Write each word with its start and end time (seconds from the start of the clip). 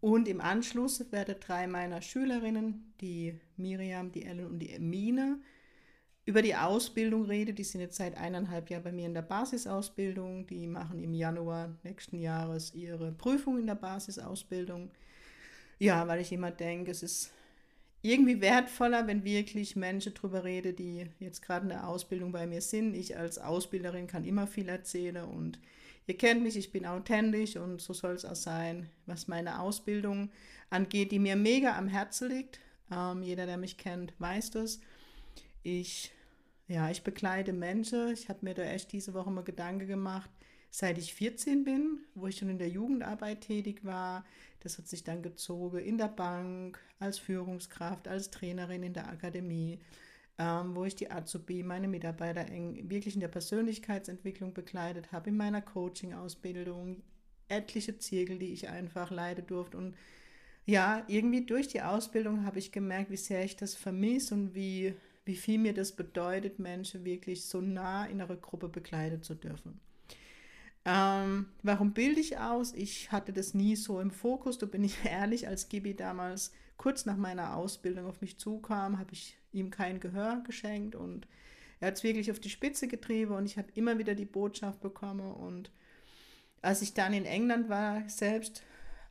Und 0.00 0.28
im 0.28 0.40
Anschluss 0.40 1.10
werden 1.10 1.36
drei 1.40 1.66
meiner 1.66 2.02
Schülerinnen, 2.02 2.92
die 3.00 3.38
Miriam, 3.56 4.12
die 4.12 4.24
Ellen 4.24 4.46
und 4.46 4.58
die 4.58 4.72
Emine, 4.72 5.38
über 6.26 6.42
die 6.42 6.56
Ausbildung 6.56 7.24
reden. 7.24 7.54
Die 7.54 7.64
sind 7.64 7.80
jetzt 7.80 7.96
seit 7.96 8.16
eineinhalb 8.16 8.68
Jahren 8.68 8.82
bei 8.82 8.92
mir 8.92 9.06
in 9.06 9.14
der 9.14 9.22
Basisausbildung. 9.22 10.46
Die 10.48 10.66
machen 10.66 11.00
im 11.00 11.14
Januar 11.14 11.76
nächsten 11.84 12.18
Jahres 12.18 12.74
ihre 12.74 13.12
Prüfung 13.12 13.58
in 13.58 13.66
der 13.66 13.76
Basisausbildung. 13.76 14.90
Ja, 15.78 16.06
weil 16.08 16.20
ich 16.20 16.32
immer 16.32 16.50
denke, 16.50 16.90
es 16.90 17.02
ist 17.02 17.32
irgendwie 18.02 18.40
wertvoller, 18.40 19.06
wenn 19.06 19.24
wirklich 19.24 19.76
Menschen 19.76 20.14
darüber 20.14 20.44
reden, 20.44 20.76
die 20.76 21.06
jetzt 21.18 21.42
gerade 21.42 21.64
in 21.64 21.70
der 21.70 21.88
Ausbildung 21.88 22.32
bei 22.32 22.46
mir 22.46 22.60
sind. 22.60 22.94
Ich 22.94 23.16
als 23.16 23.38
Ausbilderin 23.38 24.06
kann 24.06 24.24
immer 24.24 24.46
viel 24.46 24.68
erzählen 24.68 25.24
und 25.24 25.58
Ihr 26.08 26.16
kennt 26.16 26.42
mich, 26.42 26.56
ich 26.56 26.70
bin 26.70 26.86
authentisch 26.86 27.56
und 27.56 27.80
so 27.80 27.92
soll 27.92 28.14
es 28.14 28.24
auch 28.24 28.36
sein, 28.36 28.88
was 29.06 29.26
meine 29.26 29.60
Ausbildung 29.60 30.30
angeht, 30.70 31.10
die 31.10 31.18
mir 31.18 31.34
mega 31.34 31.76
am 31.76 31.88
Herzen 31.88 32.28
liegt. 32.28 32.60
Ähm, 32.92 33.24
jeder, 33.24 33.46
der 33.46 33.56
mich 33.56 33.76
kennt, 33.76 34.14
weiß 34.20 34.52
das. 34.52 34.80
Ich, 35.64 36.12
ja, 36.68 36.90
ich 36.90 37.02
bekleide 37.02 37.52
Menschen. 37.52 38.12
Ich 38.12 38.28
habe 38.28 38.38
mir 38.42 38.54
da 38.54 38.62
echt 38.62 38.92
diese 38.92 39.14
Woche 39.14 39.32
mal 39.32 39.42
Gedanken 39.42 39.88
gemacht, 39.88 40.30
seit 40.70 40.96
ich 40.96 41.12
14 41.12 41.64
bin, 41.64 41.98
wo 42.14 42.28
ich 42.28 42.36
schon 42.36 42.50
in 42.50 42.58
der 42.58 42.68
Jugendarbeit 42.68 43.40
tätig 43.40 43.84
war. 43.84 44.24
Das 44.60 44.78
hat 44.78 44.86
sich 44.86 45.02
dann 45.02 45.22
gezogen 45.22 45.78
in 45.78 45.98
der 45.98 46.08
Bank, 46.08 46.78
als 47.00 47.18
Führungskraft, 47.18 48.06
als 48.06 48.30
Trainerin 48.30 48.84
in 48.84 48.92
der 48.92 49.08
Akademie 49.08 49.80
ähm, 50.38 50.74
wo 50.74 50.84
ich 50.84 50.94
die 50.94 51.10
Azubi, 51.10 51.62
meine 51.62 51.88
Mitarbeiter 51.88 52.46
eng 52.46 52.90
wirklich 52.90 53.14
in 53.14 53.20
der 53.20 53.28
Persönlichkeitsentwicklung 53.28 54.52
begleitet 54.52 55.12
habe, 55.12 55.30
in 55.30 55.36
meiner 55.36 55.62
Coaching-Ausbildung, 55.62 57.02
etliche 57.48 57.98
Zirkel, 57.98 58.38
die 58.38 58.52
ich 58.52 58.68
einfach 58.68 59.10
leiden 59.10 59.46
durfte. 59.46 59.78
Und 59.78 59.94
ja, 60.66 61.04
irgendwie 61.08 61.46
durch 61.46 61.68
die 61.68 61.82
Ausbildung 61.82 62.44
habe 62.44 62.58
ich 62.58 62.72
gemerkt, 62.72 63.10
wie 63.10 63.16
sehr 63.16 63.44
ich 63.44 63.56
das 63.56 63.74
vermisse 63.74 64.34
und 64.34 64.54
wie, 64.54 64.94
wie 65.24 65.36
viel 65.36 65.58
mir 65.58 65.72
das 65.72 65.92
bedeutet, 65.92 66.58
Menschen 66.58 67.04
wirklich 67.04 67.44
so 67.44 67.60
nah 67.60 68.04
in 68.04 68.20
einer 68.20 68.36
Gruppe 68.36 68.68
begleiten 68.68 69.22
zu 69.22 69.34
dürfen. 69.34 69.80
Ähm, 70.84 71.46
warum 71.62 71.94
bilde 71.94 72.20
ich 72.20 72.38
aus? 72.38 72.72
Ich 72.72 73.10
hatte 73.10 73.32
das 73.32 73.54
nie 73.54 73.74
so 73.74 74.00
im 74.00 74.10
Fokus, 74.10 74.58
da 74.58 74.66
bin 74.66 74.84
ich 74.84 74.96
ehrlich, 75.04 75.48
als 75.48 75.68
Gibi 75.68 75.94
damals 75.94 76.52
kurz 76.76 77.06
nach 77.06 77.16
meiner 77.16 77.56
Ausbildung 77.56 78.06
auf 78.06 78.20
mich 78.20 78.38
zukam, 78.38 78.98
habe 78.98 79.12
ich 79.12 79.36
ihm 79.52 79.70
kein 79.70 80.00
Gehör 80.00 80.42
geschenkt 80.44 80.94
und 80.94 81.26
er 81.80 81.88
hat 81.88 81.94
es 81.96 82.02
wirklich 82.02 82.30
auf 82.30 82.40
die 82.40 82.50
Spitze 82.50 82.88
getrieben 82.88 83.34
und 83.34 83.46
ich 83.46 83.58
habe 83.58 83.68
immer 83.74 83.98
wieder 83.98 84.14
die 84.14 84.24
Botschaft 84.24 84.80
bekommen. 84.80 85.32
Und 85.32 85.70
als 86.62 86.82
ich 86.82 86.94
dann 86.94 87.12
in 87.12 87.26
England 87.26 87.68
war, 87.68 88.08
selbst 88.08 88.62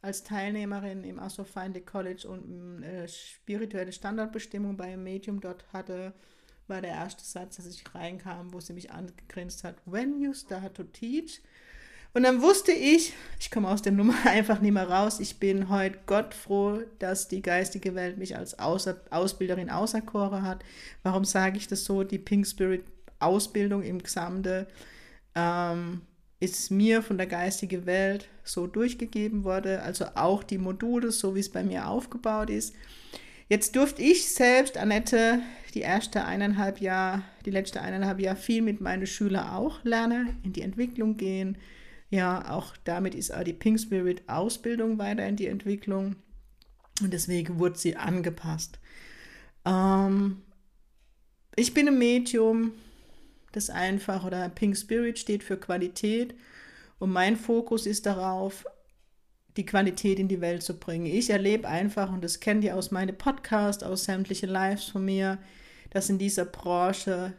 als 0.02 0.23
Teilnehmerin 0.23 1.03
im 1.03 1.19
Astrofinder 1.19 1.81
College 1.81 2.27
und 2.27 2.83
äh, 2.83 3.08
spirituelle 3.08 3.91
Standardbestimmung 3.91 4.77
bei 4.77 4.86
einem 4.86 5.03
Medium 5.03 5.41
dort 5.41 5.71
hatte, 5.73 6.13
war 6.67 6.82
der 6.82 6.92
erste 6.92 7.23
Satz, 7.23 7.59
als 7.59 7.67
ich 7.67 7.83
reinkam, 7.93 8.53
wo 8.53 8.59
sie 8.59 8.73
mich 8.73 8.92
angegrinst 8.92 9.64
hat, 9.64 9.76
When 9.86 10.20
you 10.20 10.33
start 10.33 10.76
to 10.76 10.83
teach, 10.83 11.42
und 12.15 12.23
dann 12.23 12.42
wusste 12.42 12.71
ich, 12.71 13.11
ich 13.42 13.52
komme 13.52 13.67
aus 13.67 13.81
der 13.81 13.92
Nummer 13.92 14.15
einfach 14.26 14.61
nicht 14.61 14.71
mehr 14.71 14.89
raus. 14.89 15.20
Ich 15.20 15.37
bin 15.37 15.67
heute 15.67 15.99
Gott 16.05 16.33
froh, 16.33 16.80
dass 16.98 17.27
die 17.27 17.42
geistige 17.42 17.93
Welt 17.93 18.17
mich 18.17 18.37
als 18.37 18.58
Außer 18.58 19.02
Ausbilderin 19.09 19.70
auserkoren 19.70 20.43
hat. 20.43 20.64
Warum 21.03 21.26
sage 21.26 21.58
ich 21.58 21.67
das 21.67 21.83
so? 21.83 22.05
Die 22.05 22.17
Pink 22.17 22.48
Spirit 22.48 22.86
Ausbildung 23.20 23.83
im 23.83 24.02
Gesamte 24.02 24.65
ähm, 25.36 26.03
ist 26.39 26.71
mir 26.71 27.02
von 27.02 27.17
der 27.17 27.27
geistigen 27.27 27.86
Welt 27.86 28.30
so 28.45 28.65
durchgegeben 28.65 29.43
worden. 29.43 29.82
Also 29.82 30.05
auch 30.15 30.42
die 30.43 30.58
Module, 30.58 31.11
so 31.11 31.36
wie 31.36 31.42
es 31.42 31.52
bei 31.52 31.64
mir 31.64 31.89
aufgebaut 31.89 32.49
ist. 32.49 32.73
Jetzt 33.49 33.76
durfte 33.76 34.02
ich 34.02 34.33
selbst, 34.33 34.77
Annette, 34.77 35.39
die 35.73 35.82
erste 35.82 36.23
eineinhalb 36.23 36.80
Jahre, 36.80 37.23
die 37.45 37.52
letzte 37.52 37.82
eineinhalb 37.82 38.21
Jahre 38.21 38.37
viel 38.37 38.61
mit 38.61 38.80
meinen 38.80 39.05
Schülern 39.05 39.49
auch 39.49 39.83
lernen, 39.83 40.37
in 40.43 40.53
die 40.53 40.61
Entwicklung 40.61 41.17
gehen 41.17 41.58
ja, 42.10 42.52
auch 42.52 42.76
damit 42.83 43.16
ist 43.16 43.33
auch 43.33 43.43
die 43.43 43.54
Pink 43.54 43.80
Spirit 43.80 44.23
Ausbildung 44.27 44.98
weiter 44.98 45.26
in 45.27 45.36
die 45.36 45.48
Entwicklung 45.48 46.16
und 47.02 47.11
deswegen 47.11 47.60
wurde 47.60 47.77
sie 47.77 47.95
angepasst. 47.95 48.80
Ähm, 49.66 50.42
ich 51.55 51.73
bin 51.73 51.88
ein 51.88 51.98
Medium, 51.98 52.73
das 53.52 53.70
einfach, 53.70 54.23
oder 54.23 54.48
Pink 54.49 54.77
Spirit 54.77 55.20
steht 55.20 55.44
für 55.44 55.58
Qualität 55.58 56.36
und 56.99 57.11
mein 57.11 57.38
Fokus 57.38 57.86
ist 57.86 58.05
darauf, 58.05 58.65
die 59.58 59.65
Qualität 59.65 60.20
in 60.20 60.27
die 60.27 60.42
Welt 60.42 60.64
zu 60.64 60.77
bringen. 60.77 61.05
Ich 61.05 61.30
erlebe 61.30 61.67
einfach, 61.67 62.11
und 62.11 62.23
das 62.23 62.42
kennt 62.42 62.64
ihr 62.64 62.76
aus 62.76 62.92
meinen 62.92 63.17
Podcasts, 63.17 63.83
aus 63.83 64.04
sämtlichen 64.04 64.49
Lives 64.49 64.86
von 64.86 65.05
mir, 65.05 65.38
dass 65.92 66.10
in 66.10 66.17
dieser 66.17 66.45
Branche 66.45 67.33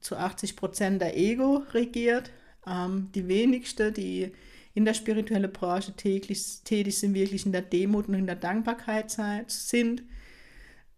zu 0.00 0.16
80 0.16 0.56
Prozent 0.56 1.00
der 1.00 1.16
Ego 1.16 1.62
regiert 1.72 2.32
ähm, 2.66 3.10
die 3.14 3.28
wenigsten, 3.28 3.92
die 3.94 4.32
in 4.74 4.84
der 4.84 4.94
spirituellen 4.94 5.52
Branche 5.52 5.92
täglich, 5.94 6.62
tätig 6.64 6.98
sind, 6.98 7.14
wirklich 7.14 7.44
in 7.44 7.52
der 7.52 7.62
Demut 7.62 8.08
und 8.08 8.14
in 8.14 8.26
der 8.26 8.36
Dankbarkeit 8.36 9.10
sind. 9.48 10.02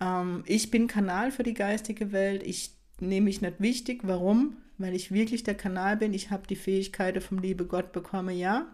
Ähm, 0.01 0.45
ich 0.47 0.71
bin 0.71 0.87
Kanal 0.87 1.33
für 1.33 1.43
die 1.43 1.55
geistige 1.55 2.13
Welt. 2.13 2.43
Ich 2.45 2.73
nehme 3.01 3.25
mich 3.25 3.41
nicht 3.41 3.61
wichtig. 3.61 4.01
Warum? 4.05 4.57
Weil 4.79 4.95
ich 4.95 5.13
wirklich 5.13 5.43
der 5.43 5.55
Kanal 5.55 5.97
bin. 5.97 6.15
Ich 6.15 6.31
habe 6.31 6.47
die 6.47 6.57
Fähigkeiten 6.57 7.21
vom 7.21 7.39
liebe 7.39 7.67
Gott 7.67 7.93
bekommen, 7.93 8.37
ja. 8.37 8.67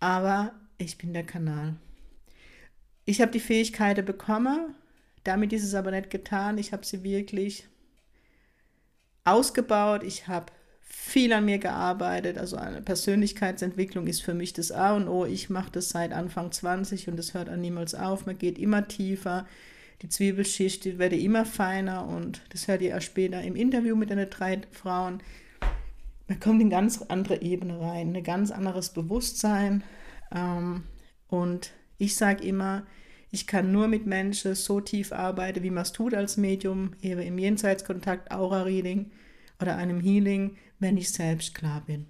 Aber 0.00 0.52
ich 0.78 0.98
bin 0.98 1.12
der 1.12 1.24
Kanal. 1.24 1.76
Ich 3.06 3.20
habe 3.20 3.32
die 3.32 3.40
Fähigkeiten 3.40 4.04
bekommen. 4.04 4.74
Damit 5.24 5.52
ist 5.52 5.64
es 5.64 5.74
aber 5.74 5.90
nicht 5.90 6.10
getan. 6.10 6.58
Ich 6.58 6.72
habe 6.72 6.84
sie 6.84 7.02
wirklich 7.02 7.66
ausgebaut. 9.24 10.02
Ich 10.02 10.28
habe 10.28 10.52
viel 10.96 11.32
an 11.32 11.44
mir 11.44 11.58
gearbeitet. 11.58 12.38
Also 12.38 12.56
eine 12.56 12.80
Persönlichkeitsentwicklung 12.80 14.06
ist 14.06 14.22
für 14.22 14.34
mich 14.34 14.52
das 14.52 14.72
A 14.72 14.94
und 14.96 15.08
O. 15.08 15.26
Ich 15.26 15.50
mache 15.50 15.70
das 15.72 15.90
seit 15.90 16.12
Anfang 16.12 16.52
20 16.52 17.08
und 17.08 17.16
das 17.16 17.34
hört 17.34 17.48
an 17.48 17.60
niemals 17.60 17.94
auf. 17.94 18.26
Man 18.26 18.38
geht 18.38 18.58
immer 18.58 18.88
tiefer. 18.88 19.46
Die 20.02 20.08
Zwiebelschicht 20.08 20.84
die 20.84 20.98
wird 20.98 21.12
immer 21.12 21.44
feiner 21.44 22.06
und 22.06 22.42
das 22.50 22.68
hört 22.68 22.82
ihr 22.82 22.90
erst 22.90 23.06
später 23.06 23.42
im 23.42 23.56
Interview 23.56 23.96
mit 23.96 24.10
den 24.10 24.28
drei 24.30 24.60
Frauen. 24.70 25.22
Man 26.28 26.40
kommt 26.40 26.62
in 26.62 26.70
ganz 26.70 27.02
andere 27.02 27.42
Ebene 27.42 27.80
rein, 27.80 28.14
ein 28.16 28.22
ganz 28.24 28.50
anderes 28.50 28.90
Bewusstsein. 28.90 29.84
Ähm, 30.34 30.84
und 31.28 31.72
ich 31.98 32.16
sage 32.16 32.44
immer, 32.44 32.84
ich 33.30 33.46
kann 33.46 33.72
nur 33.72 33.88
mit 33.88 34.06
Menschen 34.06 34.54
so 34.54 34.80
tief 34.80 35.12
arbeiten, 35.12 35.62
wie 35.62 35.70
man 35.70 35.82
es 35.82 35.92
tut 35.92 36.14
als 36.14 36.36
Medium, 36.36 36.92
eben 37.02 37.20
im 37.20 37.38
Jenseitskontakt, 37.38 38.30
Aura-Reading 38.30 39.10
oder 39.60 39.76
einem 39.76 40.00
Healing, 40.00 40.56
wenn 40.84 40.98
ich 40.98 41.10
selbst 41.10 41.54
klar 41.54 41.82
bin. 41.86 42.04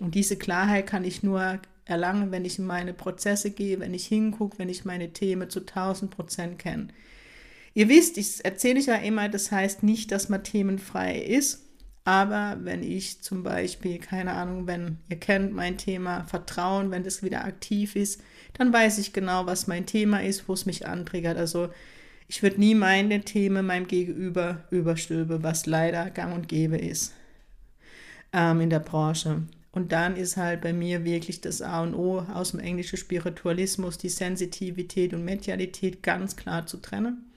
Und 0.00 0.16
diese 0.16 0.36
Klarheit 0.36 0.88
kann 0.88 1.04
ich 1.04 1.22
nur 1.22 1.60
erlangen, 1.84 2.32
wenn 2.32 2.44
ich 2.44 2.58
in 2.58 2.66
meine 2.66 2.92
Prozesse 2.92 3.52
gehe, 3.52 3.78
wenn 3.78 3.94
ich 3.94 4.06
hingucke, 4.06 4.58
wenn 4.58 4.68
ich 4.68 4.84
meine 4.84 5.12
Themen 5.12 5.48
zu 5.48 5.60
1000 5.60 6.10
Prozent 6.10 6.58
kenne. 6.58 6.88
Ihr 7.72 7.88
wisst, 7.88 8.18
ich 8.18 8.44
erzähle 8.44 8.80
ich 8.80 8.86
ja 8.86 8.96
immer, 8.96 9.28
das 9.28 9.52
heißt 9.52 9.84
nicht, 9.84 10.10
dass 10.10 10.28
man 10.28 10.42
themenfrei 10.42 11.20
ist, 11.20 11.62
aber 12.04 12.58
wenn 12.62 12.82
ich 12.82 13.22
zum 13.22 13.44
Beispiel, 13.44 13.98
keine 13.98 14.32
Ahnung, 14.32 14.66
wenn 14.66 14.98
ihr 15.08 15.20
kennt 15.20 15.52
mein 15.52 15.78
Thema 15.78 16.24
Vertrauen, 16.24 16.90
wenn 16.90 17.04
das 17.04 17.22
wieder 17.22 17.44
aktiv 17.44 17.94
ist, 17.94 18.20
dann 18.54 18.72
weiß 18.72 18.98
ich 18.98 19.12
genau, 19.12 19.46
was 19.46 19.68
mein 19.68 19.86
Thema 19.86 20.22
ist, 20.22 20.48
wo 20.48 20.52
es 20.52 20.66
mich 20.66 20.86
antriggert. 20.86 21.38
Also 21.38 21.68
ich 22.26 22.42
würde 22.42 22.58
nie 22.58 22.74
meine 22.74 23.20
Themen 23.20 23.66
meinem 23.66 23.86
Gegenüber 23.86 24.64
überstülpen, 24.70 25.44
was 25.44 25.66
leider 25.66 26.10
gang 26.10 26.34
und 26.34 26.48
gäbe 26.48 26.76
ist 26.76 27.12
ähm, 28.36 28.60
in 28.60 28.70
der 28.70 28.80
Branche. 28.80 29.42
Und 29.72 29.92
dann 29.92 30.16
ist 30.16 30.36
halt 30.36 30.60
bei 30.60 30.72
mir 30.72 31.04
wirklich 31.04 31.40
das 31.40 31.60
A 31.60 31.82
und 31.82 31.94
O 31.94 32.20
aus 32.20 32.52
dem 32.52 32.60
englischen 32.60 32.96
Spiritualismus, 32.96 33.98
die 33.98 34.08
Sensitivität 34.08 35.12
und 35.12 35.24
Medialität 35.24 36.02
ganz 36.02 36.36
klar 36.36 36.66
zu 36.66 36.76
trennen. 36.76 37.30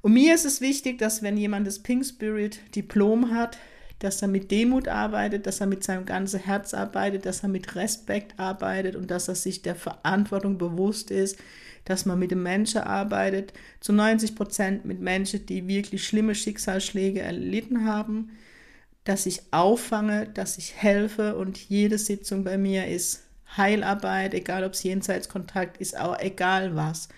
Und 0.00 0.14
mir 0.14 0.34
ist 0.34 0.44
es 0.44 0.60
wichtig, 0.60 0.98
dass 0.98 1.22
wenn 1.22 1.36
jemand 1.36 1.66
das 1.66 1.78
Pink 1.78 2.04
Spirit 2.04 2.60
Diplom 2.74 3.30
hat, 3.34 3.58
dass 4.00 4.20
er 4.20 4.28
mit 4.28 4.50
Demut 4.50 4.88
arbeitet, 4.88 5.46
dass 5.46 5.60
er 5.60 5.66
mit 5.66 5.82
seinem 5.84 6.04
ganzen 6.04 6.40
Herz 6.40 6.74
arbeitet, 6.74 7.24
dass 7.24 7.42
er 7.42 7.48
mit 7.48 7.74
Respekt 7.74 8.38
arbeitet 8.38 8.96
und 8.96 9.10
dass 9.10 9.28
er 9.28 9.34
sich 9.34 9.62
der 9.62 9.76
Verantwortung 9.76 10.58
bewusst 10.58 11.10
ist, 11.10 11.38
dass 11.84 12.04
man 12.04 12.18
mit 12.18 12.30
dem 12.30 12.42
Menschen 12.42 12.82
arbeitet, 12.82 13.52
zu 13.80 13.92
90 13.92 14.34
Prozent 14.34 14.84
mit 14.84 15.00
Menschen, 15.00 15.46
die 15.46 15.68
wirklich 15.68 16.04
schlimme 16.04 16.34
Schicksalsschläge 16.34 17.20
erlitten 17.20 17.86
haben, 17.86 18.30
dass 19.04 19.26
ich 19.26 19.42
auffange, 19.50 20.26
dass 20.28 20.58
ich 20.58 20.74
helfe 20.76 21.36
und 21.36 21.58
jede 21.58 21.98
Sitzung 21.98 22.42
bei 22.42 22.56
mir 22.56 22.88
ist 22.88 23.22
Heilarbeit, 23.56 24.34
egal 24.34 24.64
ob 24.64 24.72
es 24.72 24.82
Jenseitskontakt 24.82 25.76
ist, 25.76 25.98
auch 25.98 26.18
egal 26.18 26.74
was. 26.74 27.08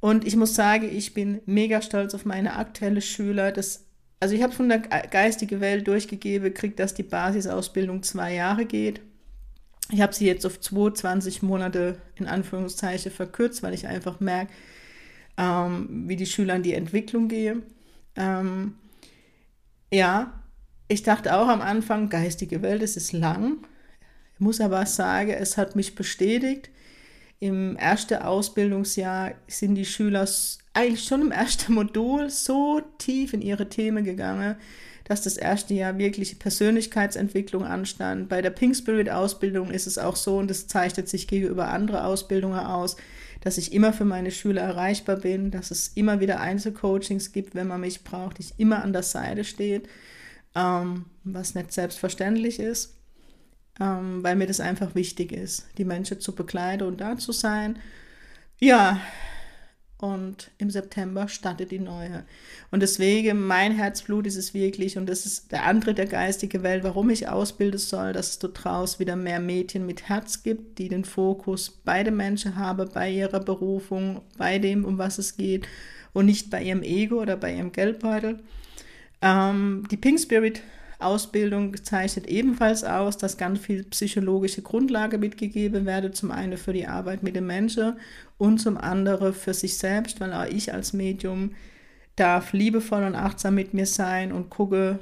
Und 0.00 0.26
ich 0.26 0.36
muss 0.36 0.54
sagen, 0.54 0.88
ich 0.94 1.14
bin 1.14 1.40
mega 1.46 1.82
stolz 1.82 2.14
auf 2.14 2.24
meine 2.24 2.56
aktuelle 2.56 3.00
Schüler. 3.00 3.50
Das, 3.50 3.84
also 4.20 4.34
ich 4.34 4.42
habe 4.42 4.52
von 4.52 4.68
der 4.68 4.78
geistigen 4.78 5.60
Welt 5.60 5.88
durchgegeben, 5.88 6.54
kriegt, 6.54 6.78
dass 6.78 6.94
die 6.94 7.02
Basisausbildung 7.02 8.02
zwei 8.02 8.34
Jahre 8.34 8.64
geht. 8.64 9.00
Ich 9.90 10.00
habe 10.02 10.14
sie 10.14 10.26
jetzt 10.26 10.44
auf 10.44 10.60
22 10.60 11.42
Monate 11.42 11.96
in 12.16 12.26
Anführungszeichen 12.26 13.10
verkürzt, 13.10 13.62
weil 13.62 13.74
ich 13.74 13.88
einfach 13.88 14.20
merke, 14.20 14.52
ähm, 15.38 16.04
wie 16.06 16.16
die 16.16 16.26
Schüler 16.26 16.56
in 16.56 16.62
die 16.62 16.74
Entwicklung 16.74 17.28
gehen. 17.28 17.62
Ähm, 18.14 18.74
ja, 19.90 20.38
ich 20.88 21.02
dachte 21.02 21.36
auch 21.36 21.48
am 21.48 21.60
Anfang, 21.60 22.08
geistige 22.08 22.62
Welt, 22.62 22.82
es 22.82 22.96
ist 22.96 23.12
lang. 23.12 23.58
Ich 24.34 24.40
muss 24.40 24.60
aber 24.60 24.86
sagen, 24.86 25.30
es 25.30 25.56
hat 25.56 25.76
mich 25.76 25.94
bestätigt. 25.94 26.70
Im 27.40 27.76
ersten 27.76 28.16
Ausbildungsjahr 28.16 29.32
sind 29.46 29.74
die 29.76 29.84
Schüler 29.84 30.26
eigentlich 30.74 31.04
schon 31.04 31.22
im 31.22 31.30
ersten 31.30 31.74
Modul 31.74 32.30
so 32.30 32.80
tief 32.98 33.32
in 33.32 33.42
ihre 33.42 33.68
Themen 33.68 34.04
gegangen, 34.04 34.56
dass 35.04 35.22
das 35.22 35.36
erste 35.36 35.74
Jahr 35.74 35.98
wirklich 35.98 36.38
Persönlichkeitsentwicklung 36.38 37.64
anstand. 37.64 38.28
Bei 38.28 38.42
der 38.42 38.50
Pink 38.50 38.76
Spirit 38.76 39.08
Ausbildung 39.08 39.70
ist 39.70 39.86
es 39.86 39.98
auch 39.98 40.16
so, 40.16 40.36
und 40.38 40.50
das 40.50 40.66
zeichnet 40.66 41.08
sich 41.08 41.28
gegenüber 41.28 41.68
anderen 41.68 42.00
Ausbildungen 42.00 42.58
aus, 42.58 42.96
dass 43.40 43.58
ich 43.58 43.72
immer 43.72 43.92
für 43.92 44.04
meine 44.04 44.30
Schüler 44.30 44.62
erreichbar 44.62 45.16
bin, 45.16 45.50
dass 45.50 45.70
es 45.70 45.88
immer 45.94 46.20
wieder 46.20 46.40
Einzelcoachings 46.40 47.32
gibt, 47.32 47.54
wenn 47.54 47.68
man 47.68 47.80
mich 47.80 48.04
braucht, 48.04 48.40
ich 48.40 48.54
immer 48.58 48.82
an 48.82 48.92
der 48.92 49.02
Seite 49.02 49.44
stehe, 49.44 49.82
ähm, 50.54 51.06
was 51.24 51.54
nicht 51.54 51.72
selbstverständlich 51.72 52.58
ist 52.58 52.98
ähm, 53.80 54.22
weil 54.22 54.36
mir 54.36 54.46
das 54.46 54.60
einfach 54.60 54.94
wichtig 54.94 55.32
ist, 55.32 55.66
die 55.78 55.84
Menschen 55.84 56.20
zu 56.20 56.34
begleiten 56.34 56.84
und 56.84 57.00
da 57.00 57.16
zu 57.16 57.32
sein. 57.32 57.78
Ja, 58.58 59.00
und 60.00 60.52
im 60.58 60.70
September 60.70 61.26
startet 61.26 61.72
die 61.72 61.80
neue. 61.80 62.24
Und 62.70 62.80
deswegen, 62.80 63.46
mein 63.46 63.72
Herzblut 63.72 64.26
ist 64.26 64.36
es 64.36 64.54
wirklich, 64.54 64.96
und 64.96 65.08
das 65.08 65.26
ist 65.26 65.50
der 65.50 65.64
Antritt 65.64 65.98
der 65.98 66.06
geistigen 66.06 66.62
Welt, 66.62 66.84
warum 66.84 67.10
ich 67.10 67.28
ausbilden 67.28 67.78
soll, 67.78 68.12
dass 68.12 68.30
es 68.30 68.38
dort 68.38 68.64
draußen 68.64 69.00
wieder 69.00 69.16
mehr 69.16 69.40
Mädchen 69.40 69.86
mit 69.86 70.08
Herz 70.08 70.44
gibt, 70.44 70.78
die 70.78 70.88
den 70.88 71.04
Fokus 71.04 71.70
bei 71.70 72.04
den 72.04 72.16
Menschen 72.16 72.54
haben, 72.56 72.88
bei 72.92 73.10
ihrer 73.10 73.40
Berufung, 73.40 74.22
bei 74.36 74.60
dem, 74.60 74.84
um 74.84 74.98
was 74.98 75.18
es 75.18 75.36
geht, 75.36 75.66
und 76.12 76.26
nicht 76.26 76.48
bei 76.50 76.62
ihrem 76.62 76.82
Ego 76.82 77.20
oder 77.20 77.36
bei 77.36 77.54
ihrem 77.54 77.72
Geldbeutel. 77.72 78.40
Ähm, 79.22 79.84
die 79.90 79.96
Pink 79.96 80.20
Spirit 80.20 80.62
Ausbildung 81.00 81.76
zeichnet 81.84 82.26
ebenfalls 82.26 82.82
aus, 82.82 83.16
dass 83.16 83.36
ganz 83.36 83.60
viel 83.60 83.84
psychologische 83.84 84.62
Grundlage 84.62 85.18
mitgegeben 85.18 85.86
werde, 85.86 86.10
zum 86.10 86.32
einen 86.32 86.58
für 86.58 86.72
die 86.72 86.88
Arbeit 86.88 87.22
mit 87.22 87.36
den 87.36 87.46
Menschen 87.46 87.94
und 88.36 88.58
zum 88.58 88.76
anderen 88.76 89.32
für 89.32 89.54
sich 89.54 89.78
selbst, 89.78 90.20
weil 90.20 90.32
auch 90.32 90.46
ich 90.46 90.74
als 90.74 90.92
Medium 90.92 91.52
darf 92.16 92.52
liebevoll 92.52 93.04
und 93.04 93.14
achtsam 93.14 93.54
mit 93.54 93.74
mir 93.74 93.86
sein 93.86 94.32
und 94.32 94.50
gucke, 94.50 94.98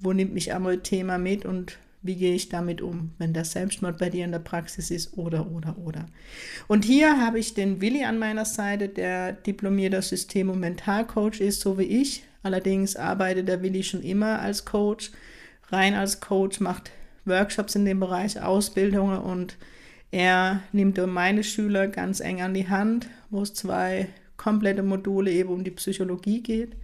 wo 0.00 0.12
nimmt 0.12 0.34
mich 0.34 0.52
einmal 0.52 0.78
Thema 0.78 1.16
mit 1.16 1.44
und 1.44 1.78
wie 2.02 2.16
gehe 2.16 2.34
ich 2.34 2.48
damit 2.48 2.82
um, 2.82 3.12
wenn 3.18 3.32
der 3.32 3.44
Selbstmord 3.44 3.98
bei 3.98 4.10
dir 4.10 4.24
in 4.24 4.32
der 4.32 4.38
Praxis 4.40 4.90
ist 4.90 5.16
oder, 5.16 5.50
oder, 5.50 5.76
oder. 5.78 6.06
Und 6.68 6.84
hier 6.84 7.20
habe 7.20 7.38
ich 7.38 7.54
den 7.54 7.80
Willi 7.80 8.04
an 8.04 8.18
meiner 8.18 8.44
Seite, 8.44 8.88
der 8.88 9.32
diplomierter 9.32 10.02
System- 10.02 10.50
und 10.50 10.60
Mentalcoach 10.60 11.40
ist, 11.40 11.60
so 11.60 11.78
wie 11.78 11.84
ich. 11.84 12.24
Allerdings 12.46 12.94
arbeitet 12.94 13.48
der 13.48 13.60
Willi 13.60 13.82
schon 13.82 14.02
immer 14.02 14.38
als 14.38 14.64
Coach 14.64 15.10
rein 15.68 15.94
als 15.94 16.20
Coach, 16.20 16.60
macht 16.60 16.90
Workshops 17.24 17.74
in 17.74 17.84
dem 17.84 18.00
Bereich 18.00 18.40
Ausbildungen 18.40 19.18
und 19.18 19.56
er 20.12 20.62
nimmt 20.72 21.04
meine 21.06 21.42
Schüler 21.42 21.88
ganz 21.88 22.20
eng 22.20 22.40
an 22.40 22.54
die 22.54 22.68
Hand, 22.68 23.08
wo 23.30 23.42
es 23.42 23.54
zwei 23.54 24.08
komplette 24.36 24.82
Module 24.82 25.32
eben 25.32 25.50
um 25.50 25.64
die 25.64 25.72
Psychologie 25.72 26.42
geht. 26.42 26.76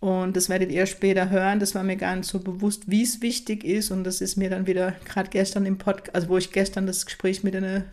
Und 0.00 0.36
das 0.36 0.48
werdet 0.48 0.70
ihr 0.70 0.84
später 0.86 1.30
hören. 1.30 1.60
Das 1.60 1.74
war 1.74 1.82
mir 1.82 1.96
gar 1.96 2.14
nicht 2.14 2.28
so 2.28 2.38
bewusst, 2.38 2.90
wie 2.90 3.02
es 3.02 3.22
wichtig 3.22 3.64
ist. 3.64 3.90
Und 3.90 4.04
das 4.04 4.20
ist 4.20 4.36
mir 4.36 4.50
dann 4.50 4.66
wieder 4.66 4.92
gerade 5.06 5.30
gestern 5.30 5.64
im 5.64 5.78
Podcast, 5.78 6.14
also 6.14 6.28
wo 6.28 6.36
ich 6.36 6.52
gestern 6.52 6.86
das 6.86 7.06
Gespräch 7.06 7.42
mit 7.42 7.54
den 7.54 7.84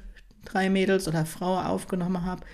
drei 0.44 0.70
Mädels 0.70 1.08
oder 1.08 1.26
Frauen 1.26 1.66
aufgenommen 1.66 2.26
habe, 2.26 2.46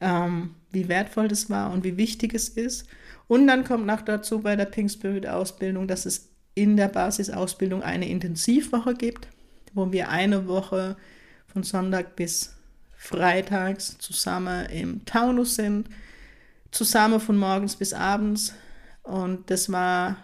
ähm, 0.00 0.54
wie 0.72 0.88
wertvoll 0.88 1.28
das 1.28 1.50
war 1.50 1.70
und 1.72 1.84
wie 1.84 1.96
wichtig 1.96 2.34
es 2.34 2.48
ist. 2.48 2.88
Und 3.28 3.46
dann 3.46 3.64
kommt 3.64 3.86
noch 3.86 4.00
dazu 4.00 4.40
bei 4.40 4.56
der 4.56 4.64
Pink 4.64 4.90
Spirit 4.90 5.26
Ausbildung, 5.26 5.86
dass 5.86 6.06
es 6.06 6.30
in 6.54 6.76
der 6.76 6.88
Basisausbildung 6.88 7.82
eine 7.82 8.08
Intensivwoche 8.08 8.94
gibt, 8.94 9.28
wo 9.74 9.92
wir 9.92 10.08
eine 10.08 10.48
Woche 10.48 10.96
von 11.46 11.62
Sonntag 11.62 12.16
bis 12.16 12.56
Freitags 12.96 13.96
zusammen 13.98 14.66
im 14.70 15.04
Taunus 15.04 15.54
sind, 15.54 15.88
zusammen 16.72 17.20
von 17.20 17.36
morgens 17.36 17.76
bis 17.76 17.92
abends. 17.92 18.54
Und 19.02 19.50
das 19.50 19.70
war 19.70 20.16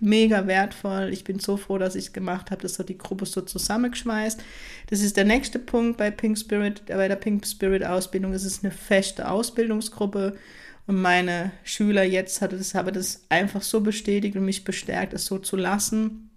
mega 0.00 0.46
wertvoll. 0.46 1.10
Ich 1.12 1.24
bin 1.24 1.38
so 1.38 1.56
froh, 1.56 1.78
dass 1.78 1.94
ich 1.94 2.06
es 2.06 2.12
gemacht 2.12 2.50
habe. 2.50 2.62
Das 2.62 2.78
hat 2.78 2.88
die 2.88 2.98
Gruppe 2.98 3.26
so 3.26 3.40
zusammengeschmeißt. 3.40 4.42
Das 4.88 5.00
ist 5.00 5.16
der 5.16 5.24
nächste 5.24 5.58
Punkt 5.58 5.96
bei 5.96 6.10
Pink 6.10 6.38
Spirit, 6.38 6.86
bei 6.86 7.08
der 7.08 7.16
Pink 7.16 7.46
Spirit 7.46 7.84
Ausbildung. 7.84 8.32
Es 8.32 8.44
ist 8.44 8.64
eine 8.64 8.72
feste 8.72 9.30
Ausbildungsgruppe 9.30 10.36
meine 10.86 11.52
Schüler 11.64 12.02
jetzt 12.02 12.42
hatte 12.42 12.56
das, 12.56 12.74
habe 12.74 12.92
das 12.92 13.24
einfach 13.28 13.62
so 13.62 13.80
bestätigt 13.80 14.36
und 14.36 14.44
mich 14.44 14.64
bestärkt, 14.64 15.12
es 15.12 15.26
so 15.26 15.38
zu 15.38 15.56
lassen, 15.56 16.30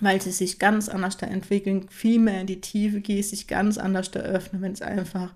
weil 0.00 0.20
sie 0.20 0.32
sich 0.32 0.58
ganz 0.58 0.88
anders 0.88 1.16
da 1.16 1.26
entwickeln, 1.26 1.88
viel 1.88 2.18
mehr 2.18 2.40
in 2.40 2.46
die 2.46 2.60
Tiefe 2.60 3.00
gehen, 3.00 3.22
sich 3.22 3.46
ganz 3.46 3.78
anders 3.78 4.10
da 4.10 4.20
öffnen, 4.20 4.62
wenn 4.62 4.72
es 4.72 4.82
einfach 4.82 5.32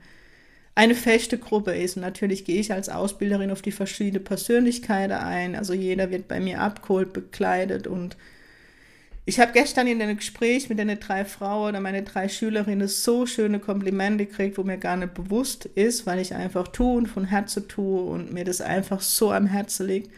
eine 0.74 0.94
feste 0.94 1.38
Gruppe 1.38 1.72
ist. 1.72 1.96
Und 1.96 2.02
natürlich 2.02 2.44
gehe 2.44 2.60
ich 2.60 2.72
als 2.72 2.88
Ausbilderin 2.88 3.50
auf 3.50 3.62
die 3.62 3.72
verschiedenen 3.72 4.24
Persönlichkeiten 4.24 5.12
ein. 5.12 5.54
Also 5.54 5.72
jeder 5.72 6.10
wird 6.10 6.28
bei 6.28 6.40
mir 6.40 6.60
abgeholt, 6.60 7.12
bekleidet 7.12 7.86
und 7.86 8.16
ich 9.26 9.38
habe 9.38 9.52
gestern 9.52 9.86
in 9.86 10.00
einem 10.00 10.16
Gespräch 10.16 10.68
mit 10.68 10.78
den 10.78 10.98
drei 10.98 11.24
Frauen 11.24 11.70
oder 11.70 11.80
meine 11.80 12.02
drei 12.02 12.28
Schülerinnen 12.28 12.88
so 12.88 13.26
schöne 13.26 13.60
Komplimente 13.60 14.26
gekriegt, 14.26 14.58
wo 14.58 14.62
mir 14.62 14.78
gar 14.78 14.96
nicht 14.96 15.14
bewusst 15.14 15.66
ist, 15.66 16.06
weil 16.06 16.18
ich 16.18 16.34
einfach 16.34 16.68
tue 16.68 16.96
und 16.96 17.06
von 17.06 17.24
Herzen 17.24 17.68
tue 17.68 18.02
und 18.02 18.32
mir 18.32 18.44
das 18.44 18.60
einfach 18.60 19.00
so 19.00 19.30
am 19.30 19.46
Herzen 19.46 19.86
liegt. 19.86 20.10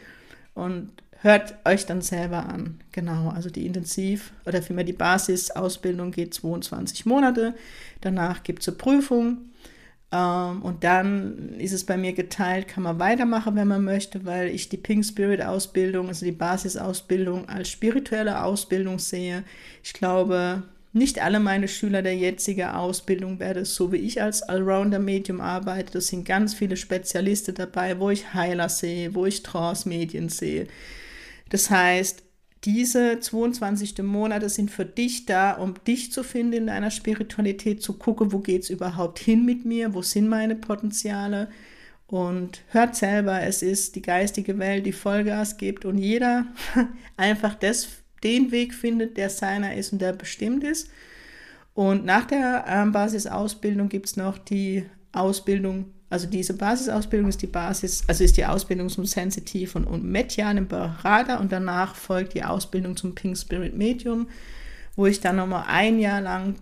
Und 0.54 0.90
hört 1.20 1.54
euch 1.64 1.86
dann 1.86 2.02
selber 2.02 2.46
an. 2.46 2.80
Genau, 2.92 3.30
also 3.30 3.50
die 3.50 3.66
Intensiv- 3.66 4.32
oder 4.46 4.62
vielmehr 4.62 4.84
die 4.84 4.92
Basisausbildung 4.92 6.10
geht 6.12 6.34
22 6.34 7.06
Monate. 7.06 7.54
Danach 8.00 8.42
gibt 8.42 8.62
es 8.62 8.68
eine 8.68 8.76
Prüfung 8.76 9.51
und 10.12 10.84
dann 10.84 11.54
ist 11.58 11.72
es 11.72 11.84
bei 11.84 11.96
mir 11.96 12.12
geteilt, 12.12 12.68
kann 12.68 12.82
man 12.82 12.98
weitermachen, 12.98 13.56
wenn 13.56 13.68
man 13.68 13.82
möchte, 13.82 14.26
weil 14.26 14.48
ich 14.48 14.68
die 14.68 14.76
Pink 14.76 15.06
Spirit 15.06 15.40
Ausbildung, 15.40 16.08
also 16.08 16.26
die 16.26 16.32
Basisausbildung 16.32 17.48
als 17.48 17.70
spirituelle 17.70 18.44
Ausbildung 18.44 18.98
sehe. 18.98 19.42
Ich 19.82 19.94
glaube, 19.94 20.64
nicht 20.92 21.22
alle 21.22 21.40
meine 21.40 21.66
Schüler 21.66 22.02
der 22.02 22.14
jetzigen 22.14 22.68
Ausbildung 22.68 23.40
werden 23.40 23.64
so 23.64 23.90
wie 23.90 23.96
ich 23.96 24.20
als 24.20 24.42
Allrounder-Medium 24.42 25.40
arbeite. 25.40 25.94
Das 25.94 26.08
sind 26.08 26.26
ganz 26.26 26.52
viele 26.52 26.76
Spezialisten 26.76 27.54
dabei, 27.54 27.98
wo 27.98 28.10
ich 28.10 28.34
Heiler 28.34 28.68
sehe, 28.68 29.14
wo 29.14 29.24
ich 29.24 29.42
Trance-Medien 29.42 30.28
sehe. 30.28 30.66
Das 31.48 31.70
heißt, 31.70 32.22
diese 32.64 33.18
22. 33.18 34.02
Monate 34.02 34.48
sind 34.48 34.70
für 34.70 34.84
dich 34.84 35.26
da, 35.26 35.52
um 35.52 35.74
dich 35.84 36.12
zu 36.12 36.22
finden 36.22 36.52
in 36.52 36.66
deiner 36.68 36.90
Spiritualität, 36.90 37.82
zu 37.82 37.94
gucken, 37.94 38.32
wo 38.32 38.38
geht 38.38 38.62
es 38.62 38.70
überhaupt 38.70 39.18
hin 39.18 39.44
mit 39.44 39.64
mir, 39.64 39.94
wo 39.94 40.02
sind 40.02 40.28
meine 40.28 40.54
Potenziale. 40.54 41.48
Und 42.06 42.62
hört 42.68 42.94
selber, 42.94 43.42
es 43.42 43.62
ist 43.62 43.96
die 43.96 44.02
geistige 44.02 44.58
Welt, 44.58 44.86
die 44.86 44.92
Vollgas 44.92 45.56
gibt 45.56 45.84
und 45.84 45.98
jeder 45.98 46.46
einfach 47.16 47.54
das, 47.54 47.88
den 48.22 48.52
Weg 48.52 48.74
findet, 48.74 49.16
der 49.16 49.30
seiner 49.30 49.74
ist 49.74 49.92
und 49.92 50.00
der 50.00 50.12
bestimmt 50.12 50.62
ist. 50.62 50.88
Und 51.74 52.04
nach 52.04 52.26
der 52.26 52.66
ähm, 52.68 52.92
Basisausbildung 52.92 53.88
gibt 53.88 54.06
es 54.06 54.16
noch 54.16 54.38
die 54.38 54.84
Ausbildung 55.12 55.86
also 56.12 56.26
diese 56.26 56.52
Basisausbildung 56.52 57.30
ist 57.30 57.40
die 57.40 57.46
Basis, 57.46 58.04
also 58.06 58.22
ist 58.22 58.36
die 58.36 58.44
Ausbildung 58.44 58.90
zum 58.90 59.06
Sensitiv 59.06 59.76
und, 59.76 59.84
und 59.84 60.04
Medianen 60.04 60.68
Berater 60.68 61.40
und 61.40 61.50
danach 61.52 61.94
folgt 61.94 62.34
die 62.34 62.44
Ausbildung 62.44 62.98
zum 62.98 63.14
Pink 63.14 63.38
Spirit 63.38 63.74
Medium, 63.74 64.28
wo 64.94 65.06
ich 65.06 65.20
dann 65.20 65.36
nochmal 65.36 65.64
ein 65.68 65.98
Jahr 65.98 66.20
lang 66.20 66.56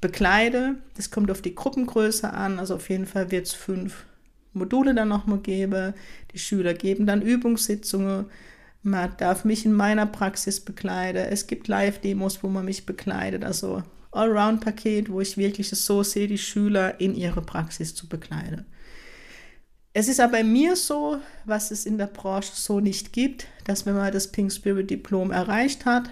bekleide. 0.00 0.76
Das 0.96 1.10
kommt 1.10 1.32
auf 1.32 1.42
die 1.42 1.56
Gruppengröße 1.56 2.32
an, 2.32 2.60
also 2.60 2.76
auf 2.76 2.88
jeden 2.88 3.06
Fall 3.06 3.32
wird 3.32 3.48
es 3.48 3.52
fünf 3.52 4.06
Module 4.52 4.94
dann 4.94 5.08
nochmal 5.08 5.38
geben. 5.38 5.94
Die 6.32 6.38
Schüler 6.38 6.72
geben 6.72 7.04
dann 7.04 7.20
Übungssitzungen 7.20 8.26
Man 8.84 9.12
darf 9.16 9.44
mich 9.44 9.64
in 9.64 9.72
meiner 9.72 10.06
Praxis 10.06 10.60
bekleiden. 10.60 11.26
Es 11.30 11.48
gibt 11.48 11.66
Live-Demos, 11.66 12.44
wo 12.44 12.48
man 12.48 12.64
mich 12.64 12.86
bekleidet. 12.86 13.44
Also 13.44 13.82
Allround-Paket, 14.12 15.10
wo 15.10 15.20
ich 15.20 15.36
wirklich 15.36 15.70
so 15.70 16.02
sehe, 16.02 16.28
die 16.28 16.38
Schüler 16.38 17.00
in 17.00 17.14
ihre 17.14 17.42
Praxis 17.42 17.94
zu 17.94 18.08
bekleiden. 18.08 18.66
Es 19.94 20.08
ist 20.08 20.20
aber 20.20 20.32
bei 20.32 20.44
mir 20.44 20.76
so, 20.76 21.18
was 21.44 21.70
es 21.70 21.84
in 21.84 21.98
der 21.98 22.06
Branche 22.06 22.52
so 22.54 22.80
nicht 22.80 23.12
gibt, 23.12 23.46
dass 23.64 23.84
wenn 23.84 23.94
man 23.94 24.12
das 24.12 24.28
Pink 24.32 24.52
Spirit 24.52 24.88
Diplom 24.90 25.30
erreicht 25.30 25.84
hat, 25.84 26.08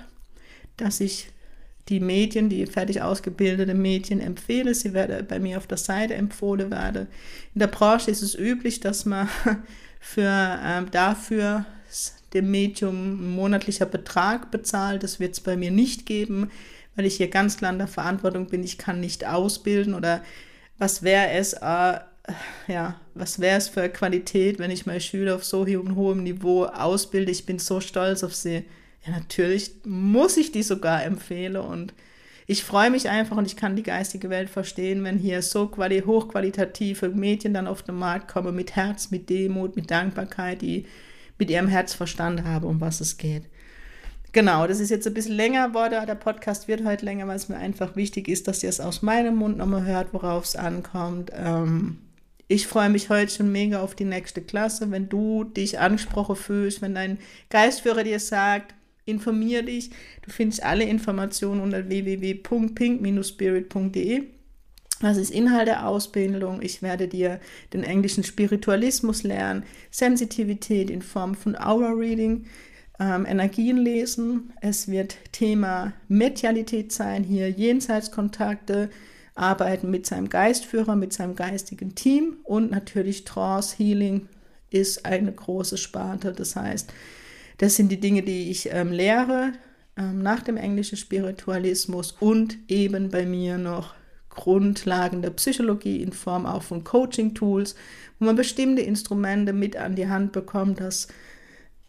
dass 0.76 1.00
ich 1.00 1.28
die 1.88 2.00
Medien, 2.00 2.49
die 2.49 2.66
fertig 2.66 3.02
ausgebildete 3.02 3.75
Medien 3.75 4.21
empfehle. 4.21 4.75
Sie 4.75 4.92
werden 4.92 5.26
bei 5.26 5.38
mir 5.38 5.59
auf 5.59 5.66
der 5.66 5.78
Seite 5.78 6.14
empfohlen 6.14 6.71
werden. 6.71 7.09
In 7.54 7.59
der 7.59 7.66
Branche 7.66 8.11
ist 8.11 8.23
es 8.23 8.38
üblich, 8.38 8.80
dass 8.80 9.07
man 9.07 9.28
für 10.00 10.61
ähm, 10.62 10.90
dafür 10.90 11.64
dem 12.33 12.50
Medium 12.50 13.35
monatlicher 13.35 13.87
Betrag 13.87 14.50
bezahlt. 14.50 15.02
Das 15.02 15.19
wird 15.19 15.33
es 15.33 15.40
bei 15.40 15.57
mir 15.57 15.73
nicht 15.73 16.07
geben, 16.07 16.50
weil 16.97 17.06
ich 17.06 17.16
hier 17.16 17.28
ganz 17.28 17.56
klar 17.56 17.73
in 17.73 17.78
der 17.78 17.88
Verantwortung 17.88 18.47
bin. 18.47 18.62
Ich 18.62 18.78
kann 18.78 19.00
nicht 19.00 19.26
ausbilden 19.26 19.94
oder 19.94 20.23
was 20.78 21.02
wäre 21.02 21.30
es, 21.30 21.54
äh, 21.54 21.99
ja, 22.68 23.00
was 23.14 23.40
wäre 23.40 23.59
es 23.59 23.68
für 23.68 23.88
Qualität, 23.88 24.59
wenn 24.59 24.70
ich 24.70 24.87
meine 24.87 25.00
Schüler 25.00 25.37
auf 25.37 25.44
so 25.44 25.66
hohem 25.66 26.23
Niveau 26.23 26.64
ausbilde. 26.64 27.32
Ich 27.32 27.47
bin 27.47 27.59
so 27.59 27.80
stolz 27.80 28.25
auf 28.25 28.35
sie. 28.35 28.64
Ja, 29.04 29.12
natürlich 29.12 29.73
muss 29.85 30.37
ich 30.37 30.52
die 30.52 30.62
sogar 30.62 31.04
empfehlen 31.04 31.56
und 31.56 31.94
ich 32.47 32.64
freue 32.64 32.90
mich 32.90 33.09
einfach 33.09 33.37
und 33.37 33.47
ich 33.47 33.56
kann 33.56 33.76
die 33.76 33.82
geistige 33.85 34.28
Welt 34.28 34.50
verstehen, 34.50 35.04
wenn 35.04 35.18
hier 35.18 35.40
so 35.40 35.68
quali 35.68 36.00
hochqualitative 36.00 37.09
Medien 37.11 37.54
dann 37.54 37.68
auf 37.68 37.82
den 37.82 37.94
Markt 37.94 38.26
kommen 38.26 38.56
mit 38.56 38.75
Herz, 38.75 39.12
mit 39.12 39.30
Demut, 39.30 39.76
mit 39.76 39.90
Dankbarkeit, 39.90 40.61
die 40.61 40.87
mit 41.38 41.49
ihrem 41.49 41.68
Herz 41.68 41.94
verstanden 41.94 42.44
haben, 42.44 42.66
um 42.66 42.80
was 42.80 43.00
es 43.00 43.16
geht. 43.16 43.44
Genau, 44.32 44.66
das 44.66 44.78
ist 44.78 44.90
jetzt 44.90 45.06
ein 45.06 45.14
bisschen 45.14 45.34
länger 45.34 45.68
geworden. 45.68 46.06
Der 46.06 46.14
Podcast 46.14 46.68
wird 46.68 46.84
heute 46.84 47.04
länger, 47.04 47.26
weil 47.26 47.37
es 47.37 47.49
mir 47.49 47.56
einfach 47.56 47.96
wichtig 47.96 48.28
ist, 48.28 48.46
dass 48.46 48.62
ihr 48.62 48.68
es 48.68 48.80
aus 48.80 49.02
meinem 49.02 49.37
Mund 49.37 49.58
nochmal 49.58 49.84
hört, 49.84 50.12
worauf 50.12 50.44
es 50.44 50.54
ankommt. 50.54 51.32
Ähm, 51.34 51.99
ich 52.46 52.66
freue 52.66 52.90
mich 52.90 53.10
heute 53.10 53.32
schon 53.32 53.50
mega 53.50 53.80
auf 53.80 53.94
die 53.94 54.04
nächste 54.04 54.40
Klasse. 54.40 54.90
Wenn 54.90 55.08
du 55.08 55.44
dich 55.44 55.78
angesprochen 55.78 56.37
fühlst, 56.37 56.82
wenn 56.82 56.94
dein 56.94 57.18
Geistführer 57.49 58.04
dir 58.04 58.20
sagt, 58.20 58.75
informier 59.04 59.62
dich. 59.62 59.90
Du 60.22 60.30
findest 60.30 60.62
alle 60.62 60.84
Informationen 60.84 61.60
unter 61.60 61.88
www.pink-spirit.de. 61.88 64.25
Das 65.00 65.16
ist 65.16 65.30
Inhalt 65.30 65.66
der 65.66 65.88
Ausbildung. 65.88 66.60
Ich 66.60 66.82
werde 66.82 67.08
dir 67.08 67.40
den 67.72 67.84
englischen 67.84 68.22
Spiritualismus 68.22 69.22
lernen, 69.22 69.64
Sensitivität 69.90 70.90
in 70.90 71.00
Form 71.00 71.34
von 71.34 71.56
Aura 71.56 71.92
Reading, 71.92 72.44
ähm, 73.00 73.26
Energien 73.26 73.78
lesen. 73.78 74.52
Es 74.61 74.88
wird 74.88 75.16
Thema 75.33 75.92
Medialität 76.07 76.92
sein, 76.92 77.25
hier 77.25 77.50
Jenseitskontakte, 77.50 78.90
arbeiten 79.35 79.90
mit 79.90 80.07
seinem 80.07 80.28
Geistführer, 80.28 80.97
mit 80.97 81.12
seinem 81.12 81.35
geistigen 81.35 81.95
Team 81.95 82.37
und 82.45 82.71
natürlich 82.71 83.25
Trance 83.25 83.76
Healing 83.76 84.28
ist 84.71 85.07
eine 85.07 85.33
große 85.33 85.78
Sparte. 85.78 86.33
Das 86.33 86.57
heißt, 86.57 86.92
das 87.59 87.76
sind 87.76 87.90
die 87.90 88.00
Dinge, 88.00 88.23
die 88.23 88.50
ich 88.50 88.71
ähm, 88.73 88.92
lehre 88.92 89.52
ähm, 89.97 90.23
nach 90.23 90.42
dem 90.42 90.57
englischen 90.57 90.97
Spiritualismus 90.97 92.12
und 92.21 92.59
eben 92.69 93.11
bei 93.11 93.25
mir 93.25 93.59
noch 93.59 93.95
Grundlagen 94.28 95.23
der 95.23 95.30
Psychologie 95.30 96.02
in 96.02 96.12
Form 96.12 96.47
auch 96.47 96.62
von 96.62 96.85
Coaching-Tools, 96.85 97.75
wo 98.19 98.26
man 98.26 98.37
bestimmte 98.37 98.83
Instrumente 98.83 99.52
mit 99.52 99.76
an 99.76 99.97
die 99.97 100.09
Hand 100.09 100.33
bekommt, 100.33 100.80
dass 100.80 101.09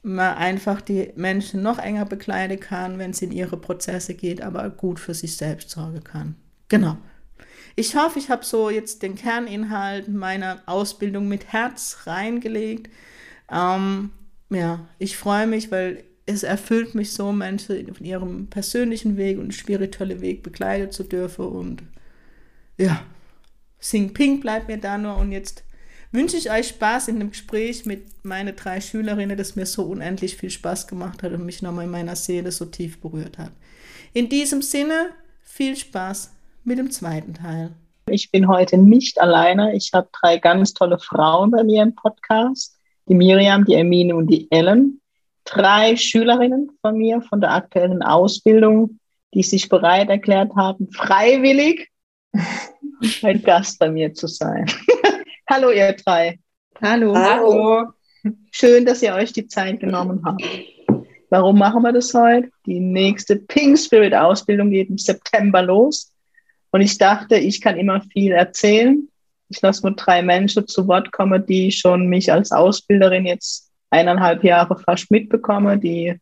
man 0.03 0.35
einfach 0.35 0.81
die 0.81 1.11
Menschen 1.15 1.61
noch 1.61 1.77
enger 1.77 2.05
bekleiden 2.05 2.59
kann, 2.59 2.97
wenn 2.97 3.11
es 3.11 3.21
in 3.21 3.31
ihre 3.31 3.57
Prozesse 3.57 4.15
geht, 4.15 4.41
aber 4.41 4.69
gut 4.69 4.99
für 4.99 5.13
sich 5.13 5.37
selbst 5.37 5.69
sorgen 5.69 6.03
kann. 6.03 6.35
Genau. 6.69 6.97
Ich 7.75 7.95
hoffe, 7.95 8.19
ich 8.19 8.29
habe 8.29 8.43
so 8.43 8.69
jetzt 8.69 9.03
den 9.03 9.15
Kerninhalt 9.15 10.09
meiner 10.09 10.61
Ausbildung 10.65 11.27
mit 11.27 11.53
Herz 11.53 11.99
reingelegt. 12.05 12.89
Ähm, 13.51 14.11
ja, 14.49 14.87
ich 14.97 15.17
freue 15.17 15.47
mich, 15.47 15.71
weil 15.71 16.03
es 16.25 16.43
erfüllt 16.43 16.95
mich 16.95 17.13
so, 17.13 17.31
Menschen 17.31 17.89
auf 17.89 18.01
ihrem 18.01 18.47
persönlichen 18.47 19.17
Weg 19.17 19.39
und 19.39 19.53
spirituellen 19.53 20.21
Weg 20.21 20.43
begleiten 20.43 20.91
zu 20.91 21.03
dürfen. 21.03 21.45
Und 21.45 21.83
ja, 22.77 23.03
Sing 23.79 24.13
Pink 24.13 24.41
bleibt 24.41 24.67
mir 24.67 24.77
da 24.77 24.97
nur. 24.97 25.17
Und 25.17 25.31
jetzt 25.31 25.63
wünsche 26.11 26.37
ich 26.37 26.51
euch 26.51 26.69
Spaß 26.69 27.07
in 27.07 27.19
dem 27.19 27.31
Gespräch 27.31 27.85
mit 27.85 28.23
meinen 28.23 28.55
drei 28.55 28.81
Schülerinnen, 28.81 29.37
das 29.37 29.55
mir 29.55 29.65
so 29.65 29.83
unendlich 29.83 30.35
viel 30.35 30.49
Spaß 30.49 30.87
gemacht 30.87 31.23
hat 31.23 31.31
und 31.31 31.45
mich 31.45 31.61
nochmal 31.61 31.85
in 31.85 31.91
meiner 31.91 32.15
Seele 32.15 32.51
so 32.51 32.65
tief 32.65 32.99
berührt 32.99 33.37
hat. 33.37 33.51
In 34.13 34.27
diesem 34.29 34.61
Sinne, 34.61 35.11
viel 35.41 35.75
Spaß 35.75 36.33
mit 36.63 36.77
dem 36.77 36.91
zweiten 36.91 37.33
Teil. 37.33 37.71
Ich 38.09 38.31
bin 38.31 38.47
heute 38.47 38.77
nicht 38.77 39.21
alleine. 39.21 39.75
Ich 39.75 39.91
habe 39.93 40.09
drei 40.11 40.37
ganz 40.37 40.73
tolle 40.73 40.99
Frauen 40.99 41.51
bei 41.51 41.63
mir 41.63 41.83
im 41.83 41.95
Podcast 41.95 42.77
die 43.07 43.15
Miriam, 43.15 43.65
die 43.65 43.75
Emine 43.75 44.15
und 44.15 44.27
die 44.27 44.51
Ellen. 44.51 45.01
Drei 45.45 45.95
Schülerinnen 45.95 46.71
von 46.81 46.97
mir 46.97 47.21
von 47.21 47.41
der 47.41 47.53
aktuellen 47.53 48.03
Ausbildung, 48.03 48.99
die 49.33 49.43
sich 49.43 49.69
bereit 49.69 50.09
erklärt 50.09 50.55
haben, 50.55 50.89
freiwillig 50.91 51.89
ein 53.23 53.41
Gast 53.41 53.79
bei 53.79 53.89
mir 53.89 54.13
zu 54.13 54.27
sein. 54.27 54.65
Hallo, 55.51 55.69
ihr 55.69 55.93
drei. 55.93 56.39
Hallo. 56.81 57.15
Hallo. 57.15 57.93
Schön, 58.51 58.85
dass 58.85 59.01
ihr 59.03 59.13
euch 59.13 59.33
die 59.33 59.47
Zeit 59.47 59.79
genommen 59.81 60.21
habt. 60.23 60.41
Warum 61.29 61.59
machen 61.59 61.83
wir 61.83 61.91
das 61.91 62.13
heute? 62.13 62.49
Die 62.65 62.79
nächste 62.79 63.35
Pink 63.35 63.77
Spirit 63.77 64.15
Ausbildung 64.15 64.69
geht 64.69 64.89
im 64.89 64.97
September 64.97 65.61
los. 65.61 66.13
Und 66.71 66.81
ich 66.81 66.97
dachte, 66.97 67.35
ich 67.35 67.59
kann 67.61 67.77
immer 67.77 68.01
viel 68.13 68.31
erzählen 68.31 69.07
ich 69.51 69.61
lasse 69.61 69.85
nur 69.85 69.95
drei 69.95 70.23
Menschen 70.23 70.67
zu 70.67 70.87
Wort 70.87 71.11
kommen, 71.11 71.45
die 71.45 71.71
schon 71.71 72.07
mich 72.07 72.31
als 72.31 72.51
Ausbilderin 72.51 73.25
jetzt 73.25 73.69
eineinhalb 73.89 74.43
Jahre 74.43 74.79
fast 74.79 75.11
mitbekomme, 75.11 75.77
die 75.77 76.17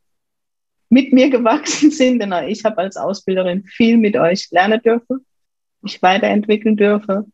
mit 0.89 1.13
mir 1.13 1.29
gewachsen 1.29 1.91
sind, 1.91 2.19
denn 2.19 2.33
ich 2.47 2.65
habe 2.65 2.79
als 2.79 2.97
Ausbilderin 2.97 3.63
viel 3.65 3.97
mit 3.97 4.17
euch 4.17 4.49
lernen 4.49 4.81
dürfen, 4.81 5.25
mich 5.81 6.01
weiterentwickeln 6.01 6.75
dürfen. 6.75 7.31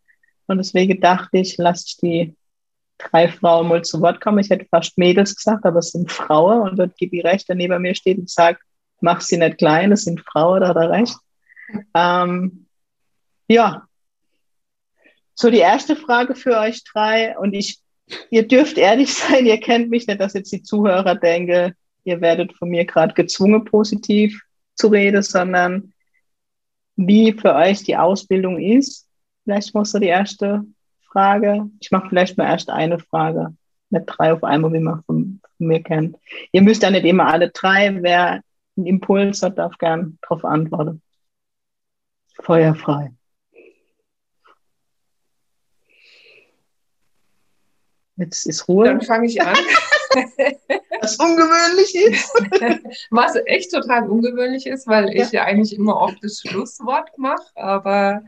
Und 0.48 0.58
deswegen 0.58 1.00
dachte 1.02 1.38
ich, 1.38 1.58
lasse 1.58 1.86
ich 1.88 1.98
die 1.98 2.36
drei 2.98 3.28
Frauen 3.28 3.68
mal 3.68 3.84
zu 3.84 4.02
Wort 4.02 4.22
kommen. 4.22 4.40
Ich 4.40 4.50
hätte 4.50 4.68
fast 4.70 4.98
Mädels 4.98 5.36
gesagt, 5.36 5.66
aber 5.66 5.80
es 5.80 5.92
sind 5.92 6.12
Frauen. 6.12 6.70
Und 6.70 6.78
dort 6.78 6.98
Gibi 6.98 7.22
recht, 7.22 7.50
der 7.50 7.56
neben 7.56 7.82
mir 7.82 7.96
steht 7.96 8.18
und 8.18 8.30
sagt, 8.30 8.62
mach 9.02 9.22
sie 9.22 9.38
nicht 9.38 9.58
klein, 9.58 9.92
es 9.92 10.04
sind 10.04 10.22
Frauen, 10.22 10.62
da 10.62 10.70
hat 10.70 10.78
er 10.78 10.90
recht. 10.90 11.18
Ähm, 11.94 12.68
ja, 13.48 13.84
so, 15.36 15.50
die 15.50 15.60
erste 15.60 15.98
Frage 15.98 16.34
für 16.34 16.58
euch 16.58 16.84
drei, 16.86 17.38
und 17.38 17.54
ich, 17.54 17.80
ihr 18.30 18.48
dürft 18.48 18.78
ehrlich 18.78 19.14
sein, 19.14 19.46
ihr 19.46 19.60
kennt 19.60 19.90
mich 19.90 20.08
nicht, 20.08 20.20
dass 20.20 20.34
jetzt 20.34 20.52
die 20.52 20.64
Zuhörer 20.64 21.16
denken, 21.16 21.74
ihr 22.06 22.22
werdet 22.22 22.54
von 22.58 22.70
mir 22.70 22.86
gerade 22.86 23.14
gezwungen, 23.14 23.66
positiv 23.66 24.42
zu 24.76 24.88
reden, 24.88 25.22
sondern 25.22 25.94
wie 26.96 27.34
für 27.34 27.54
euch 27.54 27.84
die 27.84 27.98
Ausbildung 27.98 28.60
ist. 28.60 29.05
Vielleicht 29.46 29.76
muss 29.76 29.92
du 29.92 30.00
die 30.00 30.08
erste 30.08 30.66
Frage. 31.12 31.70
Ich 31.80 31.92
mache 31.92 32.10
vielleicht 32.10 32.38
mal 32.38 32.48
erst 32.48 32.70
eine 32.72 32.98
Frage, 32.98 33.56
nicht 33.92 34.06
drei 34.08 34.34
auf 34.34 34.44
einmal, 34.44 34.74
wie 34.74 34.80
man 34.80 35.04
von, 35.04 35.40
von 35.58 35.68
mir 35.68 35.84
kennt. 35.84 36.18
Ihr 36.52 36.64
müsst 36.64 36.82
ja 36.82 36.90
nicht 36.90 37.06
immer 37.06 37.28
alle 37.28 37.52
drei. 37.52 37.96
Wer 38.02 38.42
einen 38.76 38.88
Impuls 38.88 39.44
hat, 39.44 39.60
darf 39.60 39.78
gern 39.78 40.18
darauf 40.24 40.44
antworten. 40.44 41.04
Feuerfrei. 42.42 43.14
Jetzt 48.18 48.48
ist 48.48 48.68
Ruhe. 48.68 48.86
Dann 48.86 49.02
fange 49.02 49.28
ich 49.28 49.40
an. 49.42 49.56
Was 51.02 51.18
ungewöhnlich 51.18 51.94
ist. 51.94 52.34
Was 53.12 53.36
echt 53.46 53.72
total 53.72 54.10
ungewöhnlich 54.10 54.66
ist, 54.66 54.88
weil 54.88 55.14
ja. 55.14 55.24
ich 55.24 55.32
ja 55.32 55.44
eigentlich 55.44 55.76
immer 55.76 55.98
oft 55.98 56.18
das 56.24 56.42
Schlusswort 56.42 57.16
mache. 57.18 57.46
Aber 57.56 58.24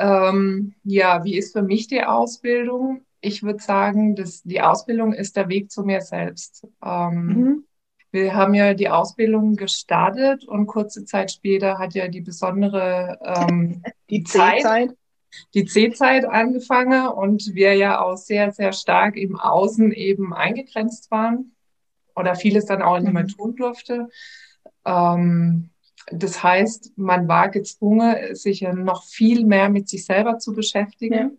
ähm, 0.00 0.74
ja, 0.82 1.24
wie 1.24 1.36
ist 1.36 1.52
für 1.52 1.62
mich 1.62 1.86
die 1.86 2.02
Ausbildung? 2.02 3.02
Ich 3.20 3.42
würde 3.42 3.62
sagen, 3.62 4.16
dass 4.16 4.42
die 4.42 4.62
Ausbildung 4.62 5.12
ist 5.12 5.36
der 5.36 5.50
Weg 5.50 5.70
zu 5.70 5.82
mir 5.82 6.00
selbst. 6.00 6.66
Ähm, 6.82 7.26
mhm. 7.26 7.64
Wir 8.10 8.34
haben 8.34 8.54
ja 8.54 8.72
die 8.72 8.88
Ausbildung 8.88 9.56
gestartet 9.56 10.44
und 10.44 10.66
kurze 10.66 11.04
Zeit 11.04 11.30
später 11.30 11.78
hat 11.78 11.94
ja 11.94 12.08
die 12.08 12.22
besondere 12.22 13.18
ähm, 13.22 13.82
die 14.10 14.24
Zeit, 14.24 14.64
die 15.54 15.66
C-Zeit 15.66 16.24
angefangen 16.24 17.06
und 17.08 17.54
wir 17.54 17.74
ja 17.74 18.00
auch 18.00 18.16
sehr, 18.16 18.52
sehr 18.52 18.72
stark 18.72 19.16
im 19.16 19.38
Außen 19.38 19.92
eben 19.92 20.32
eingegrenzt 20.32 21.10
waren 21.10 21.54
oder 22.16 22.34
vieles 22.34 22.64
dann 22.64 22.82
auch 22.82 22.98
nicht 22.98 23.12
mehr 23.12 23.24
mhm. 23.24 23.28
tun 23.28 23.54
durfte. 23.54 24.08
Ähm, 24.84 25.69
das 26.10 26.42
heißt, 26.42 26.92
man 26.96 27.28
war 27.28 27.48
gezwungen, 27.48 28.34
sich 28.34 28.60
ja 28.60 28.72
noch 28.72 29.04
viel 29.04 29.44
mehr 29.44 29.68
mit 29.68 29.88
sich 29.88 30.04
selber 30.04 30.38
zu 30.38 30.52
beschäftigen. 30.52 31.14
Ja. 31.14 31.30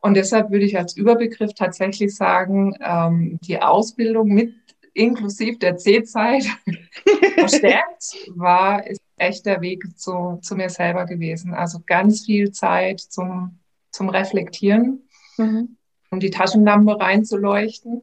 Und 0.00 0.14
deshalb 0.14 0.50
würde 0.50 0.64
ich 0.64 0.78
als 0.78 0.96
Überbegriff 0.96 1.54
tatsächlich 1.54 2.14
sagen, 2.14 2.76
ähm, 2.80 3.38
die 3.42 3.60
Ausbildung 3.60 4.28
mit 4.28 4.54
inklusive 4.94 5.58
der 5.58 5.76
C-Zeit 5.76 6.44
verstärkt, 7.34 8.16
war, 8.34 8.86
ist 8.86 9.00
echt 9.16 9.46
der 9.46 9.60
Weg 9.60 9.84
zu, 9.98 10.38
zu 10.42 10.56
mir 10.56 10.70
selber 10.70 11.06
gewesen. 11.06 11.54
Also 11.54 11.80
ganz 11.86 12.26
viel 12.26 12.52
Zeit 12.52 13.00
zum, 13.00 13.58
zum 13.90 14.08
Reflektieren, 14.08 15.08
mhm. 15.36 15.76
um 16.10 16.20
die 16.20 16.30
Taschenlampe 16.30 16.98
reinzuleuchten. 16.98 18.02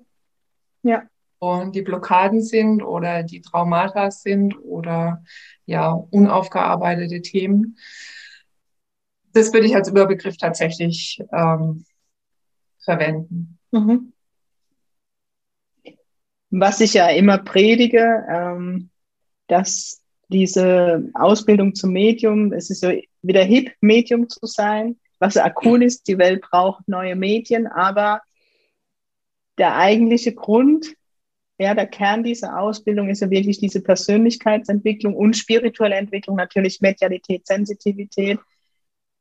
Ja. 0.84 1.04
Und 1.40 1.76
die 1.76 1.82
Blockaden 1.82 2.42
sind 2.42 2.82
oder 2.82 3.24
die 3.24 3.42
Traumata 3.42 4.12
sind 4.12 4.58
oder 4.64 5.24
ja, 5.66 5.92
unaufgearbeitete 5.92 7.22
Themen. 7.22 7.78
Das 9.34 9.54
würde 9.54 9.68
ich 9.68 9.76
als 9.76 9.90
Überbegriff 9.90 10.38
tatsächlich 10.38 11.22
ähm, 11.32 11.86
verwenden. 12.84 13.60
Mhm. 13.72 14.14
Was 16.52 16.80
ich 16.80 16.94
ja 16.94 17.10
immer 17.10 17.40
predige, 17.40 18.26
ähm, 18.30 18.90
dass 19.48 20.02
diese 20.30 21.10
Ausbildung 21.14 21.76
zum 21.76 21.92
Medium, 21.92 22.54
es 22.54 22.70
ist 22.70 22.82
so 22.82 22.92
wieder 23.22 23.44
hip, 23.44 23.74
Medium 23.82 24.30
zu 24.30 24.46
sein, 24.46 24.98
was 25.20 25.40
cool 25.64 25.84
ist, 25.84 26.08
die 26.08 26.18
Welt 26.18 26.42
braucht 26.42 26.88
neue 26.88 27.16
Medien, 27.16 27.68
aber 27.68 28.22
der 29.58 29.76
eigentliche 29.76 30.34
Grund, 30.34 30.96
ja, 31.58 31.74
der 31.74 31.88
Kern 31.88 32.24
dieser 32.24 32.60
Ausbildung 32.60 33.10
ist 33.10 33.22
ja 33.22 33.30
wirklich 33.30 33.60
diese 33.60 33.82
Persönlichkeitsentwicklung 33.82 35.16
und 35.16 35.38
spirituelle 35.38 35.96
Entwicklung, 35.96 36.36
natürlich 36.36 36.82
Medialität, 36.82 37.48
Sensitivität. 37.48 38.40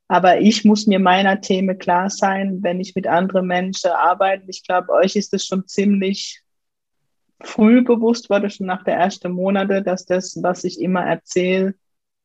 Aber 0.09 0.41
ich 0.41 0.65
muss 0.65 0.87
mir 0.87 0.99
meiner 0.99 1.41
Themen 1.41 1.79
klar 1.79 2.11
sein, 2.11 2.59
wenn 2.63 2.81
ich 2.81 2.95
mit 2.95 3.07
anderen 3.07 3.47
Menschen 3.47 3.91
arbeite. 3.91 4.45
Ich 4.49 4.65
glaube, 4.65 4.93
euch 4.93 5.17
ist 5.17 5.33
es 5.33 5.47
schon 5.47 5.67
ziemlich 5.67 6.43
früh 7.41 7.83
bewusst 7.83 8.31
wurde, 8.31 8.51
schon 8.51 8.67
nach 8.67 8.85
der 8.85 8.97
ersten 8.97 9.33
Monate, 9.33 9.83
dass 9.83 10.05
das, 10.05 10.39
was 10.43 10.65
ich 10.65 10.81
immer 10.81 11.05
erzähle, 11.05 11.75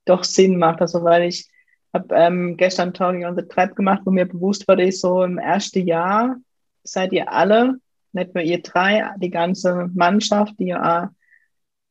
doch 0.05 0.23
Sinn 0.23 0.57
macht. 0.57 0.81
Also 0.81 1.03
weil 1.03 1.23
ich 1.23 1.49
habe 1.93 2.15
ähm, 2.15 2.57
gestern 2.57 2.93
Talking 2.93 3.25
on 3.25 3.35
the 3.35 3.43
Trap 3.43 3.75
gemacht, 3.75 4.01
wo 4.05 4.11
mir 4.11 4.25
bewusst 4.25 4.67
wurde, 4.67 4.83
ich 4.83 4.99
so 4.99 5.23
im 5.23 5.37
ersten 5.37 5.85
Jahr 5.85 6.37
seid 6.83 7.13
ihr 7.13 7.31
alle, 7.31 7.79
nicht 8.13 8.35
nur 8.35 8.43
ihr 8.43 8.61
drei, 8.61 9.09
die 9.17 9.29
ganze 9.29 9.89
Mannschaft, 9.93 10.53
die 10.59 10.67
ja 10.67 11.11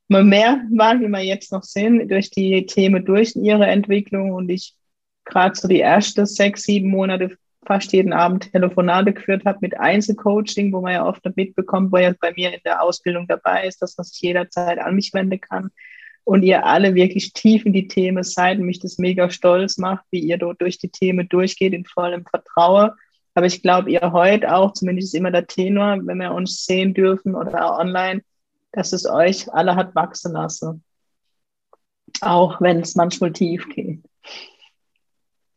mal 0.09 0.25
mehr 0.25 0.63
waren, 0.71 1.01
wie 1.01 1.09
wir 1.09 1.23
jetzt 1.23 1.53
noch 1.53 1.63
sind, 1.63 2.11
durch 2.11 2.31
die 2.31 2.67
Themen 2.67 3.05
durch 3.05 3.37
ihre 3.37 3.67
Entwicklung 3.67 4.33
und 4.33 4.49
ich 4.49 4.75
gerade 5.25 5.55
so 5.55 5.69
die 5.69 5.81
ersten 5.81 6.27
sechs, 6.27 6.63
sieben 6.63 6.89
Monate 6.89 7.37
fast 7.67 7.93
jeden 7.93 8.15
Abend 8.15 8.51
Telefonate 8.51 9.13
geführt 9.13 9.45
habe 9.45 9.59
mit 9.61 9.79
Einzelcoaching, 9.79 10.73
wo 10.73 10.81
man 10.81 10.95
ja 10.95 11.07
oft 11.07 11.25
mitbekommt, 11.37 11.93
wo 11.93 11.99
ja 11.99 12.15
bei 12.19 12.33
mir 12.33 12.55
in 12.55 12.61
der 12.65 12.83
Ausbildung 12.83 13.27
dabei 13.27 13.67
ist, 13.67 13.83
dass 13.83 13.97
man 13.99 14.05
sich 14.05 14.21
jederzeit 14.23 14.79
an 14.79 14.95
mich 14.95 15.13
wenden 15.13 15.41
kann. 15.41 15.71
Und 16.25 16.43
ihr 16.43 16.65
alle 16.65 16.95
wirklich 16.95 17.33
tief 17.33 17.65
in 17.67 17.73
die 17.73 17.89
Themen 17.89 18.23
seid 18.23 18.59
und 18.59 18.67
mich 18.67 18.81
das 18.81 18.99
mega 18.99 19.31
stolz 19.31 19.79
macht, 19.79 20.05
wie 20.11 20.21
ihr 20.21 20.39
dort 20.39 20.61
durch 20.61 20.79
die 20.79 20.91
Themen 20.91 21.29
durchgeht 21.29 21.73
in 21.73 21.85
vollem 21.85 22.25
Vertrauen. 22.25 22.91
Aber 23.39 23.47
ich 23.47 23.63
glaube, 23.63 23.91
ihr 23.91 24.13
heute 24.13 24.53
auch, 24.53 24.73
zumindest 24.73 25.15
immer 25.15 25.31
der 25.31 25.47
Tenor, 25.47 25.99
wenn 26.03 26.19
wir 26.19 26.33
uns 26.33 26.67
sehen 26.67 26.93
dürfen 26.93 27.37
oder 27.37 27.71
auch 27.71 27.79
online, 27.79 28.23
dass 28.73 28.93
es 28.93 29.07
euch 29.07 29.53
alle 29.55 29.77
hat 29.77 29.95
wachsen 29.95 30.33
lassen. 30.33 30.83
Auch 32.21 32.61
wenn 32.61 32.81
es 32.81 32.97
manchmal 32.97 33.33
tief 33.33 33.69
geht 33.69 34.03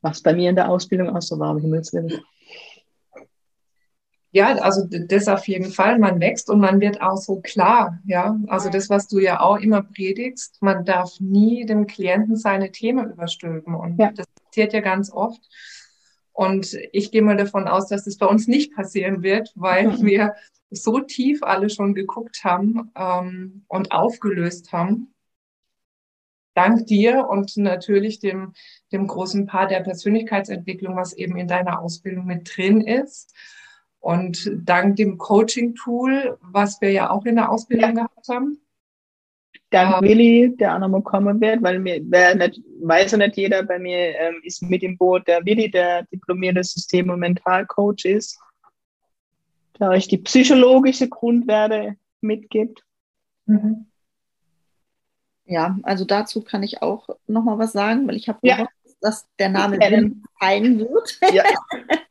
was 0.02 0.22
bei 0.22 0.34
mir 0.34 0.50
in 0.50 0.56
der 0.56 0.70
Ausbildung 0.70 1.16
auch 1.16 1.22
so 1.22 1.40
war, 1.40 1.52
um 1.52 1.60
Himmels 1.60 1.94
Willen. 1.94 2.22
Ja, 4.34 4.56
also 4.56 4.88
das 4.88 5.28
auf 5.28 5.48
jeden 5.48 5.72
Fall. 5.72 6.00
Man 6.00 6.22
wächst 6.22 6.50
und 6.50 6.62
man 6.62 6.80
wird 6.80 7.02
auch 7.02 7.18
so 7.18 7.42
klar. 7.42 8.00
Ja, 8.06 8.40
also 8.48 8.70
das, 8.70 8.90
was 8.90 9.08
du 9.10 9.20
ja 9.20 9.42
auch 9.42 9.58
immer 9.58 9.82
predigst, 9.82 10.62
man 10.62 10.86
darf 10.86 11.20
nie 11.20 11.66
dem 11.66 11.86
Klienten 11.86 12.38
seine 12.38 12.72
Themen 12.72 13.12
überstülpen. 13.12 13.76
Und 13.76 14.00
ja. 14.00 14.12
das 14.14 14.26
passiert 14.46 14.72
ja 14.72 14.80
ganz 14.80 15.12
oft. 15.12 15.42
Und 16.34 16.78
ich 16.92 17.12
gehe 17.12 17.22
mal 17.22 17.38
davon 17.38 17.68
aus, 17.68 17.88
dass 17.88 18.06
das 18.06 18.18
bei 18.18 18.26
uns 18.26 18.48
nicht 18.48 18.74
passieren 18.74 19.22
wird, 19.22 19.52
weil 19.56 19.90
mhm. 19.90 20.06
wir 20.06 20.36
so 20.70 21.00
tief 21.00 21.44
alle 21.44 21.70
schon 21.70 21.94
geguckt 21.94 22.44
haben 22.44 22.92
ähm, 22.96 23.66
und 23.68 23.92
aufgelöst 23.92 24.72
haben, 24.72 25.14
dank 26.54 26.86
dir 26.88 27.28
und 27.30 27.58
natürlich 27.58 28.20
dem, 28.20 28.54
dem 28.92 29.08
großen 29.08 29.46
Part 29.46 29.72
der 29.72 29.82
Persönlichkeitsentwicklung, 29.82 30.96
was 30.96 31.14
eben 31.14 31.38
in 31.38 31.48
deiner 31.48 31.82
Ausbildung 31.82 32.26
mit 32.26 32.56
drin 32.56 32.82
ist. 32.82 33.34
Und 34.00 34.52
dank 34.56 34.96
dem 34.96 35.18
Coaching-Tool, 35.18 36.38
was 36.42 36.82
wir 36.82 36.92
ja 36.92 37.12
auch 37.12 37.26
in 37.26 37.36
der 37.36 37.52
Ausbildung 37.52 37.90
ja. 37.90 38.06
gehabt 38.08 38.28
haben. 38.30 38.60
Dank 39.72 39.96
ähm, 39.96 40.10
Willi, 40.10 40.56
der 40.58 40.76
auch 40.76 40.80
nochmal 40.80 41.02
kommen 41.02 41.42
wird, 41.42 41.64
weil 41.64 41.80
mir, 41.80 42.02
wer 42.04 42.36
nicht, 42.36 42.62
weiß 42.82 43.12
ja 43.12 43.18
nicht 43.18 43.38
jeder, 43.38 43.64
bei 43.64 43.80
mir 43.80 44.16
ähm, 44.18 44.36
ist 44.44 44.62
mit 44.62 44.84
im 44.84 44.98
Boot 44.98 45.28
der 45.28 45.44
Willi, 45.46 45.72
der 45.72 46.04
diplomierte 46.04 46.64
System- 46.64 47.10
und 47.10 47.20
Mentalcoach 47.20 48.06
ist, 48.06 48.40
der 49.80 49.90
euch 49.90 50.08
die 50.08 50.18
psychologische 50.18 51.10
Grundwerte 51.10 51.96
mitgibt. 52.20 52.84
Mhm. 53.46 53.88
Ja, 55.46 55.78
also 55.84 56.06
dazu 56.06 56.44
kann 56.44 56.64
ich 56.64 56.82
auch 56.82 57.10
noch 57.28 57.44
mal 57.44 57.58
was 57.58 57.72
sagen, 57.72 58.08
weil 58.08 58.16
ich 58.16 58.30
habe 58.30 58.40
ja. 58.44 58.68
Dass 59.02 59.26
der 59.40 59.50
Name 59.50 59.78
Wim 59.78 60.24
fallen 60.40 60.80
wird. 60.80 61.20
Ja. 61.34 61.44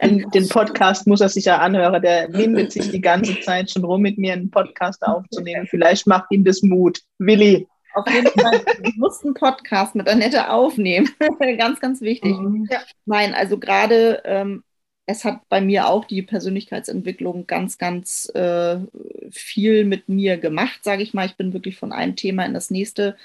Den 0.34 0.48
Podcast 0.48 1.06
muss 1.06 1.20
er 1.20 1.28
sich 1.28 1.44
ja 1.44 1.58
anhören. 1.58 2.02
Der 2.02 2.32
windet 2.32 2.72
sich 2.72 2.90
die 2.90 3.00
ganze 3.00 3.40
Zeit 3.40 3.70
schon 3.70 3.84
rum, 3.84 4.02
mit 4.02 4.18
mir 4.18 4.32
einen 4.32 4.50
Podcast 4.50 5.02
aufzunehmen. 5.02 5.66
Vielleicht 5.68 6.06
macht 6.06 6.30
ihm 6.30 6.44
das 6.44 6.62
Mut. 6.62 7.00
Willi. 7.18 7.66
Auf 7.94 8.08
jeden 8.08 8.28
Fall, 8.40 8.60
ich 8.84 8.96
muss 8.96 9.24
einen 9.24 9.34
Podcast 9.34 9.94
mit 9.94 10.08
Annette 10.08 10.50
aufnehmen. 10.50 11.08
ganz, 11.58 11.80
ganz 11.80 12.00
wichtig. 12.00 12.36
Mhm. 12.36 12.68
Ja. 12.70 12.80
Nein, 13.04 13.34
also 13.34 13.58
gerade 13.58 14.22
ähm, 14.24 14.62
es 15.06 15.24
hat 15.24 15.48
bei 15.48 15.60
mir 15.60 15.88
auch 15.88 16.04
die 16.04 16.22
Persönlichkeitsentwicklung 16.22 17.46
ganz, 17.46 17.78
ganz 17.78 18.30
äh, 18.34 18.78
viel 19.30 19.84
mit 19.84 20.08
mir 20.08 20.36
gemacht, 20.36 20.84
sage 20.84 21.02
ich 21.02 21.14
mal. 21.14 21.26
Ich 21.26 21.36
bin 21.36 21.52
wirklich 21.52 21.76
von 21.76 21.92
einem 21.92 22.14
Thema 22.14 22.44
in 22.44 22.54
das 22.54 22.70
nächste 22.70 23.16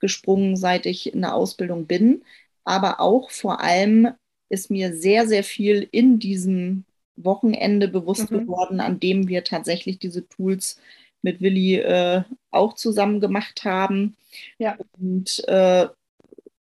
gesprungen, 0.00 0.56
seit 0.56 0.86
ich 0.86 1.12
in 1.12 1.20
der 1.20 1.34
Ausbildung 1.34 1.86
bin. 1.86 2.24
Aber 2.64 3.00
auch 3.00 3.30
vor 3.30 3.60
allem 3.60 4.08
ist 4.48 4.70
mir 4.70 4.94
sehr, 4.94 5.26
sehr 5.26 5.44
viel 5.44 5.88
in 5.90 6.18
diesem 6.18 6.84
Wochenende 7.16 7.88
bewusst 7.88 8.30
mhm. 8.30 8.40
geworden, 8.40 8.80
an 8.80 9.00
dem 9.00 9.28
wir 9.28 9.44
tatsächlich 9.44 9.98
diese 9.98 10.28
Tools 10.28 10.80
mit 11.22 11.40
Willi 11.40 11.76
äh, 11.76 12.22
auch 12.50 12.74
zusammen 12.74 13.20
gemacht 13.20 13.64
haben. 13.64 14.16
Ja. 14.58 14.76
Und 14.98 15.46
äh, 15.48 15.88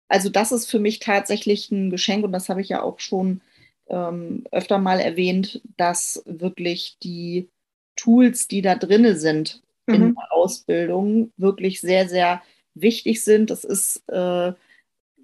also 0.08 0.30
das 0.30 0.52
ist 0.52 0.70
für 0.70 0.80
mich 0.80 1.00
tatsächlich 1.00 1.72
ein 1.72 1.90
Geschenk 1.92 2.26
und 2.26 2.32
das 2.32 2.50
habe 2.50 2.62
ich 2.62 2.70
ja 2.70 2.82
auch 2.82 3.00
schon 3.00 3.42
ähm, 3.88 4.44
öfter 4.52 4.80
mal 4.80 5.00
erwähnt, 5.00 5.62
dass 5.78 6.24
wirklich 6.26 6.98
die 7.02 7.50
Tools, 7.96 8.48
die 8.48 8.62
da 8.62 8.76
drin 8.76 9.16
sind 9.16 9.62
mhm. 9.88 9.94
in 9.94 10.16
der 10.16 10.34
Ausbildung, 10.34 11.32
wirklich 11.38 11.80
sehr, 11.80 12.10
sehr 12.10 12.42
wichtig 12.74 13.24
sind. 13.24 13.50
Das 13.50 13.64
ist 13.64 14.04
äh, 14.08 14.54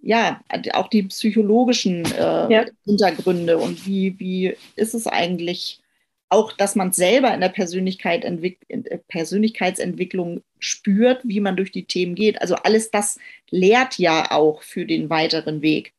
ja 0.06 0.40
auch 0.74 0.88
die 0.88 1.04
psychologischen 1.04 2.06
äh, 2.14 2.54
ja. 2.54 2.66
Hintergründe 2.86 3.58
und 3.58 3.88
wie, 3.88 4.18
wie 4.20 4.56
ist 4.76 4.94
es 4.94 5.08
eigentlich 5.08 5.82
auch, 6.30 6.52
dass 6.52 6.76
man 6.76 6.92
selber 6.92 7.34
in 7.34 7.42
der 7.42 7.50
Persönlichkeit 7.50 8.24
in 8.24 8.86
Persönlichkeitsentwicklung 9.08 10.44
spürt, 10.60 11.22
wie 11.24 11.40
man 11.40 11.56
durch 11.56 11.72
die 11.72 11.86
Themen 11.86 12.14
geht. 12.14 12.40
Also 12.40 12.56
alles 12.56 12.92
das 12.92 13.18
lehrt 13.50 13.98
ja 13.98 14.32
auch 14.32 14.62
für 14.62 14.86
den 14.86 15.10
weiteren 15.10 15.62
Weg. 15.62 15.94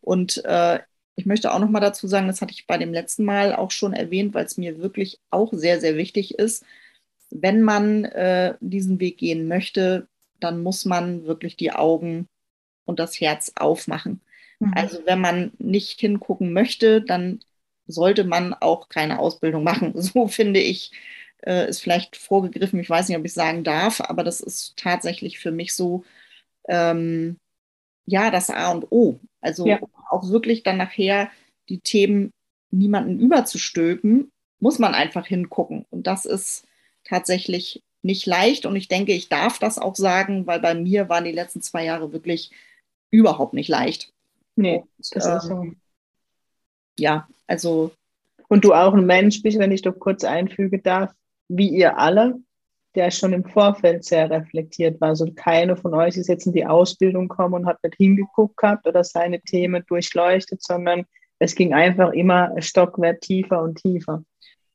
Und 0.00 0.42
äh, 0.46 0.80
ich 1.14 1.26
möchte 1.26 1.52
auch 1.52 1.58
noch 1.58 1.70
mal 1.70 1.80
dazu 1.80 2.06
sagen, 2.06 2.28
das 2.28 2.40
hatte 2.40 2.52
ich 2.52 2.66
bei 2.66 2.78
dem 2.78 2.94
letzten 2.94 3.24
Mal 3.24 3.54
auch 3.54 3.70
schon 3.70 3.92
erwähnt, 3.92 4.32
weil 4.32 4.46
es 4.46 4.56
mir 4.56 4.78
wirklich 4.78 5.18
auch 5.30 5.52
sehr, 5.52 5.80
sehr 5.80 5.96
wichtig 5.96 6.38
ist. 6.38 6.64
Wenn 7.30 7.60
man 7.60 8.04
äh, 8.06 8.54
diesen 8.60 9.00
Weg 9.00 9.18
gehen 9.18 9.48
möchte, 9.48 10.08
dann 10.40 10.62
muss 10.62 10.86
man 10.86 11.26
wirklich 11.26 11.56
die 11.56 11.72
Augen 11.72 12.26
und 12.88 12.98
das 12.98 13.20
Herz 13.20 13.52
aufmachen. 13.56 14.20
Mhm. 14.58 14.72
Also 14.74 15.00
wenn 15.04 15.20
man 15.20 15.52
nicht 15.58 16.00
hingucken 16.00 16.52
möchte, 16.52 17.02
dann 17.02 17.40
sollte 17.86 18.24
man 18.24 18.54
auch 18.54 18.88
keine 18.88 19.18
Ausbildung 19.18 19.62
machen. 19.62 19.92
So 20.00 20.26
finde 20.28 20.60
ich, 20.60 20.90
äh, 21.46 21.68
ist 21.68 21.80
vielleicht 21.80 22.16
vorgegriffen. 22.16 22.80
Ich 22.80 22.90
weiß 22.90 23.08
nicht, 23.08 23.18
ob 23.18 23.24
ich 23.24 23.34
sagen 23.34 23.62
darf, 23.62 24.00
aber 24.00 24.24
das 24.24 24.40
ist 24.40 24.76
tatsächlich 24.76 25.38
für 25.38 25.52
mich 25.52 25.74
so, 25.74 26.04
ähm, 26.68 27.36
ja, 28.06 28.30
das 28.30 28.50
A 28.50 28.72
und 28.72 28.90
O. 28.90 29.20
Also 29.40 29.66
ja. 29.66 29.78
auch 30.10 30.30
wirklich 30.30 30.62
dann 30.62 30.78
nachher 30.78 31.30
die 31.68 31.80
Themen 31.80 32.32
niemanden 32.70 33.20
überzustülpen, 33.20 34.30
muss 34.60 34.78
man 34.78 34.94
einfach 34.94 35.26
hingucken. 35.26 35.84
Und 35.90 36.06
das 36.06 36.24
ist 36.24 36.66
tatsächlich 37.04 37.82
nicht 38.02 38.26
leicht. 38.26 38.66
Und 38.66 38.76
ich 38.76 38.88
denke, 38.88 39.12
ich 39.12 39.28
darf 39.28 39.58
das 39.58 39.78
auch 39.78 39.94
sagen, 39.94 40.46
weil 40.46 40.60
bei 40.60 40.74
mir 40.74 41.08
waren 41.08 41.24
die 41.24 41.32
letzten 41.32 41.62
zwei 41.62 41.84
Jahre 41.84 42.12
wirklich 42.12 42.50
überhaupt 43.10 43.54
nicht 43.54 43.68
leicht. 43.68 44.12
Nee, 44.56 44.82
das 44.98 45.26
und, 45.26 45.36
ist 45.36 45.42
so. 45.44 45.54
Ähm, 45.54 45.76
ja, 46.98 47.28
also. 47.46 47.92
Und 48.48 48.64
du 48.64 48.72
auch 48.72 48.94
ein 48.94 49.04
Mensch 49.04 49.42
bist, 49.42 49.58
wenn 49.58 49.72
ich 49.72 49.82
doch 49.82 49.98
kurz 49.98 50.24
einfügen 50.24 50.82
darf, 50.82 51.12
wie 51.48 51.68
ihr 51.68 51.98
alle, 51.98 52.40
der 52.94 53.10
schon 53.10 53.32
im 53.32 53.44
Vorfeld 53.44 54.04
sehr 54.04 54.30
reflektiert 54.30 55.00
war. 55.00 55.10
Also 55.10 55.30
keine 55.34 55.76
von 55.76 55.94
euch 55.94 56.16
ist 56.16 56.28
jetzt 56.28 56.46
in 56.46 56.52
die 56.52 56.66
Ausbildung 56.66 57.28
gekommen 57.28 57.54
und 57.54 57.66
hat 57.66 57.82
nicht 57.82 57.96
hingeguckt 57.96 58.56
gehabt 58.56 58.86
oder 58.86 59.04
seine 59.04 59.40
Themen 59.40 59.84
durchleuchtet, 59.86 60.62
sondern 60.62 61.04
es 61.38 61.54
ging 61.54 61.74
einfach 61.74 62.12
immer 62.12 62.50
Stockwert 62.60 63.20
tiefer 63.20 63.62
und 63.62 63.76
tiefer. 63.76 64.24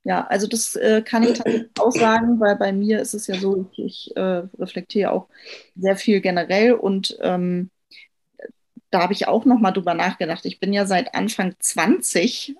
Ja, 0.05 0.25
also 0.27 0.47
das 0.47 0.75
äh, 0.75 1.01
kann 1.01 1.23
ich 1.23 1.33
tatsächlich 1.33 1.71
auch 1.79 1.91
sagen, 1.91 2.39
weil 2.39 2.57
bei 2.57 2.73
mir 2.73 2.99
ist 2.99 3.13
es 3.13 3.27
ja 3.27 3.35
so, 3.35 3.65
ich, 3.71 3.79
ich 3.79 4.17
äh, 4.17 4.43
reflektiere 4.59 5.11
auch 5.11 5.27
sehr 5.75 5.95
viel 5.95 6.19
generell 6.19 6.73
und 6.73 7.17
ähm, 7.21 7.69
da 8.93 9.01
habe 9.01 9.13
ich 9.13 9.27
auch 9.27 9.45
nochmal 9.45 9.73
drüber 9.73 9.95
nachgedacht. 9.95 10.45
Ich 10.45 10.59
bin 10.59 10.71
ja 10.71 10.85
seit 10.85 11.15
Anfang 11.15 11.55
20 11.57 12.55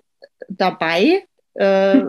dabei, 0.49 1.23
äh, 1.53 2.01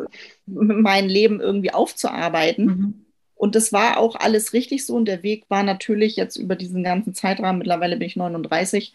mein 0.47 1.09
Leben 1.09 1.41
irgendwie 1.41 1.73
aufzuarbeiten. 1.73 2.67
Mhm. 2.67 3.05
Und 3.35 3.55
das 3.55 3.73
war 3.73 3.99
auch 3.99 4.17
alles 4.17 4.55
richtig 4.55 4.87
so. 4.87 4.95
Und 4.95 5.05
der 5.05 5.23
Weg 5.23 5.45
war 5.51 5.63
natürlich 5.63 6.17
jetzt 6.17 6.37
über 6.37 6.57
diesen 6.57 6.83
ganzen 6.83 7.13
Zeitrahmen, 7.13 7.59
mittlerweile 7.59 7.97
bin 7.97 8.07
ich 8.07 8.17
39, 8.17 8.95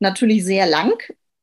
natürlich 0.00 0.44
sehr 0.44 0.66
lang. 0.66 1.00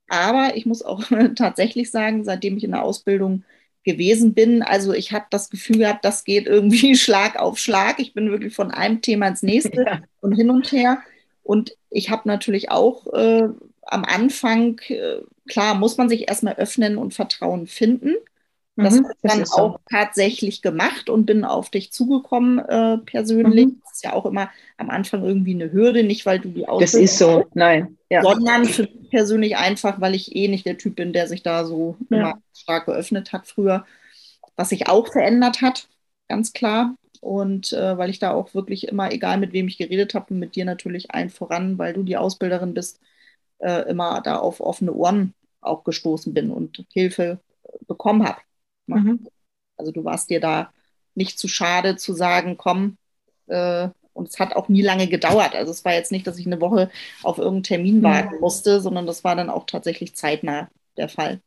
Aber 0.09 0.57
ich 0.57 0.65
muss 0.65 0.81
auch 0.81 1.01
tatsächlich 1.35 1.89
sagen, 1.89 2.25
seitdem 2.25 2.57
ich 2.57 2.65
in 2.65 2.71
der 2.71 2.83
Ausbildung 2.83 3.45
gewesen 3.85 4.33
bin, 4.33 4.61
also 4.61 4.93
ich 4.93 5.13
habe 5.13 5.25
das 5.29 5.49
Gefühl 5.49 5.77
gehabt, 5.77 6.03
das 6.03 6.25
geht 6.25 6.47
irgendwie 6.47 6.95
Schlag 6.97 7.39
auf 7.39 7.57
Schlag. 7.57 7.99
Ich 7.99 8.13
bin 8.13 8.29
wirklich 8.29 8.53
von 8.53 8.71
einem 8.71 9.01
Thema 9.01 9.29
ins 9.29 9.41
nächste 9.41 9.83
ja. 9.87 10.01
und 10.19 10.33
hin 10.33 10.49
und 10.49 10.69
her. 10.73 11.01
Und 11.43 11.75
ich 11.89 12.09
habe 12.09 12.27
natürlich 12.27 12.71
auch 12.71 13.07
äh, 13.13 13.49
am 13.83 14.05
Anfang, 14.05 14.79
äh, 14.87 15.21
klar, 15.47 15.75
muss 15.75 15.97
man 15.97 16.09
sich 16.09 16.27
erstmal 16.27 16.55
öffnen 16.55 16.97
und 16.97 17.13
Vertrauen 17.13 17.67
finden. 17.67 18.15
Das 18.77 18.95
mhm, 18.95 19.03
habe 19.03 19.13
ich 19.13 19.31
dann 19.31 19.43
auch 19.43 19.73
so. 19.73 19.79
tatsächlich 19.89 20.61
gemacht 20.61 21.09
und 21.09 21.25
bin 21.25 21.43
auf 21.43 21.69
dich 21.69 21.91
zugekommen 21.91 22.59
äh, 22.59 22.97
persönlich. 22.99 23.65
Mhm. 23.67 23.81
Das 23.83 23.93
ist 23.95 24.03
ja 24.03 24.13
auch 24.13 24.25
immer 24.25 24.49
am 24.77 24.89
Anfang 24.89 25.25
irgendwie 25.25 25.53
eine 25.53 25.71
Hürde, 25.71 26.03
nicht 26.03 26.25
weil 26.25 26.39
du 26.39 26.49
die 26.49 26.67
Ausbildung 26.67 26.79
Das 26.79 26.93
ist 26.93 27.17
so, 27.17 27.45
nein. 27.53 27.97
Ja. 28.09 28.21
Sondern 28.21 28.65
für 28.65 28.83
mich 28.83 29.09
persönlich 29.09 29.57
einfach, 29.57 29.99
weil 29.99 30.15
ich 30.15 30.35
eh 30.35 30.47
nicht 30.47 30.65
der 30.65 30.77
Typ 30.77 30.95
bin, 30.95 31.11
der 31.11 31.27
sich 31.27 31.43
da 31.43 31.65
so 31.65 31.97
ja. 32.09 32.35
stark 32.55 32.85
geöffnet 32.85 33.33
hat 33.33 33.45
früher. 33.45 33.85
Was 34.55 34.69
sich 34.69 34.87
auch 34.87 35.11
verändert 35.11 35.61
hat, 35.61 35.87
ganz 36.29 36.53
klar. 36.53 36.95
Und 37.21 37.71
äh, 37.71 37.97
weil 37.97 38.09
ich 38.09 38.19
da 38.19 38.33
auch 38.33 38.53
wirklich 38.53 38.87
immer, 38.87 39.11
egal 39.11 39.37
mit 39.37 39.53
wem 39.53 39.67
ich 39.67 39.77
geredet 39.77 40.13
habe, 40.15 40.33
und 40.33 40.39
mit 40.39 40.55
dir 40.55 40.65
natürlich 40.65 41.11
ein 41.11 41.29
voran, 41.29 41.77
weil 41.77 41.93
du 41.93 42.03
die 42.03 42.17
Ausbilderin 42.17 42.73
bist, 42.73 42.99
äh, 43.59 43.89
immer 43.89 44.21
da 44.21 44.37
auf 44.37 44.59
offene 44.59 44.91
Ohren 44.91 45.33
auch 45.61 45.83
gestoßen 45.83 46.33
bin 46.33 46.51
und 46.51 46.85
Hilfe 46.91 47.39
bekommen 47.87 48.27
habe. 48.27 48.41
Mhm. 48.87 49.27
Also 49.77 49.91
du 49.91 50.03
warst 50.03 50.29
dir 50.29 50.39
da 50.39 50.73
nicht 51.13 51.37
zu 51.37 51.47
schade 51.47 51.95
zu 51.95 52.13
sagen, 52.13 52.57
komm, 52.57 52.97
äh, 53.47 53.89
und 54.13 54.29
es 54.29 54.39
hat 54.39 54.55
auch 54.55 54.67
nie 54.67 54.81
lange 54.81 55.07
gedauert. 55.07 55.55
Also 55.55 55.71
es 55.71 55.85
war 55.85 55.93
jetzt 55.93 56.11
nicht, 56.11 56.27
dass 56.27 56.37
ich 56.37 56.45
eine 56.45 56.59
Woche 56.59 56.89
auf 57.23 57.37
irgendeinen 57.37 57.63
Termin 57.63 57.97
mhm. 57.99 58.03
warten 58.03 58.39
musste, 58.39 58.81
sondern 58.81 59.05
das 59.05 59.23
war 59.23 59.35
dann 59.35 59.49
auch 59.49 59.65
tatsächlich 59.65 60.15
zeitnah 60.15 60.69
der 60.97 61.07
Fall. 61.07 61.39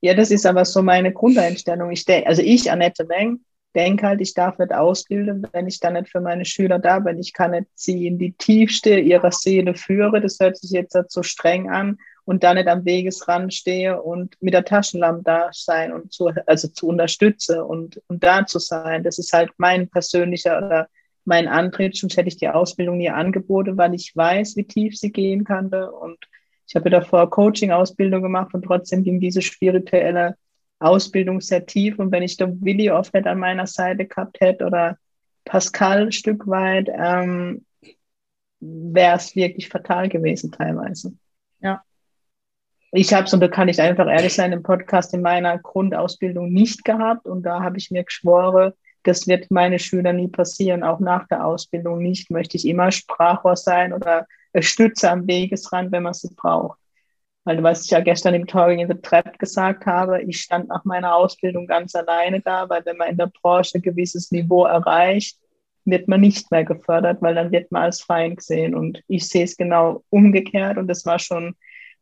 Ja, 0.00 0.14
das 0.14 0.30
ist 0.30 0.46
aber 0.46 0.64
so 0.64 0.82
meine 0.82 1.12
Grundeinstellung. 1.12 1.90
Ich 1.92 2.04
denke, 2.04 2.28
also 2.28 2.42
ich, 2.42 2.70
Annette 2.70 3.04
Meng, 3.04 3.40
denke 3.74 4.06
halt, 4.06 4.20
ich 4.20 4.34
darf 4.34 4.58
nicht 4.58 4.72
ausbilden, 4.72 5.46
wenn 5.52 5.66
ich 5.66 5.80
dann 5.80 5.94
nicht 5.94 6.10
für 6.10 6.20
meine 6.20 6.44
Schüler 6.44 6.78
da 6.78 6.98
bin. 6.98 7.18
Ich 7.18 7.32
kann 7.32 7.52
nicht 7.52 7.66
sie 7.74 8.06
in 8.06 8.18
die 8.18 8.32
tiefste 8.32 8.98
ihrer 8.98 9.32
Seele 9.32 9.74
führen. 9.74 10.22
Das 10.22 10.38
hört 10.40 10.56
sich 10.56 10.70
jetzt 10.70 10.96
so 11.08 11.22
streng 11.22 11.70
an 11.70 11.98
und 12.24 12.44
da 12.44 12.54
nicht 12.54 12.68
am 12.68 12.84
Wegesrand 12.84 13.52
stehe 13.52 14.00
und 14.00 14.36
mit 14.40 14.54
der 14.54 14.64
Taschenlampe 14.64 15.22
da 15.24 15.48
sein 15.52 15.92
und 15.92 16.12
zu, 16.12 16.30
also 16.46 16.68
zu 16.68 16.86
unterstützen 16.86 17.60
und, 17.60 18.00
und 18.08 18.22
da 18.22 18.46
zu 18.46 18.58
sein. 18.58 19.02
Das 19.02 19.18
ist 19.18 19.32
halt 19.32 19.50
mein 19.56 19.88
persönlicher 19.88 20.58
oder 20.58 20.88
mein 21.24 21.48
Antritt. 21.48 21.96
Sonst 21.96 22.16
hätte 22.16 22.28
ich 22.28 22.36
die 22.36 22.48
Ausbildung 22.48 22.98
nie 22.98 23.10
angeboten, 23.10 23.76
weil 23.76 23.94
ich 23.94 24.14
weiß, 24.14 24.56
wie 24.56 24.64
tief 24.64 24.98
sie 24.98 25.10
gehen 25.10 25.44
kann. 25.44 25.72
Und 25.72 26.18
ich 26.68 26.76
habe 26.76 26.90
davor 26.90 27.28
Coaching-Ausbildung 27.30 28.22
gemacht 28.22 28.54
und 28.54 28.64
trotzdem 28.64 29.02
ging 29.02 29.20
diese 29.20 29.42
spirituelle 29.42 30.36
Ausbildung 30.84 31.40
sehr 31.40 31.66
tief. 31.66 31.98
Und 31.98 32.12
wenn 32.12 32.22
ich 32.22 32.36
da 32.36 32.48
Willi 32.48 32.90
oft 32.90 33.14
nicht 33.14 33.26
an 33.26 33.38
meiner 33.38 33.66
Seite 33.66 34.06
gehabt 34.06 34.40
hätte 34.40 34.66
oder 34.66 34.98
Pascal 35.44 36.02
ein 36.02 36.12
Stück 36.12 36.46
weit, 36.46 36.88
ähm, 36.92 37.64
wäre 38.60 39.16
es 39.16 39.34
wirklich 39.34 39.68
fatal 39.68 40.08
gewesen 40.08 40.52
teilweise. 40.52 41.12
Ja. 41.60 41.82
Ich 42.92 43.12
habe 43.14 43.24
es, 43.24 43.32
und 43.32 43.40
da 43.40 43.48
kann 43.48 43.68
ich 43.68 43.80
einfach 43.80 44.06
ehrlich 44.06 44.34
sein, 44.34 44.52
im 44.52 44.62
Podcast 44.62 45.14
in 45.14 45.22
meiner 45.22 45.58
Grundausbildung 45.58 46.52
nicht 46.52 46.84
gehabt. 46.84 47.26
Und 47.26 47.42
da 47.42 47.62
habe 47.62 47.78
ich 47.78 47.90
mir 47.90 48.04
geschworen, 48.04 48.72
das 49.02 49.26
wird 49.26 49.50
meine 49.50 49.78
Schüler 49.78 50.12
nie 50.12 50.28
passieren, 50.28 50.84
auch 50.84 51.00
nach 51.00 51.26
der 51.26 51.44
Ausbildung 51.44 51.98
nicht. 51.98 52.30
Möchte 52.30 52.56
ich 52.56 52.68
immer 52.68 52.92
Sprachrohr 52.92 53.56
sein 53.56 53.92
oder 53.92 54.26
Stütze 54.60 55.10
am 55.10 55.26
Wegesrand, 55.26 55.90
wenn 55.90 56.02
man 56.04 56.14
sie 56.14 56.34
braucht. 56.34 56.78
Weil, 57.44 57.62
was 57.62 57.84
ich 57.84 57.90
ja 57.90 58.00
gestern 58.00 58.34
im 58.34 58.46
Talking 58.46 58.78
in 58.78 58.88
the 58.88 59.00
Trap 59.00 59.38
gesagt 59.38 59.84
habe, 59.86 60.22
ich 60.22 60.40
stand 60.40 60.68
nach 60.68 60.84
meiner 60.84 61.14
Ausbildung 61.14 61.66
ganz 61.66 61.94
alleine 61.94 62.40
da, 62.40 62.68
weil 62.68 62.84
wenn 62.84 62.96
man 62.96 63.08
in 63.08 63.16
der 63.16 63.26
Branche 63.26 63.78
ein 63.78 63.82
gewisses 63.82 64.30
Niveau 64.30 64.64
erreicht, 64.64 65.38
wird 65.84 66.06
man 66.06 66.20
nicht 66.20 66.50
mehr 66.52 66.64
gefördert, 66.64 67.20
weil 67.20 67.34
dann 67.34 67.50
wird 67.50 67.72
man 67.72 67.82
als 67.82 68.00
Feind 68.00 68.36
gesehen. 68.36 68.74
Und 68.74 69.02
ich 69.08 69.28
sehe 69.28 69.44
es 69.44 69.56
genau 69.56 70.04
umgekehrt 70.10 70.78
und 70.78 70.86
das 70.86 71.04
war 71.04 71.18
schon, 71.18 71.56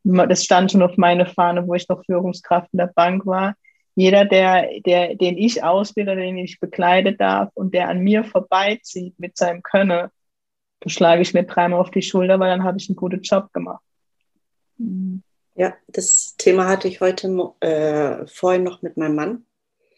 das 0.05 0.45
stand 0.45 0.73
schon 0.73 0.83
auf 0.83 0.99
meine 0.99 1.25
Fahne, 1.25 1.67
wo 1.67 1.75
ich 1.75 1.89
noch 1.89 2.05
Führungskraft 2.05 2.69
in 2.73 2.79
der 2.79 2.93
Bank 2.95 3.25
war. 3.25 3.55
Jeder, 3.95 4.27
der, 4.27 4.69
der, 4.85 5.15
den 5.17 5.39
ich 5.39 5.65
ausbilde, 5.65 6.17
den 6.17 6.37
ich 6.39 6.61
bekleiden 6.61 7.17
darf 7.17 7.51
und 7.55 7.75
der 7.75 7.89
an 7.89 8.01
mir 8.01 8.25
vorbeizieht 8.25 9.19
mit 9.19 9.37
seinem 9.37 9.63
Können, 9.63 10.09
da 10.81 10.89
schlage 10.89 11.23
ich 11.23 11.35
mir 11.35 11.45
dreimal 11.45 11.81
auf 11.81 11.91
die 11.91 12.03
Schulter, 12.03 12.39
weil 12.41 12.51
dann 12.51 12.65
habe 12.65 12.79
ich 12.79 12.89
einen 12.89 12.97
guten 12.97 13.21
Job 13.21 13.53
gemacht. 13.53 13.83
Mhm. 14.79 15.23
Ja, 15.55 15.75
das 15.89 16.35
Thema 16.39 16.69
hatte 16.69 16.89
ich 16.89 17.01
heute 17.01 17.29
äh, 17.61 18.27
vorhin 18.27 18.63
noch 18.63 18.83
mit 18.83 18.97
meinem 18.97 19.15
Mann. 19.15 19.47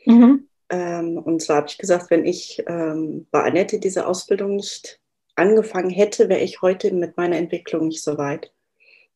Mhm. 0.07 0.49
Ähm, 0.71 1.19
und 1.19 1.43
zwar 1.43 1.59
habe 1.59 1.69
ich 1.69 1.79
gesagt, 1.79 2.11
wenn 2.11 2.25
ich 2.25 2.63
ähm, 2.67 3.27
bei 3.31 3.43
Annette 3.43 3.79
diese 3.79 4.07
Ausbildung 4.07 4.57
nicht 4.57 5.01
angefangen 5.37 5.91
hätte, 5.91 6.29
wäre 6.29 6.41
ich 6.41 6.63
heute 6.63 6.93
mit 6.93 7.17
meiner 7.17 7.37
Entwicklung 7.37 7.89
nicht 7.89 8.03
so 8.03 8.19
weit. 8.19 8.53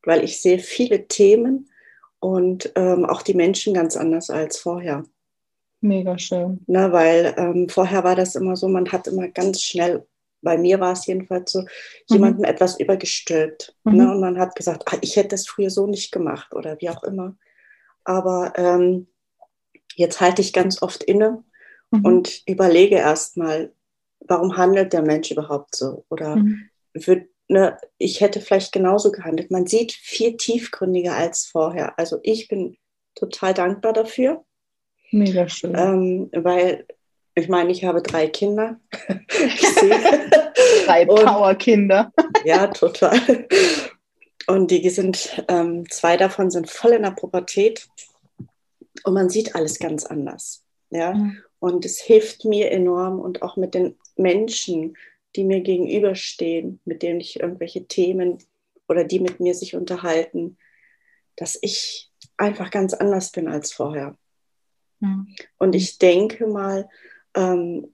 Weil 0.05 0.23
ich 0.23 0.41
sehe 0.41 0.59
viele 0.59 1.09
Themen 1.09 1.71
und 2.21 2.73
ähm, 2.77 3.05
auch 3.05 3.23
die 3.23 3.35
Menschen 3.35 3.75
ganz 3.75 3.97
anders 3.97 4.31
als 4.31 4.59
vorher. 4.59 5.05
Mega 5.81 6.19
schön. 6.19 6.61
Na, 6.67 6.93
weil 6.93 7.35
ähm, 7.37 7.69
vorher 7.69 8.05
war 8.05 8.17
das 8.17 8.35
immer 8.35 8.57
so, 8.57 8.69
man 8.69 8.91
hat 8.93 9.07
immer 9.07 9.29
ganz 9.29 9.63
schnell 9.63 10.07
bei 10.43 10.59
mir 10.59 10.81
war 10.81 10.93
es 10.93 11.07
jedenfalls 11.07 11.53
so, 11.53 11.63
mhm. 11.63 11.67
jemandem 12.09 12.45
etwas 12.45 12.79
übergestülpt. 12.79 13.75
Ne? 13.85 13.93
Mhm. 13.93 13.99
Ne? 13.99 14.11
Und 14.13 14.21
man 14.21 14.39
hat 14.39 14.55
gesagt, 14.55 14.85
ach, 14.87 14.99
ich 15.01 15.17
hätte 15.17 15.35
es 15.35 15.49
früher 15.49 15.71
so 15.71 15.87
nicht 15.87 16.13
gemacht 16.13 16.55
oder 16.55 16.81
wie 16.81 16.91
auch 16.91 17.03
immer. 17.03 17.37
Aber 18.05 18.53
ähm, 18.57 19.09
jetzt 19.95 20.21
halte 20.21 20.43
ich 20.43 20.53
ganz 20.53 20.83
oft 20.83 21.03
inne 21.03 21.43
mhm. 21.91 22.05
und 22.05 22.43
überlege 22.47 22.97
erstmal, 22.97 23.73
warum 24.21 24.57
handelt 24.57 24.93
der 24.93 25.03
Mensch 25.03 25.31
überhaupt 25.31 25.75
so? 25.75 26.05
Oder 26.09 26.37
mhm. 26.37 26.69
wird, 26.95 27.29
ne, 27.49 27.79
ich 27.99 28.21
hätte 28.21 28.41
vielleicht 28.41 28.73
genauso 28.73 29.11
gehandelt. 29.11 29.51
Man 29.51 29.67
sieht 29.67 29.93
viel 29.93 30.37
tiefgründiger 30.37 31.15
als 31.15 31.47
vorher. 31.47 31.99
Also 31.99 32.19
ich 32.23 32.49
bin 32.49 32.77
total 33.15 33.55
dankbar 33.55 33.93
dafür. 33.93 34.45
Mega 35.11 35.49
schön. 35.49 35.75
Ähm, 35.77 36.31
weil 36.33 36.87
ich 37.37 37.49
meine, 37.49 37.71
ich 37.71 37.85
habe 37.85 38.03
drei 38.03 38.29
Kinder. 38.29 38.81
drei 40.87 41.05
Powerkinder. 41.05 42.13
ja, 42.45 42.67
total. 42.69 43.47
Und 44.47 44.71
die 44.71 44.89
sind, 44.89 45.45
ähm, 45.49 45.89
zwei 45.91 46.17
davon 46.17 46.51
sind 46.51 46.71
voll 46.71 46.93
in 46.93 47.03
der 47.03 47.11
Pubertät. 47.11 47.89
Und 49.05 49.13
man 49.13 49.29
sieht 49.29 49.55
alles 49.55 49.79
ganz 49.79 50.07
anders. 50.07 50.65
Ja. 50.91 51.13
Mhm. 51.13 51.43
Und 51.59 51.85
es 51.85 52.01
hilft 52.01 52.47
mir 52.47 52.71
enorm 52.71 53.21
und 53.21 53.43
auch 53.43 53.57
mit 53.57 53.75
den 53.75 53.99
Menschen, 54.17 54.97
die 55.37 55.45
mir 55.45 55.61
gegenüberstehen, 55.61 56.81
mit 56.87 57.03
denen 57.03 57.21
ich 57.21 57.41
irgendwelche 57.41 57.87
Themen 57.87 58.39
oder 58.89 59.05
die 59.05 59.21
mit 59.21 59.41
mir 59.41 59.55
sich 59.55 59.77
unterhalten, 59.77 60.57
dass 61.37 61.59
ich 61.61 62.11
einfach 62.39 62.71
ganz 62.71 62.95
anders 62.95 63.31
bin 63.31 63.47
als 63.49 63.73
vorher. 63.73 64.17
Mhm. 65.01 65.35
Und 65.59 65.75
ich 65.75 65.99
denke 65.99 66.47
mal, 66.47 66.89
ähm, 67.37 67.93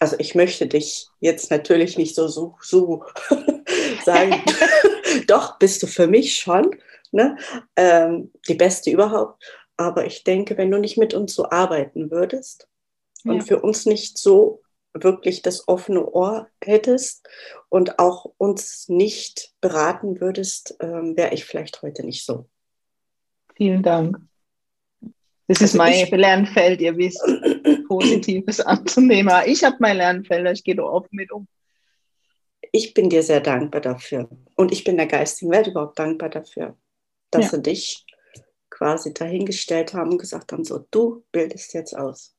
also 0.00 0.16
ich 0.18 0.34
möchte 0.34 0.66
dich 0.66 1.08
jetzt 1.20 1.50
natürlich 1.50 1.98
nicht 1.98 2.14
so, 2.14 2.28
so, 2.28 2.56
so 2.60 3.04
sagen, 4.04 4.42
doch, 5.26 5.58
bist 5.58 5.82
du 5.82 5.86
für 5.86 6.06
mich 6.06 6.36
schon 6.36 6.76
ne? 7.12 7.36
Ähm, 7.74 8.30
die 8.48 8.54
Beste 8.54 8.90
überhaupt. 8.90 9.42
Aber 9.76 10.06
ich 10.06 10.24
denke, 10.24 10.56
wenn 10.56 10.70
du 10.70 10.78
nicht 10.78 10.96
mit 10.96 11.14
uns 11.14 11.34
so 11.34 11.50
arbeiten 11.50 12.10
würdest 12.10 12.68
ja. 13.24 13.32
und 13.32 13.42
für 13.42 13.60
uns 13.60 13.86
nicht 13.86 14.18
so 14.18 14.62
wirklich 14.94 15.42
das 15.42 15.68
offene 15.68 16.06
Ohr 16.10 16.48
hättest 16.62 17.28
und 17.68 17.98
auch 17.98 18.32
uns 18.38 18.88
nicht 18.88 19.52
beraten 19.60 20.20
würdest, 20.20 20.76
ähm, 20.80 21.16
wäre 21.16 21.34
ich 21.34 21.44
vielleicht 21.44 21.82
heute 21.82 22.04
nicht 22.04 22.24
so. 22.24 22.46
Vielen 23.54 23.82
Dank. 23.82 24.18
Das 25.48 25.60
ist 25.60 25.78
also 25.78 25.78
mein 25.78 26.20
Lernfeld, 26.20 26.80
ihr 26.80 26.96
wisst. 26.96 27.22
Positives 27.86 28.60
anzunehmen. 28.66 29.32
Ich 29.46 29.62
habe 29.64 29.76
mein 29.78 29.96
Lernfelder, 29.98 30.52
ich 30.52 30.64
gehe 30.64 30.74
da 30.74 30.82
offen 30.82 31.10
mit 31.12 31.30
um. 31.30 31.46
Ich 32.72 32.94
bin 32.94 33.08
dir 33.08 33.22
sehr 33.22 33.40
dankbar 33.40 33.80
dafür. 33.80 34.28
Und 34.56 34.72
ich 34.72 34.84
bin 34.84 34.96
der 34.96 35.06
geistigen 35.06 35.52
Welt 35.52 35.68
überhaupt 35.68 35.98
dankbar 35.98 36.30
dafür, 36.30 36.76
dass 37.30 37.44
ja. 37.44 37.50
sie 37.50 37.62
dich 37.62 38.04
quasi 38.70 39.14
dahingestellt 39.14 39.94
haben 39.94 40.12
und 40.12 40.18
gesagt 40.18 40.52
haben, 40.52 40.64
so, 40.64 40.84
du 40.90 41.24
bildest 41.32 41.74
jetzt 41.74 41.96
aus. 41.96 42.36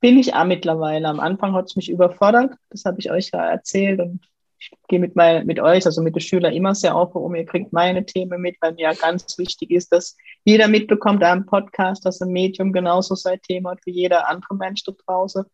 Bin 0.00 0.18
ich 0.18 0.34
auch 0.34 0.44
mittlerweile. 0.44 1.06
Am 1.08 1.20
Anfang 1.20 1.54
hat 1.54 1.66
es 1.66 1.76
mich 1.76 1.90
überfordert, 1.90 2.54
das 2.70 2.84
habe 2.84 2.98
ich 2.98 3.10
euch 3.10 3.30
ja 3.32 3.44
erzählt 3.50 4.00
und 4.00 4.20
ich 4.58 4.70
gehe 4.88 4.98
mit, 4.98 5.16
mein, 5.16 5.46
mit 5.46 5.60
euch, 5.60 5.86
also 5.86 6.02
mit 6.02 6.14
den 6.14 6.20
Schülern 6.20 6.52
immer 6.52 6.74
sehr 6.74 6.96
offen 6.96 7.22
um. 7.22 7.34
Ihr 7.34 7.46
kriegt 7.46 7.72
meine 7.72 8.04
Themen 8.04 8.40
mit, 8.40 8.56
weil 8.60 8.74
mir 8.74 8.82
ja 8.82 8.92
ganz 8.92 9.38
wichtig 9.38 9.70
ist, 9.70 9.92
dass 9.92 10.16
jeder 10.44 10.68
mitbekommt 10.68 11.22
am 11.22 11.46
Podcast, 11.46 12.04
dass 12.04 12.20
ein 12.20 12.30
Medium 12.30 12.72
genauso 12.72 13.14
sein 13.14 13.40
Thema 13.42 13.70
hat 13.72 13.80
wie 13.84 13.92
jeder 13.92 14.28
andere 14.28 14.54
Mensch 14.56 14.82
da 14.84 14.92
draußen. 15.06 15.44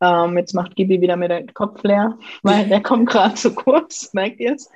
Ähm, 0.00 0.36
jetzt 0.36 0.54
macht 0.54 0.74
Gibi 0.74 1.00
wieder 1.00 1.16
mit 1.16 1.30
den 1.30 1.54
Kopf 1.54 1.82
leer, 1.84 2.18
weil 2.42 2.68
der 2.68 2.82
kommt 2.82 3.08
gerade 3.08 3.34
zu 3.34 3.54
kurz, 3.54 4.10
merkt 4.12 4.40
ihr 4.40 4.54
es? 4.54 4.68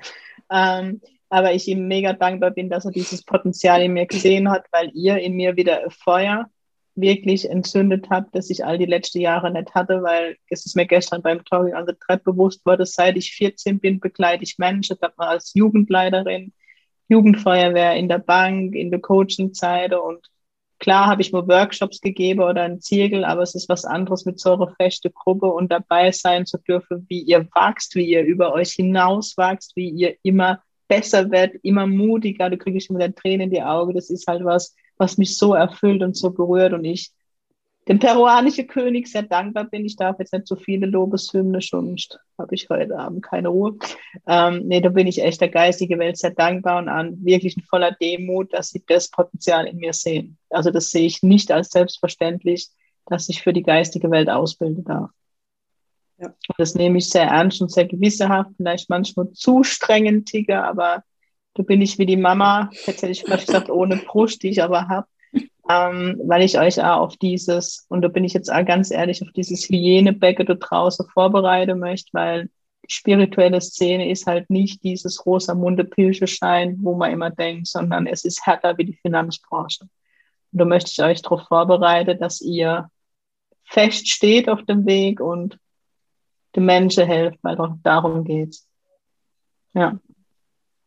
Ähm, 0.49 1.01
aber 1.29 1.53
ich 1.53 1.67
ihm 1.67 1.87
mega 1.87 2.13
dankbar 2.13 2.51
bin, 2.51 2.69
dass 2.69 2.85
er 2.85 2.91
dieses 2.91 3.23
Potenzial 3.23 3.81
in 3.81 3.93
mir 3.93 4.05
gesehen 4.05 4.49
hat, 4.49 4.65
weil 4.71 4.89
ihr 4.93 5.17
in 5.17 5.33
mir 5.33 5.57
wieder 5.57 5.81
Feuer 5.89 6.49
wirklich 6.97 7.49
entzündet 7.49 8.07
habt, 8.09 8.35
das 8.35 8.49
ich 8.49 8.65
all 8.65 8.77
die 8.77 8.85
letzten 8.85 9.19
Jahre 9.19 9.51
nicht 9.51 9.73
hatte, 9.73 10.01
weil 10.03 10.37
es 10.49 10.65
ist 10.65 10.75
mir 10.75 10.85
gestern 10.85 11.21
beim 11.21 11.43
Talking 11.45 11.75
on 11.75 11.85
the 11.87 11.93
Tread 11.93 12.23
bewusst 12.23 12.65
wurde, 12.65 12.85
seit 12.85 13.15
ich 13.17 13.31
14 13.33 13.79
bin, 13.79 13.99
begleite 13.99 14.43
ich 14.43 14.57
Menschen, 14.57 14.97
das 14.99 15.17
war 15.17 15.29
als 15.29 15.53
Jugendleiterin, 15.53 16.53
Jugendfeuerwehr 17.07 17.95
in 17.95 18.09
der 18.09 18.19
Bank, 18.19 18.75
in 18.75 18.91
der 18.91 18.99
Coachingzeit. 18.99 19.93
Und 19.93 20.27
klar 20.79 21.07
habe 21.07 21.21
ich 21.21 21.31
mir 21.31 21.47
Workshops 21.47 22.01
gegeben 22.01 22.41
oder 22.41 22.63
ein 22.63 22.81
Ziegel, 22.81 23.23
aber 23.23 23.43
es 23.43 23.55
ist 23.55 23.69
was 23.69 23.85
anderes 23.85 24.25
mit 24.25 24.39
so 24.39 24.53
einer 24.53 24.73
festen 24.75 25.13
Gruppe 25.13 25.47
und 25.47 25.71
dabei 25.71 26.11
sein 26.11 26.45
zu 26.45 26.57
dürfen, 26.57 27.05
wie 27.09 27.21
ihr 27.21 27.47
wachst, 27.53 27.95
wie 27.95 28.09
ihr 28.09 28.23
über 28.23 28.53
euch 28.53 28.71
hinaus 28.71 29.37
wachst, 29.37 29.75
wie 29.75 29.89
ihr 29.89 30.15
immer 30.23 30.61
besser 30.87 31.29
werdet, 31.31 31.63
immer 31.63 31.85
mutiger, 31.85 32.49
da 32.49 32.55
kriege 32.55 32.77
ich 32.77 32.89
immer 32.89 33.13
Tränen 33.13 33.41
in 33.41 33.51
die 33.51 33.61
Augen, 33.61 33.93
das 33.93 34.09
ist 34.09 34.27
halt 34.27 34.43
was, 34.43 34.73
was 34.97 35.17
mich 35.17 35.37
so 35.37 35.53
erfüllt 35.53 36.03
und 36.03 36.15
so 36.15 36.31
berührt 36.31 36.73
und 36.73 36.85
ich 36.85 37.11
dem 37.87 37.99
peruanischen 37.99 38.67
König 38.67 39.07
sehr 39.07 39.23
dankbar 39.23 39.65
bin. 39.65 39.85
Ich 39.85 39.95
darf 39.95 40.19
jetzt 40.19 40.33
nicht 40.33 40.47
so 40.47 40.55
viele 40.55 40.85
Lobeshymnen, 40.87 41.61
schon 41.61 41.95
habe 42.37 42.53
ich 42.53 42.69
heute 42.69 42.97
Abend 42.97 43.23
keine 43.23 43.47
Ruhe. 43.47 43.77
Ähm, 44.27 44.63
nee, 44.65 44.81
da 44.81 44.89
bin 44.89 45.07
ich 45.07 45.21
echt 45.21 45.39
der 45.39 45.49
geistige 45.49 45.97
Welt 45.97 46.17
sehr 46.17 46.31
dankbar 46.31 46.79
und 46.79 46.89
an 46.89 47.23
wirklich 47.23 47.55
in 47.55 47.63
voller 47.63 47.91
Demut, 47.91 48.53
dass 48.53 48.69
sie 48.69 48.83
das 48.85 49.09
Potenzial 49.09 49.67
in 49.67 49.77
mir 49.77 49.93
sehen. 49.93 50.37
Also 50.49 50.69
das 50.69 50.89
sehe 50.91 51.05
ich 51.05 51.23
nicht 51.23 51.51
als 51.51 51.69
selbstverständlich, 51.69 52.67
dass 53.05 53.29
ich 53.29 53.41
für 53.41 53.53
die 53.53 53.63
geistige 53.63 54.11
Welt 54.11 54.29
ausbilden 54.29 54.83
darf. 54.83 55.11
Ja. 56.17 56.33
Das 56.57 56.75
nehme 56.75 56.97
ich 56.97 57.09
sehr 57.09 57.27
ernst 57.27 57.61
und 57.61 57.71
sehr 57.71 57.85
gewissenhaft, 57.85 58.51
vielleicht 58.57 58.89
manchmal 58.89 59.31
zu 59.31 59.63
strengend, 59.63 60.27
Tiger, 60.27 60.65
aber 60.65 61.03
da 61.57 61.63
bin 61.63 61.81
ich 61.81 61.97
wie 61.97 62.05
die 62.05 62.17
Mama, 62.17 62.69
jetzt 62.85 63.01
hätte 63.01 63.11
ich 63.11 63.23
vielleicht 63.23 63.47
gesagt, 63.47 63.69
ohne 63.69 63.97
Brust, 63.97 64.43
die 64.43 64.49
ich 64.49 64.61
aber 64.61 64.87
habe, 64.87 65.07
ähm, 65.69 66.21
weil 66.23 66.43
ich 66.43 66.59
euch 66.59 66.79
auch 66.81 67.01
auf 67.01 67.17
dieses, 67.17 67.85
und 67.89 68.03
da 68.03 68.09
bin 68.09 68.23
ich 68.23 68.33
jetzt 68.33 68.51
auch 68.51 68.63
ganz 68.63 68.91
ehrlich, 68.91 69.23
auf 69.23 69.31
dieses 69.31 69.67
Hygienebecke 69.67 70.45
da 70.45 70.53
draußen 70.53 71.07
vorbereiten 71.11 71.79
möchte, 71.79 72.09
weil 72.13 72.49
die 72.85 72.93
spirituelle 72.93 73.59
Szene 73.59 74.09
ist 74.09 74.27
halt 74.27 74.51
nicht 74.51 74.83
dieses 74.83 75.25
Rosamunde 75.25 75.83
Pilscheschein, 75.83 76.77
wo 76.81 76.95
man 76.95 77.11
immer 77.11 77.31
denkt, 77.31 77.67
sondern 77.67 78.05
es 78.05 78.23
ist 78.23 78.45
härter 78.45 78.77
wie 78.77 78.85
die 78.85 78.99
Finanzbranche. 79.01 79.85
Und 80.51 80.61
da 80.61 80.65
möchte 80.65 80.91
ich 80.91 81.01
euch 81.01 81.23
darauf 81.23 81.47
vorbereiten, 81.47 82.19
dass 82.19 82.39
ihr 82.39 82.89
fest 83.65 84.07
steht 84.07 84.47
auf 84.47 84.63
dem 84.63 84.85
Weg 84.85 85.19
und 85.19 85.57
den 86.55 86.65
Menschen 86.65 87.07
helft, 87.07 87.39
weil 87.41 87.57
darum 87.81 88.23
geht's. 88.23 88.67
Ja. 89.73 89.99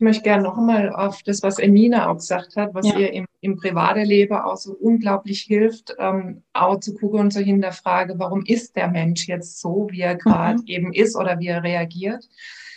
Ich 0.01 0.03
möchte 0.03 0.23
gerne 0.23 0.45
noch 0.45 0.57
einmal 0.57 0.95
auf 0.95 1.23
das, 1.25 1.43
was 1.43 1.59
Emina 1.59 2.09
auch 2.09 2.15
gesagt 2.17 2.57
hat, 2.57 2.73
was 2.73 2.89
ja. 2.89 3.01
ihr 3.01 3.13
im, 3.13 3.27
im 3.43 3.57
privaten 3.57 4.07
Leben 4.07 4.33
auch 4.33 4.57
so 4.57 4.73
unglaublich 4.73 5.43
hilft, 5.43 5.95
ähm, 5.99 6.43
auch 6.55 6.81
zu 6.81 6.95
gucken 6.95 7.21
und 7.21 7.33
zu 7.33 7.41
hinterfragen, 7.41 8.19
warum 8.19 8.43
ist 8.47 8.77
der 8.77 8.89
Mensch 8.89 9.29
jetzt 9.29 9.61
so, 9.61 9.89
wie 9.91 10.01
er 10.01 10.15
gerade 10.15 10.61
mhm. 10.61 10.67
eben 10.69 10.93
ist 10.95 11.17
oder 11.17 11.39
wie 11.39 11.49
er 11.49 11.63
reagiert. 11.63 12.27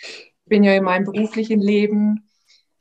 Ich 0.01 0.33
bin 0.47 0.65
ja 0.65 0.73
in 0.73 0.83
meinem 0.83 1.05
beruflichen 1.05 1.61
Leben 1.61 2.29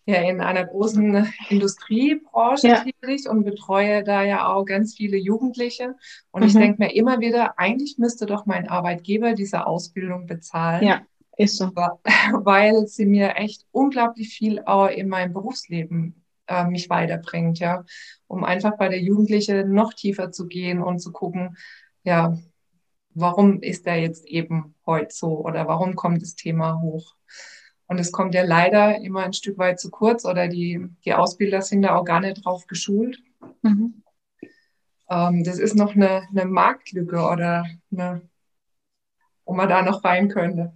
ja 0.07 0.17
in 0.29 0.41
einer 0.41 0.65
großen 0.65 1.33
Industriebranche 1.49 2.67
ja. 2.67 2.85
tätig 2.85 3.29
und 3.29 3.45
betreue 3.45 4.03
da 4.03 4.25
ja 4.25 4.53
auch 4.53 4.65
ganz 4.65 4.97
viele 4.97 5.19
Jugendliche. 5.19 5.95
Und 6.33 6.43
mhm. 6.43 6.49
ich 6.49 6.55
denke 6.55 6.83
mir 6.83 6.97
immer 6.97 7.21
wieder, 7.21 7.61
eigentlich 7.61 7.97
müsste 7.97 8.27
doch 8.27 8.45
mein 8.45 8.69
Arbeitgeber 8.69 9.35
diese 9.35 9.67
Ausbildung 9.67 10.27
bezahlen. 10.27 10.85
Ja. 10.85 11.03
Ist 11.43 11.57
so. 11.57 11.73
Weil 11.75 12.87
sie 12.87 13.07
mir 13.07 13.37
echt 13.37 13.67
unglaublich 13.71 14.29
viel 14.29 14.63
auch 14.65 14.89
in 14.89 15.09
meinem 15.09 15.33
Berufsleben 15.33 16.25
äh, 16.47 16.65
mich 16.65 16.91
weiterbringt, 16.91 17.59
ja. 17.59 17.85
Um 18.27 18.45
einfach 18.45 18.77
bei 18.77 18.89
der 18.89 19.01
Jugendliche 19.01 19.65
noch 19.65 19.93
tiefer 19.93 20.33
zu 20.33 20.47
gehen 20.47 20.83
und 20.83 21.01
zu 21.01 21.13
gucken, 21.13 21.57
ja, 22.05 22.37
warum 23.15 23.61
ist 23.61 23.87
der 23.87 24.01
jetzt 24.01 24.27
eben 24.27 24.75
heute 24.87 25.15
so 25.15 25.45
oder 25.45 25.69
warum 25.69 25.97
kommt 25.97 26.23
das 26.23 26.35
Thema 26.35 26.81
hoch? 26.81 27.15
Und 27.87 27.99
es 27.99 28.13
kommt 28.13 28.35
ja 28.35 28.43
leider 28.43 29.01
immer 29.01 29.25
ein 29.25 29.35
Stück 29.35 29.59
weit 29.59 29.79
zu 29.79 29.91
kurz 29.91 30.25
oder 30.25 30.49
die, 30.49 30.87
die 31.05 31.13
Ausbilder 31.15 31.61
sind 31.61 31.83
da 31.83 31.97
auch 31.97 32.05
gar 32.05 32.21
nicht 32.21 32.45
drauf 32.45 32.67
geschult. 32.67 33.23
Mhm. 33.63 34.03
Ähm, 35.11 35.45
das 35.45 35.59
ist 35.59 35.75
noch 35.75 35.95
eine, 35.95 36.23
eine 36.31 36.47
Marktlücke 36.47 37.21
oder 37.21 37.67
eine, 37.91 38.23
wo 39.45 39.53
man 39.53 39.69
da 39.69 39.83
noch 39.83 40.05
rein 40.05 40.29
könnte. 40.29 40.73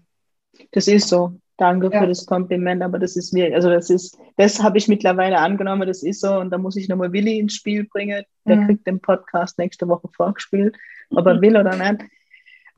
Das 0.73 0.89
ist 0.89 1.09
so. 1.09 1.33
Danke 1.59 1.91
ja. 1.91 2.01
für 2.01 2.07
das 2.07 2.27
Kompliment, 2.27 2.83
aber 2.83 2.99
das 2.99 3.17
ist 3.17 3.33
mir, 3.33 3.55
also 3.55 3.71
das 3.71 3.89
ist, 3.89 4.19
das 4.37 4.63
habe 4.63 4.77
ich 4.77 4.89
mittlerweile 4.89 5.39
angenommen, 5.39 5.89
das 5.89 6.03
ist 6.03 6.21
so 6.21 6.35
und 6.39 6.51
da 6.51 6.59
muss 6.59 6.77
ich 6.77 6.89
nochmal 6.89 7.13
Willi 7.13 7.39
ins 7.39 7.55
Spiel 7.55 7.85
bringen. 7.85 8.25
Der 8.47 8.57
mhm. 8.57 8.67
kriegt 8.67 8.87
den 8.87 9.01
Podcast 9.01 9.59
nächste 9.59 9.89
Woche 9.89 10.09
vorgespielt, 10.15 10.77
ob 11.11 11.27
er 11.27 11.41
will 11.41 11.57
oder 11.57 11.75
nicht. 11.77 12.05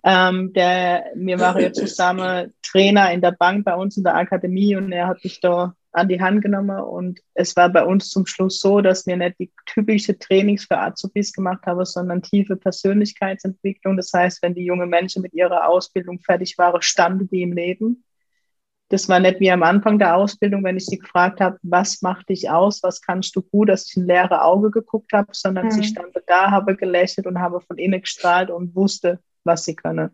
Ähm, 0.04 0.52
der, 0.52 1.06
wir 1.16 1.40
waren 1.40 1.60
ja 1.60 1.72
zusammen 1.72 2.54
Trainer 2.62 3.10
in 3.12 3.20
der 3.20 3.32
Bank 3.32 3.64
bei 3.64 3.74
uns 3.74 3.96
in 3.96 4.04
der 4.04 4.14
Akademie 4.14 4.76
und 4.76 4.92
er 4.92 5.08
hat 5.08 5.24
mich 5.24 5.40
da 5.40 5.74
an 5.98 6.08
die 6.08 6.20
Hand 6.20 6.42
genommen 6.42 6.80
und 6.80 7.20
es 7.34 7.56
war 7.56 7.68
bei 7.68 7.84
uns 7.84 8.10
zum 8.10 8.26
Schluss 8.26 8.60
so, 8.60 8.80
dass 8.80 9.06
wir 9.06 9.16
nicht 9.16 9.38
die 9.38 9.52
typische 9.66 10.18
Trainings 10.18 10.64
für 10.64 10.78
Azubis 10.78 11.32
gemacht 11.32 11.66
haben, 11.66 11.84
sondern 11.84 12.22
tiefe 12.22 12.56
Persönlichkeitsentwicklung. 12.56 13.96
Das 13.96 14.12
heißt, 14.12 14.42
wenn 14.42 14.54
die 14.54 14.64
jungen 14.64 14.88
Menschen 14.88 15.22
mit 15.22 15.34
ihrer 15.34 15.68
Ausbildung 15.68 16.20
fertig 16.20 16.56
waren, 16.58 16.80
standen 16.82 17.28
die 17.28 17.42
im 17.42 17.52
Leben. 17.52 18.04
Das 18.90 19.08
war 19.08 19.20
nicht 19.20 19.40
wie 19.40 19.50
am 19.50 19.62
Anfang 19.62 19.98
der 19.98 20.16
Ausbildung, 20.16 20.64
wenn 20.64 20.78
ich 20.78 20.86
sie 20.86 20.98
gefragt 20.98 21.40
habe, 21.40 21.58
was 21.62 22.00
macht 22.00 22.30
dich 22.30 22.48
aus, 22.48 22.82
was 22.82 23.02
kannst 23.02 23.36
du 23.36 23.42
gut, 23.42 23.68
dass 23.68 23.90
ich 23.90 23.96
ein 23.96 24.06
leere 24.06 24.42
Auge 24.42 24.70
geguckt 24.70 25.12
habe, 25.12 25.28
sondern 25.32 25.66
mhm. 25.66 25.70
sie 25.72 25.84
standen 25.84 26.22
da, 26.26 26.50
habe 26.50 26.74
gelächelt 26.74 27.26
und 27.26 27.38
habe 27.38 27.60
von 27.60 27.76
innen 27.76 28.00
gestrahlt 28.00 28.50
und 28.50 28.74
wusste, 28.74 29.20
was 29.44 29.64
sie 29.64 29.76
können. 29.76 30.10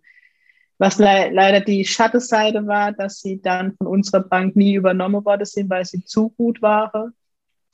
Was 0.79 0.99
le 0.99 1.31
leider 1.31 1.61
die 1.61 1.85
Schattenseite 1.85 2.67
war, 2.67 2.93
dass 2.93 3.21
sie 3.21 3.41
dann 3.41 3.75
von 3.77 3.87
unserer 3.87 4.21
Bank 4.21 4.57
nie 4.57 4.75
übernommen 4.75 5.25
worden 5.25 5.45
sind, 5.45 5.71
weil 5.71 5.85
sie 5.85 6.05
zu 6.05 6.31
gut 6.31 6.61
waren. 6.63 7.13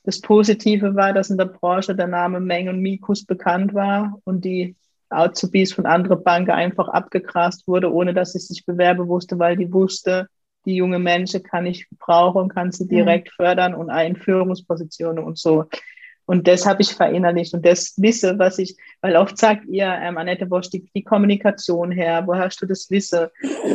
Das 0.03 0.21
Positive 0.21 0.95
war, 0.95 1.13
dass 1.13 1.29
in 1.29 1.37
der 1.37 1.45
Branche 1.45 1.95
der 1.95 2.07
Name 2.07 2.39
Meng 2.39 2.69
und 2.69 2.79
Mikus 2.79 3.25
bekannt 3.25 3.73
war 3.73 4.19
und 4.23 4.45
die 4.45 4.75
Azubis 5.09 5.73
von 5.73 5.85
anderen 5.85 6.23
Banken 6.23 6.51
einfach 6.51 6.87
abgegrast 6.87 7.67
wurde, 7.67 7.91
ohne 7.91 8.13
dass 8.13 8.33
sie 8.33 8.39
sich 8.39 8.65
bewerben 8.65 9.07
wusste, 9.07 9.37
weil 9.37 9.57
die 9.57 9.71
wusste, 9.71 10.27
die 10.65 10.75
junge 10.75 10.99
Menschen 10.99 11.43
kann 11.43 11.65
ich 11.65 11.87
brauchen 11.99 12.43
und 12.43 12.49
kann 12.49 12.71
sie 12.71 12.85
mhm. 12.85 12.89
direkt 12.89 13.29
fördern 13.31 13.73
und 13.73 13.89
in 13.89 14.15
Führungspositionen 14.15 15.23
und 15.23 15.37
so. 15.37 15.65
Und 16.25 16.47
das 16.47 16.65
habe 16.65 16.81
ich 16.81 16.93
verinnerlicht 16.93 17.53
und 17.53 17.65
das 17.65 17.93
wisse, 17.97 18.37
was 18.39 18.59
ich, 18.59 18.77
weil 19.01 19.15
oft 19.15 19.37
sagt 19.37 19.65
ihr, 19.65 19.87
ähm, 19.87 20.17
Annette 20.17 20.45
Bosch, 20.45 20.69
die, 20.69 20.85
die 20.95 21.03
Kommunikation 21.03 21.91
her, 21.91 22.23
woher 22.25 22.45
hast 22.45 22.61
du 22.61 22.65
das 22.65 22.89
Wissen? 22.89 23.27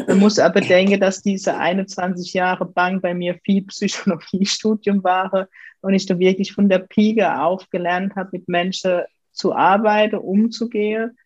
Man 0.06 0.18
muss 0.18 0.38
aber 0.38 0.60
denken, 0.60 1.00
dass 1.00 1.22
diese 1.22 1.56
21 1.56 2.32
Jahre 2.32 2.64
Bank 2.64 3.02
bei 3.02 3.14
mir 3.14 3.38
viel 3.44 3.62
Psychologiestudium 3.64 5.04
war 5.04 5.48
und 5.80 5.94
ich 5.94 6.06
da 6.06 6.18
wirklich 6.18 6.52
von 6.52 6.68
der 6.68 6.78
Pike 6.78 7.40
auf 7.40 7.68
gelernt 7.70 8.16
habe, 8.16 8.30
mit 8.32 8.48
Menschen 8.48 9.02
zu 9.32 9.54
arbeiten, 9.54 10.16
umzugehen. 10.16 11.16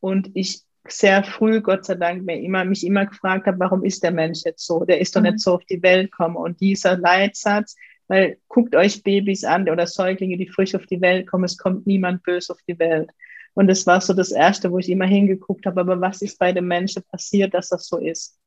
Und 0.00 0.30
ich 0.34 0.62
sehr 0.88 1.22
früh, 1.22 1.60
Gott 1.60 1.84
sei 1.84 1.94
Dank, 1.94 2.24
mir 2.24 2.40
immer, 2.40 2.64
mich 2.64 2.84
immer 2.84 3.06
gefragt 3.06 3.46
habe, 3.46 3.58
warum 3.58 3.84
ist 3.84 4.02
der 4.02 4.10
Mensch 4.10 4.40
jetzt 4.44 4.66
so? 4.66 4.84
Der 4.84 5.00
ist 5.00 5.14
doch 5.14 5.20
nicht 5.20 5.34
mhm. 5.34 5.38
so 5.38 5.54
auf 5.54 5.64
die 5.64 5.82
Welt 5.82 6.10
gekommen. 6.10 6.36
Und 6.36 6.60
dieser 6.60 6.96
Leitsatz, 6.96 7.76
weil 8.08 8.38
guckt 8.48 8.74
euch 8.74 9.02
Babys 9.02 9.44
an 9.44 9.68
oder 9.68 9.86
Säuglinge, 9.86 10.36
die 10.36 10.48
frisch 10.48 10.74
auf 10.74 10.86
die 10.86 11.00
Welt 11.00 11.26
kommen, 11.26 11.44
es 11.44 11.56
kommt 11.56 11.86
niemand 11.86 12.22
böse 12.22 12.52
auf 12.52 12.60
die 12.66 12.78
Welt. 12.78 13.10
Und 13.54 13.66
das 13.66 13.86
war 13.86 14.00
so 14.00 14.14
das 14.14 14.30
Erste, 14.30 14.70
wo 14.70 14.78
ich 14.78 14.88
immer 14.88 15.06
hingeguckt 15.06 15.66
habe, 15.66 15.80
aber 15.80 16.00
was 16.00 16.22
ist 16.22 16.38
bei 16.38 16.52
den 16.52 16.66
Menschen 16.66 17.02
passiert, 17.10 17.54
dass 17.54 17.68
das 17.68 17.86
so 17.86 17.98
ist? 17.98 18.38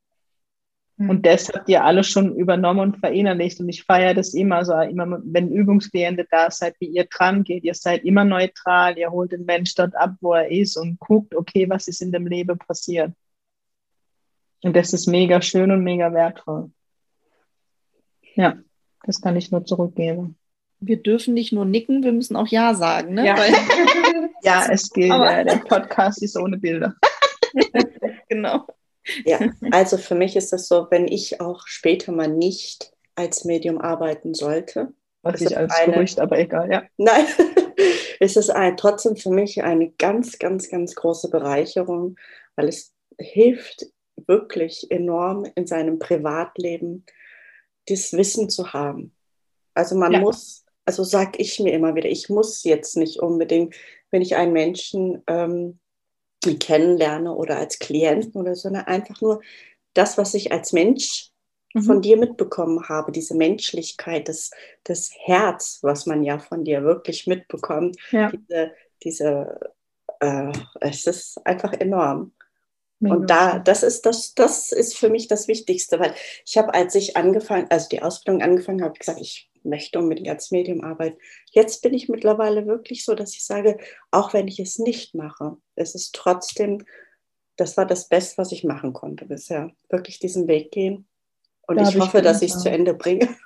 Mhm. 1.01 1.09
Und 1.09 1.25
das 1.25 1.49
habt 1.49 1.67
ihr 1.67 1.83
alle 1.83 2.03
schon 2.03 2.35
übernommen 2.35 2.79
und 2.79 2.97
verinnerlicht. 2.97 3.59
Und 3.59 3.69
ich 3.69 3.83
feiere 3.83 4.13
das 4.13 4.33
immer. 4.33 4.57
Also 4.57 4.73
immer, 4.79 5.19
wenn 5.23 5.51
Übungskliente 5.51 6.25
da 6.29 6.51
seid, 6.51 6.75
wie 6.79 6.87
ihr 6.87 7.05
dran 7.05 7.43
geht. 7.43 7.63
Ihr 7.63 7.73
seid 7.73 8.03
immer 8.03 8.23
neutral. 8.23 8.97
Ihr 8.97 9.11
holt 9.11 9.31
den 9.31 9.45
Mensch 9.45 9.73
dort 9.75 9.95
ab, 9.95 10.15
wo 10.21 10.33
er 10.33 10.49
ist 10.49 10.77
und 10.77 10.99
guckt, 10.99 11.35
okay, 11.35 11.69
was 11.69 11.87
ist 11.87 12.01
in 12.01 12.11
dem 12.11 12.27
Leben 12.27 12.57
passiert. 12.57 13.11
Und 14.63 14.75
das 14.75 14.93
ist 14.93 15.07
mega 15.07 15.41
schön 15.41 15.71
und 15.71 15.83
mega 15.83 16.13
wertvoll. 16.13 16.71
Ja, 18.35 18.59
das 19.03 19.21
kann 19.21 19.35
ich 19.35 19.51
nur 19.51 19.65
zurückgeben. 19.65 20.37
Wir 20.79 20.97
dürfen 20.97 21.33
nicht 21.33 21.53
nur 21.53 21.65
nicken, 21.65 22.03
wir 22.03 22.11
müssen 22.11 22.35
auch 22.35 22.47
Ja 22.47 22.73
sagen. 22.73 23.13
Ne? 23.13 23.25
Ja, 23.25 23.37
ja 24.43 24.67
es 24.71 24.89
geht. 24.89 25.11
Aber, 25.11 25.43
der 25.43 25.57
Podcast 25.57 26.23
ist 26.23 26.37
ohne 26.37 26.57
Bilder. 26.57 26.95
genau. 28.29 28.65
Ja, 29.25 29.39
also 29.71 29.97
für 29.97 30.15
mich 30.15 30.35
ist 30.35 30.53
das 30.53 30.67
so, 30.67 30.87
wenn 30.89 31.07
ich 31.07 31.41
auch 31.41 31.67
später 31.67 32.11
mal 32.11 32.27
nicht 32.27 32.91
als 33.15 33.45
Medium 33.45 33.79
arbeiten 33.79 34.33
sollte. 34.33 34.93
Was 35.23 35.41
ich 35.41 35.55
als 35.55 35.73
eine, 35.75 35.93
Gerücht, 35.93 36.19
aber 36.19 36.39
egal, 36.39 36.71
ja. 36.71 36.83
Nein, 36.97 37.25
ist 38.19 38.37
es 38.37 38.49
ein, 38.49 38.75
trotzdem 38.77 39.15
für 39.15 39.29
mich 39.29 39.63
eine 39.63 39.91
ganz, 39.91 40.39
ganz, 40.39 40.69
ganz 40.69 40.95
große 40.95 41.29
Bereicherung, 41.29 42.15
weil 42.55 42.67
es 42.67 42.93
hilft 43.19 43.85
wirklich 44.27 44.89
enorm 44.89 45.45
in 45.55 45.67
seinem 45.67 45.99
Privatleben, 45.99 47.05
das 47.91 48.13
Wissen 48.13 48.49
zu 48.49 48.73
haben. 48.73 49.13
Also 49.73 49.95
man 49.95 50.13
ja. 50.13 50.19
muss, 50.19 50.65
also 50.85 51.03
sage 51.03 51.39
ich 51.39 51.59
mir 51.59 51.73
immer 51.73 51.95
wieder, 51.95 52.09
ich 52.09 52.29
muss 52.29 52.63
jetzt 52.63 52.97
nicht 52.97 53.19
unbedingt, 53.19 53.75
wenn 54.09 54.21
ich 54.21 54.35
einen 54.35 54.53
Menschen 54.53 55.23
ähm, 55.27 55.79
kennenlerne 56.41 57.33
oder 57.33 57.57
als 57.57 57.79
Klienten 57.79 58.41
oder 58.41 58.55
so, 58.55 58.63
sondern 58.63 58.85
einfach 58.85 59.21
nur 59.21 59.41
das, 59.93 60.17
was 60.17 60.33
ich 60.33 60.51
als 60.51 60.73
Mensch 60.73 61.29
mhm. 61.73 61.83
von 61.83 62.01
dir 62.01 62.17
mitbekommen 62.17 62.89
habe, 62.89 63.11
diese 63.11 63.35
Menschlichkeit, 63.35 64.27
das, 64.27 64.51
das 64.83 65.11
Herz, 65.13 65.79
was 65.81 66.05
man 66.05 66.23
ja 66.23 66.39
von 66.39 66.63
dir 66.63 66.83
wirklich 66.83 67.27
mitbekommt, 67.27 67.97
ja. 68.11 68.31
diese, 68.31 68.71
diese 69.03 69.59
äh, 70.19 70.51
es 70.79 71.05
ist 71.07 71.45
einfach 71.45 71.73
enorm. 71.73 72.31
Und 73.09 73.29
da, 73.29 73.57
das 73.57 73.81
ist 73.81 74.05
das, 74.05 74.35
das 74.35 74.71
ist 74.71 74.95
für 74.95 75.09
mich 75.09 75.27
das 75.27 75.47
Wichtigste, 75.47 75.99
weil 75.99 76.13
ich 76.45 76.57
habe, 76.57 76.73
als 76.73 76.93
ich 76.93 77.17
angefangen, 77.17 77.65
also 77.69 77.89
die 77.89 78.01
Ausbildung 78.01 78.43
angefangen 78.43 78.83
habe, 78.83 78.97
gesagt, 78.97 79.19
ich 79.19 79.49
möchte 79.63 79.99
unbedingt 79.99 80.29
als 80.29 80.51
Medium 80.51 80.83
arbeiten. 80.83 81.17
Jetzt 81.51 81.81
bin 81.81 81.93
ich 81.93 82.09
mittlerweile 82.09 82.67
wirklich 82.67 83.03
so, 83.03 83.15
dass 83.15 83.33
ich 83.33 83.43
sage, 83.43 83.77
auch 84.11 84.33
wenn 84.33 84.47
ich 84.47 84.59
es 84.59 84.77
nicht 84.77 85.15
mache, 85.15 85.57
es 85.75 85.95
ist 85.95 86.13
trotzdem, 86.13 86.85
das 87.57 87.77
war 87.77 87.85
das 87.85 88.07
Beste, 88.07 88.37
was 88.37 88.51
ich 88.51 88.63
machen 88.63 88.93
konnte 88.93 89.25
bisher. 89.25 89.71
Wirklich 89.89 90.19
diesen 90.19 90.47
Weg 90.47 90.71
gehen. 90.71 91.07
Und 91.67 91.77
da 91.79 91.89
ich 91.89 91.99
hoffe, 91.99 92.19
ich 92.19 92.23
dass 92.23 92.41
ich 92.41 92.53
es 92.53 92.59
zu 92.59 92.69
Ende 92.69 92.93
bringe. 92.93 93.27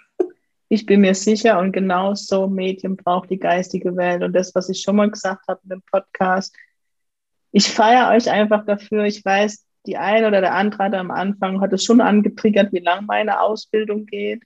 Ich 0.68 0.88
bin 0.88 1.02
mir 1.02 1.14
sicher 1.14 1.60
und 1.60 1.74
genau 1.74 2.16
so 2.16 2.48
Medium 2.48 2.98
braucht 2.98 3.30
die 3.30 3.38
geistige 3.38 3.96
Welt. 3.98 4.24
Und 4.24 4.34
das, 4.34 4.56
was 4.56 4.68
ich 4.68 4.82
schon 4.82 4.96
mal 4.96 5.12
gesagt 5.12 5.48
habe 5.48 5.60
in 5.64 5.70
dem 5.70 5.84
Podcast, 5.84 6.56
ich 7.56 7.70
feiere 7.72 8.10
euch 8.10 8.30
einfach 8.30 8.66
dafür. 8.66 9.06
Ich 9.06 9.24
weiß, 9.24 9.66
die 9.86 9.96
eine 9.96 10.28
oder 10.28 10.42
der 10.42 10.56
andere 10.56 10.84
hat 10.84 10.94
am 10.94 11.10
Anfang 11.10 11.62
hat 11.62 11.72
es 11.72 11.86
schon 11.86 12.02
angetriggert, 12.02 12.74
wie 12.74 12.80
lang 12.80 13.06
meine 13.06 13.40
Ausbildung 13.40 14.06
geht 14.06 14.44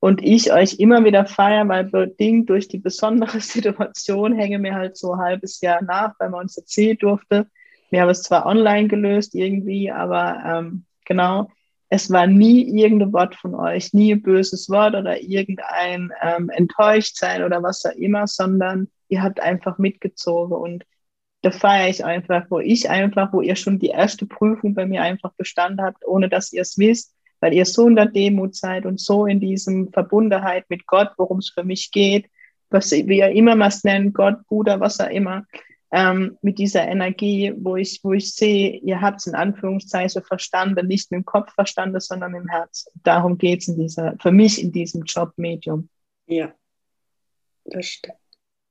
und 0.00 0.22
ich 0.22 0.50
euch 0.50 0.78
immer 0.78 1.04
wieder 1.04 1.26
feiern, 1.26 1.68
weil 1.68 1.84
bedingt 1.84 2.48
durch 2.48 2.68
die 2.68 2.78
besondere 2.78 3.38
Situation 3.40 4.34
hänge 4.34 4.58
mir 4.58 4.74
halt 4.74 4.96
so 4.96 5.12
ein 5.12 5.20
halbes 5.20 5.60
Jahr 5.60 5.82
nach, 5.82 6.14
weil 6.18 6.30
man 6.30 6.44
uns 6.44 6.56
erzählen 6.56 6.96
durfte. 6.96 7.48
Wir 7.90 8.00
haben 8.00 8.08
es 8.08 8.22
zwar 8.22 8.46
online 8.46 8.88
gelöst 8.88 9.34
irgendwie, 9.34 9.90
aber 9.90 10.42
ähm, 10.42 10.86
genau, 11.04 11.50
es 11.90 12.10
war 12.10 12.26
nie 12.26 12.62
irgendein 12.82 13.12
Wort 13.12 13.34
von 13.34 13.54
euch, 13.54 13.92
nie 13.92 14.14
ein 14.14 14.22
böses 14.22 14.70
Wort 14.70 14.94
oder 14.94 15.20
irgendein 15.20 16.10
ähm, 16.22 16.48
Enttäuschtsein 16.48 17.44
oder 17.44 17.62
was 17.62 17.84
auch 17.84 17.92
immer, 17.92 18.26
sondern 18.26 18.88
ihr 19.08 19.22
habt 19.22 19.38
einfach 19.38 19.76
mitgezogen 19.76 20.56
und 20.56 20.84
da 21.42 21.50
feiere 21.50 21.88
ich 21.88 22.04
einfach, 22.04 22.46
wo 22.50 22.60
ich 22.60 22.88
einfach, 22.88 23.32
wo 23.32 23.40
ihr 23.40 23.56
schon 23.56 23.78
die 23.78 23.88
erste 23.88 24.26
Prüfung 24.26 24.74
bei 24.74 24.86
mir 24.86 25.02
einfach 25.02 25.32
bestanden 25.32 25.84
habt, 25.84 26.06
ohne 26.06 26.28
dass 26.28 26.52
ihr 26.52 26.62
es 26.62 26.78
wisst, 26.78 27.14
weil 27.40 27.52
ihr 27.52 27.66
so 27.66 27.88
in 27.88 27.96
der 27.96 28.06
Demut 28.06 28.54
seid 28.54 28.86
und 28.86 29.00
so 29.00 29.26
in 29.26 29.40
diesem 29.40 29.92
Verbundenheit 29.92 30.70
mit 30.70 30.86
Gott, 30.86 31.10
worum 31.18 31.38
es 31.38 31.50
für 31.50 31.64
mich 31.64 31.90
geht, 31.90 32.30
was 32.70 32.92
wie 32.92 33.18
ihr 33.18 33.30
immer 33.30 33.58
was 33.58 33.82
nennt, 33.82 34.14
Gott, 34.14 34.46
Bruder, 34.46 34.78
was 34.78 35.00
auch 35.00 35.10
immer, 35.10 35.44
ähm, 35.90 36.38
mit 36.40 36.58
dieser 36.58 36.86
Energie, 36.86 37.52
wo 37.56 37.76
ich, 37.76 38.00
wo 38.02 38.12
ich 38.12 38.32
sehe, 38.32 38.78
ihr 38.78 39.00
habt 39.00 39.20
es 39.20 39.26
in 39.26 39.34
Anführungszeichen 39.34 40.22
verstanden, 40.22 40.86
nicht 40.86 41.10
mit 41.10 41.18
dem 41.18 41.24
Kopf 41.24 41.52
verstanden, 41.52 42.00
sondern 42.00 42.34
im 42.34 42.48
Herz. 42.48 42.88
Darum 43.02 43.36
geht 43.36 43.60
es 43.60 43.68
in 43.68 43.76
dieser, 43.76 44.16
für 44.18 44.32
mich 44.32 44.62
in 44.62 44.72
diesem 44.72 45.02
Job-Medium. 45.02 45.88
Ja, 46.26 46.54
das 47.64 47.84
stimmt. 47.84 48.21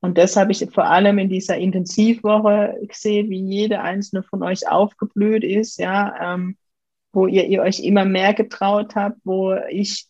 Und 0.01 0.17
das 0.17 0.35
habe 0.35 0.51
ich 0.51 0.67
vor 0.71 0.85
allem 0.85 1.19
in 1.19 1.29
dieser 1.29 1.57
Intensivwoche 1.57 2.75
gesehen, 2.87 3.29
wie 3.29 3.41
jede 3.41 3.81
einzelne 3.81 4.23
von 4.23 4.41
euch 4.41 4.67
aufgeblüht 4.67 5.43
ist, 5.43 5.77
ja, 5.77 6.33
ähm, 6.33 6.57
wo 7.13 7.27
ihr, 7.27 7.45
ihr 7.45 7.61
euch 7.61 7.79
immer 7.81 8.03
mehr 8.05 8.33
getraut 8.33 8.95
habt, 8.95 9.17
wo 9.23 9.53
ich, 9.69 10.07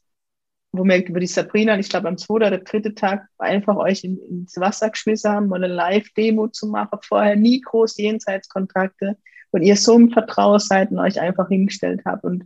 wo 0.71 0.85
wir 0.85 1.05
über 1.05 1.19
die 1.19 1.27
Sabrina, 1.27 1.77
ich 1.77 1.89
glaube 1.89 2.07
am 2.07 2.17
zweiten 2.17 2.47
oder 2.47 2.57
dritten 2.59 2.95
Tag 2.95 3.27
einfach 3.37 3.75
euch 3.75 4.05
in, 4.05 4.17
ins 4.29 4.57
Wasser 4.57 4.89
geschmissen 4.89 5.31
haben, 5.31 5.47
mal 5.47 5.61
eine 5.61 5.73
Live-Demo 5.73 6.47
zu 6.47 6.67
machen, 6.67 6.99
vorher 7.01 7.35
nie 7.35 7.59
groß 7.59 7.97
Jenseitskontrakte 7.97 9.17
und 9.51 9.61
ihr 9.61 9.75
so 9.75 9.97
im 9.97 10.11
Vertrauen 10.11 10.59
seid 10.59 10.91
und 10.91 10.99
euch 10.99 11.19
einfach 11.19 11.49
hingestellt 11.49 12.03
habt. 12.05 12.23
Und 12.23 12.45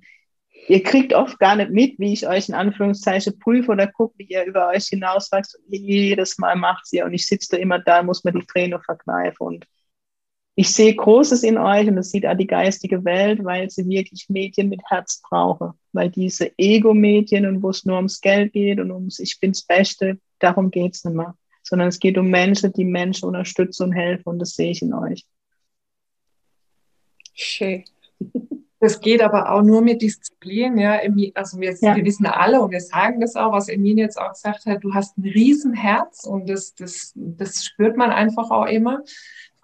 ihr 0.67 0.83
kriegt 0.83 1.13
oft 1.13 1.39
gar 1.39 1.55
nicht 1.55 1.71
mit, 1.71 1.99
wie 1.99 2.13
ich 2.13 2.27
euch 2.27 2.49
in 2.49 2.55
Anführungszeichen 2.55 3.37
prüfe 3.39 3.71
oder 3.71 3.87
gucke, 3.87 4.15
wie 4.17 4.25
ihr 4.25 4.45
über 4.45 4.69
euch 4.69 4.85
hinauswachst. 4.85 5.59
Jedes 5.69 6.37
Mal 6.37 6.55
macht 6.55 6.87
ihr 6.91 7.05
und 7.05 7.13
ich 7.13 7.27
sitze 7.27 7.49
da 7.51 7.57
immer 7.57 7.79
da, 7.79 8.03
muss 8.03 8.23
mir 8.23 8.33
die 8.33 8.45
Tränen 8.45 8.81
verkneifen 8.81 9.47
und 9.47 9.67
ich 10.57 10.69
sehe 10.69 10.95
Großes 10.95 11.43
in 11.43 11.57
euch 11.57 11.85
und 11.87 11.97
das 11.97 12.11
sieht 12.11 12.25
auch 12.25 12.37
die 12.37 12.47
geistige 12.47 13.03
Welt, 13.03 13.43
weil 13.43 13.69
sie 13.69 13.85
wirklich 13.89 14.29
Medien 14.29 14.69
mit 14.69 14.81
Herz 14.89 15.21
brauchen. 15.21 15.73
Weil 15.91 16.09
diese 16.09 16.57
Ego-Medien 16.57 17.45
und 17.45 17.61
wo 17.61 17.71
es 17.71 17.83
nur 17.83 17.97
ums 17.97 18.21
Geld 18.21 18.53
geht 18.53 18.79
und 18.79 18.89
ums 18.89 19.19
Ich 19.19 19.37
bin's 19.41 19.63
Beste, 19.63 20.17
darum 20.39 20.71
geht's 20.71 21.03
nicht 21.03 21.13
mehr. 21.13 21.35
Sondern 21.61 21.89
es 21.89 21.99
geht 21.99 22.17
um 22.17 22.29
Menschen, 22.29 22.71
die 22.71 22.85
Menschen 22.85 23.27
unterstützen 23.27 23.83
und 23.83 23.91
helfen 23.91 24.29
und 24.29 24.39
das 24.39 24.51
sehe 24.51 24.71
ich 24.71 24.81
in 24.81 24.93
euch. 24.93 25.25
Schön. 27.33 27.83
Das 28.79 28.99
geht 28.99 29.21
aber 29.21 29.51
auch 29.51 29.61
nur 29.61 29.81
mit 29.81 30.01
Disziplin, 30.01 30.77
ja. 30.77 30.99
Also 31.33 31.59
wir, 31.59 31.73
ja. 31.79 31.95
wir, 31.95 32.03
wissen 32.05 32.25
alle 32.25 32.61
und 32.61 32.71
wir 32.71 32.81
sagen 32.81 33.21
das 33.21 33.35
auch, 33.35 33.53
was 33.53 33.69
Emine 33.69 34.01
jetzt 34.01 34.19
auch 34.19 34.33
gesagt 34.33 34.65
hat, 34.65 34.83
du 34.83 34.93
hast 34.93 35.17
ein 35.17 35.23
Riesenherz 35.23 36.25
und 36.25 36.49
das, 36.49 36.75
das, 36.75 37.13
das 37.15 37.63
spürt 37.63 37.95
man 37.95 38.11
einfach 38.11 38.51
auch 38.51 38.65
immer 38.65 39.01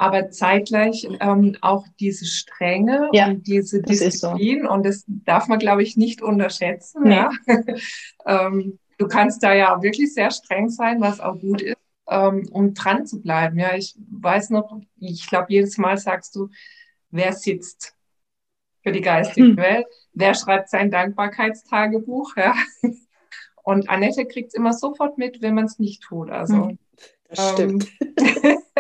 aber 0.02 0.32
zeitgleich 0.32 1.08
ähm, 1.20 1.58
auch 1.62 1.86
diese 2.00 2.26
Strenge 2.26 3.08
ja, 3.14 3.28
und 3.28 3.46
diese 3.46 3.84
Disziplin. 3.84 4.64
So. 4.64 4.72
Und 4.72 4.84
das 4.84 5.04
darf 5.06 5.48
man, 5.48 5.60
glaube 5.60 5.84
ich, 5.84 5.96
nicht 5.96 6.24
unterschätzen. 6.24 7.04
Nee. 7.04 7.18
Ja? 7.18 7.30
ähm, 8.26 8.80
du 8.98 9.08
kannst 9.08 9.44
da 9.44 9.54
ja 9.54 9.80
wirklich 9.84 10.12
sehr 10.16 10.32
streng 10.32 10.70
sein, 10.70 11.02
was 11.02 11.20
auch 11.20 11.40
gut 11.40 11.62
ist, 11.62 11.78
ähm, 12.10 12.50
um 12.52 12.74
dran 12.74 13.06
zu 13.06 13.22
bleiben. 13.22 13.60
Ja, 13.60 13.76
ich 13.76 13.96
weiß 14.10 14.50
noch, 14.50 14.76
ich 15.00 15.28
glaube, 15.28 15.48
jedes 15.50 15.78
Mal 15.78 16.00
sagst 16.00 16.36
du, 16.36 16.50
wer 17.12 17.34
sitzt 17.34 17.94
für 18.82 18.92
die 18.92 19.02
geistige 19.02 19.48
hm. 19.48 19.58
Welt, 19.58 19.86
wer 20.14 20.34
schreibt 20.34 20.70
sein 20.70 20.92
Dankbarkeitstagebuch. 20.92 22.36
Ja? 22.36 22.56
Und 23.64 23.90
Annette 23.90 24.26
kriegt 24.26 24.50
es 24.50 24.54
immer 24.56 24.74
sofort 24.74 25.18
mit, 25.18 25.42
wenn 25.42 25.56
man 25.56 25.66
es 25.66 25.80
nicht 25.80 26.04
tut. 26.04 26.30
Also, 26.30 26.70
hm. 26.70 26.80
das 27.30 27.52
stimmt. 27.52 27.88
Ähm, 28.18 28.58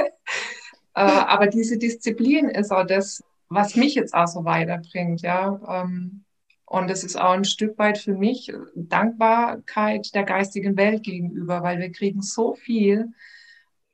Äh, 0.93 1.01
aber 1.01 1.47
diese 1.47 1.77
Disziplin 1.77 2.49
ist 2.49 2.71
auch 2.71 2.85
das, 2.85 3.23
was 3.49 3.75
mich 3.75 3.95
jetzt 3.95 4.13
auch 4.13 4.27
so 4.27 4.45
weiterbringt, 4.45 5.21
ja. 5.21 5.59
Ähm, 5.67 6.23
und 6.65 6.89
es 6.89 7.03
ist 7.03 7.19
auch 7.19 7.31
ein 7.31 7.43
Stück 7.43 7.77
weit 7.77 7.97
für 7.97 8.13
mich 8.13 8.51
Dankbarkeit 8.75 10.13
der 10.15 10.23
geistigen 10.23 10.77
Welt 10.77 11.03
gegenüber, 11.03 11.63
weil 11.63 11.79
wir 11.79 11.91
kriegen 11.91 12.21
so 12.21 12.55
viel 12.55 13.09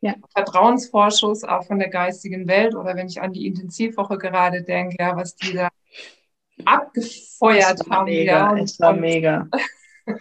ja. 0.02 0.16
Vertrauensvorschuss 0.34 1.44
auch 1.44 1.66
von 1.66 1.80
der 1.80 1.90
geistigen 1.90 2.48
Welt. 2.48 2.76
Oder 2.76 2.96
wenn 2.96 3.08
ich 3.08 3.22
an 3.22 3.34
die 3.34 3.48
Intensivwoche 3.48 4.18
gerade 4.18 4.64
denke, 4.64 4.98
ja, 5.00 5.16
was 5.16 5.36
die 5.36 5.54
da 5.54 5.70
abgefeuert 6.66 7.82
haben. 7.90 8.06
Mega, 8.06 8.56
ja, 8.56 8.64
es 8.64 8.80
war 8.80 8.94
mega. 8.94 9.48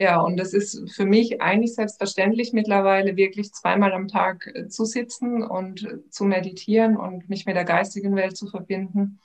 Ja, 0.00 0.20
und 0.20 0.36
das 0.36 0.54
ist 0.54 0.92
für 0.94 1.04
mich 1.04 1.42
eigentlich 1.42 1.74
selbstverständlich 1.74 2.52
mittlerweile 2.52 3.16
wirklich 3.16 3.52
zweimal 3.52 3.92
am 3.92 4.06
Tag 4.06 4.48
äh, 4.54 4.68
zu 4.68 4.84
sitzen 4.84 5.42
und 5.42 5.84
äh, 5.84 6.08
zu 6.08 6.24
meditieren 6.24 6.96
und 6.96 7.28
mich 7.28 7.46
mit 7.46 7.56
der 7.56 7.64
geistigen 7.64 8.14
Welt 8.14 8.36
zu 8.36 8.46
verbinden. 8.46 9.18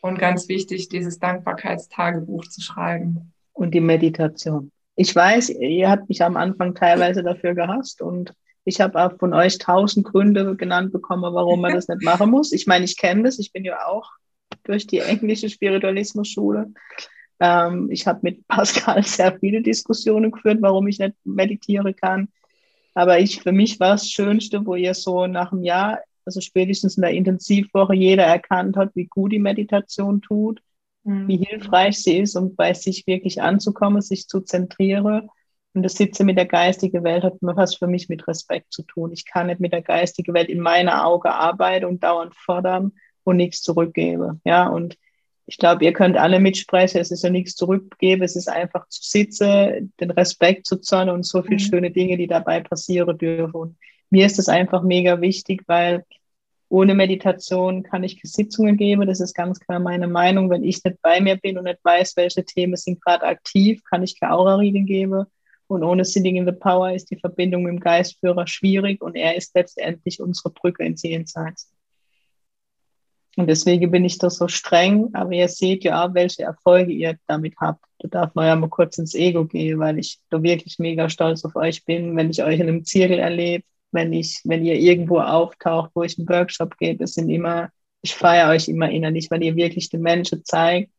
Und 0.00 0.20
ganz 0.20 0.48
wichtig, 0.48 0.88
dieses 0.88 1.18
Dankbarkeitstagebuch 1.18 2.44
zu 2.44 2.60
schreiben. 2.60 3.32
Und 3.52 3.74
die 3.74 3.80
Meditation. 3.80 4.70
Ich 4.94 5.14
weiß, 5.16 5.48
ihr 5.48 5.90
habt 5.90 6.08
mich 6.08 6.22
am 6.22 6.36
Anfang 6.36 6.76
teilweise 6.76 7.24
dafür 7.24 7.54
gehasst 7.54 8.00
und 8.00 8.32
ich 8.66 8.80
habe 8.80 9.00
auch 9.00 9.16
von 9.18 9.32
euch 9.32 9.58
tausend 9.58 10.04
Gründe 10.04 10.56
genannt 10.56 10.92
bekommen, 10.92 11.32
warum 11.32 11.60
man 11.60 11.72
das 11.72 11.86
nicht 11.86 12.02
machen 12.02 12.30
muss. 12.30 12.52
Ich 12.52 12.66
meine, 12.66 12.84
ich 12.84 12.98
kenne 12.98 13.22
das, 13.22 13.38
ich 13.38 13.52
bin 13.52 13.64
ja 13.64 13.86
auch 13.86 14.10
durch 14.64 14.88
die 14.88 14.98
englische 14.98 15.48
Spiritualismus-Schule 15.48 16.72
Ähm, 17.38 17.90
ich 17.90 18.06
habe 18.06 18.20
mit 18.22 18.48
Pascal 18.48 19.02
sehr 19.04 19.38
viele 19.38 19.62
Diskussionen 19.62 20.32
geführt, 20.32 20.58
warum 20.62 20.88
ich 20.88 20.98
nicht 20.98 21.14
meditieren 21.24 21.94
kann. 21.94 22.28
Aber 22.94 23.20
ich, 23.20 23.42
für 23.42 23.52
mich 23.52 23.78
war 23.78 23.92
das 23.92 24.10
Schönste, 24.10 24.66
wo 24.66 24.74
ihr 24.74 24.94
so 24.94 25.26
nach 25.26 25.52
einem 25.52 25.62
Jahr, 25.62 26.00
also 26.24 26.40
spätestens 26.40 26.96
in 26.96 27.02
der 27.02 27.12
Intensivwoche, 27.12 27.94
jeder 27.94 28.24
erkannt 28.24 28.76
hat, 28.76 28.96
wie 28.96 29.06
gut 29.06 29.32
die 29.32 29.38
Meditation 29.38 30.22
tut, 30.22 30.60
mhm. 31.04 31.28
wie 31.28 31.36
hilfreich 31.36 32.02
sie 32.02 32.18
ist, 32.18 32.36
um 32.36 32.56
bei 32.56 32.72
sich 32.72 33.06
wirklich 33.06 33.42
anzukommen, 33.42 34.00
sich 34.02 34.26
zu 34.28 34.40
zentrieren. 34.40 35.28
Und 35.76 35.82
das 35.82 35.92
Sitze 35.92 36.24
mit 36.24 36.38
der 36.38 36.46
geistigen 36.46 37.04
Welt 37.04 37.22
hat 37.22 37.34
was 37.40 37.74
für 37.74 37.86
mich 37.86 38.08
mit 38.08 38.26
Respekt 38.26 38.72
zu 38.72 38.82
tun. 38.82 39.12
Ich 39.12 39.26
kann 39.26 39.48
nicht 39.48 39.60
mit 39.60 39.74
der 39.74 39.82
geistigen 39.82 40.32
Welt 40.32 40.48
in 40.48 40.60
meiner 40.60 41.06
Auge 41.06 41.30
arbeiten 41.30 41.84
und 41.84 42.02
dauernd 42.02 42.34
fordern 42.34 42.92
und 43.24 43.36
nichts 43.36 43.60
zurückgebe. 43.60 44.40
Ja, 44.44 44.68
und 44.68 44.96
ich 45.44 45.58
glaube, 45.58 45.84
ihr 45.84 45.92
könnt 45.92 46.16
alle 46.16 46.40
mitsprechen. 46.40 46.98
Es 46.98 47.10
ist 47.10 47.22
ja 47.22 47.28
nichts 47.28 47.56
zurückgeben. 47.56 48.22
Es 48.22 48.36
ist 48.36 48.48
einfach 48.48 48.88
zu 48.88 49.02
sitzen, 49.02 49.92
den 50.00 50.10
Respekt 50.12 50.66
zu 50.66 50.78
zollen 50.78 51.10
und 51.10 51.26
so 51.26 51.42
viele 51.42 51.56
mhm. 51.56 51.68
schöne 51.68 51.90
Dinge, 51.90 52.16
die 52.16 52.26
dabei 52.26 52.60
passieren 52.60 53.18
dürfen. 53.18 53.54
Und 53.54 53.76
mir 54.08 54.24
ist 54.24 54.38
das 54.38 54.48
einfach 54.48 54.82
mega 54.82 55.20
wichtig, 55.20 55.62
weil 55.66 56.06
ohne 56.70 56.94
Meditation 56.94 57.82
kann 57.82 58.02
ich 58.02 58.18
Sitzungen 58.22 58.78
geben. 58.78 59.06
Das 59.06 59.20
ist 59.20 59.34
ganz 59.34 59.60
klar 59.60 59.78
meine 59.78 60.08
Meinung. 60.08 60.48
Wenn 60.48 60.64
ich 60.64 60.82
nicht 60.82 61.02
bei 61.02 61.20
mir 61.20 61.36
bin 61.36 61.58
und 61.58 61.64
nicht 61.64 61.84
weiß, 61.84 62.16
welche 62.16 62.46
Themen 62.46 62.76
sind 62.76 63.04
gerade 63.04 63.26
aktiv, 63.26 63.82
kann 63.84 64.02
ich 64.02 64.18
keine 64.18 64.32
Aura-Reading 64.32 64.86
geben. 64.86 65.26
Und 65.68 65.82
ohne 65.82 66.04
Sitting 66.04 66.36
in 66.36 66.46
the 66.46 66.52
Power 66.52 66.92
ist 66.92 67.10
die 67.10 67.18
Verbindung 67.18 67.64
mit 67.64 67.72
dem 67.72 67.80
Geistführer 67.80 68.46
schwierig 68.46 69.02
und 69.02 69.16
er 69.16 69.36
ist 69.36 69.54
letztendlich 69.54 70.20
unsere 70.20 70.50
Brücke 70.50 70.84
ins 70.84 71.02
Jenseits. 71.02 71.72
Und 73.36 73.48
deswegen 73.48 73.90
bin 73.90 74.04
ich 74.04 74.16
da 74.18 74.30
so 74.30 74.48
streng, 74.48 75.10
aber 75.12 75.32
ihr 75.32 75.48
seht 75.48 75.84
ja 75.84 76.04
auch, 76.06 76.14
welche 76.14 76.44
Erfolge 76.44 76.92
ihr 76.92 77.18
damit 77.26 77.54
habt. 77.58 77.84
Da 77.98 78.08
darf 78.08 78.34
man 78.34 78.46
ja 78.46 78.56
mal 78.56 78.70
kurz 78.70 78.96
ins 78.96 79.14
Ego 79.14 79.44
gehen, 79.44 79.78
weil 79.78 79.98
ich 79.98 80.18
da 80.30 80.42
wirklich 80.42 80.78
mega 80.78 81.10
stolz 81.10 81.44
auf 81.44 81.54
euch 81.54 81.84
bin, 81.84 82.16
wenn 82.16 82.30
ich 82.30 82.42
euch 82.42 82.58
in 82.60 82.68
einem 82.68 82.84
Zirkel 82.84 83.18
erlebe, 83.18 83.64
wenn 83.92 84.12
ich, 84.12 84.40
wenn 84.44 84.64
ihr 84.64 84.76
irgendwo 84.76 85.20
auftaucht, 85.20 85.90
wo 85.94 86.02
ich 86.02 86.18
einen 86.18 86.28
Workshop 86.28 86.78
gebe, 86.78 86.98
das 86.98 87.14
sind 87.14 87.28
immer, 87.28 87.70
ich 88.00 88.14
feiere 88.14 88.50
euch 88.50 88.68
immer 88.68 88.90
innerlich, 88.90 89.30
weil 89.30 89.42
ihr 89.42 89.56
wirklich 89.56 89.90
den 89.90 90.00
Menschen 90.00 90.42
zeigt, 90.44 90.90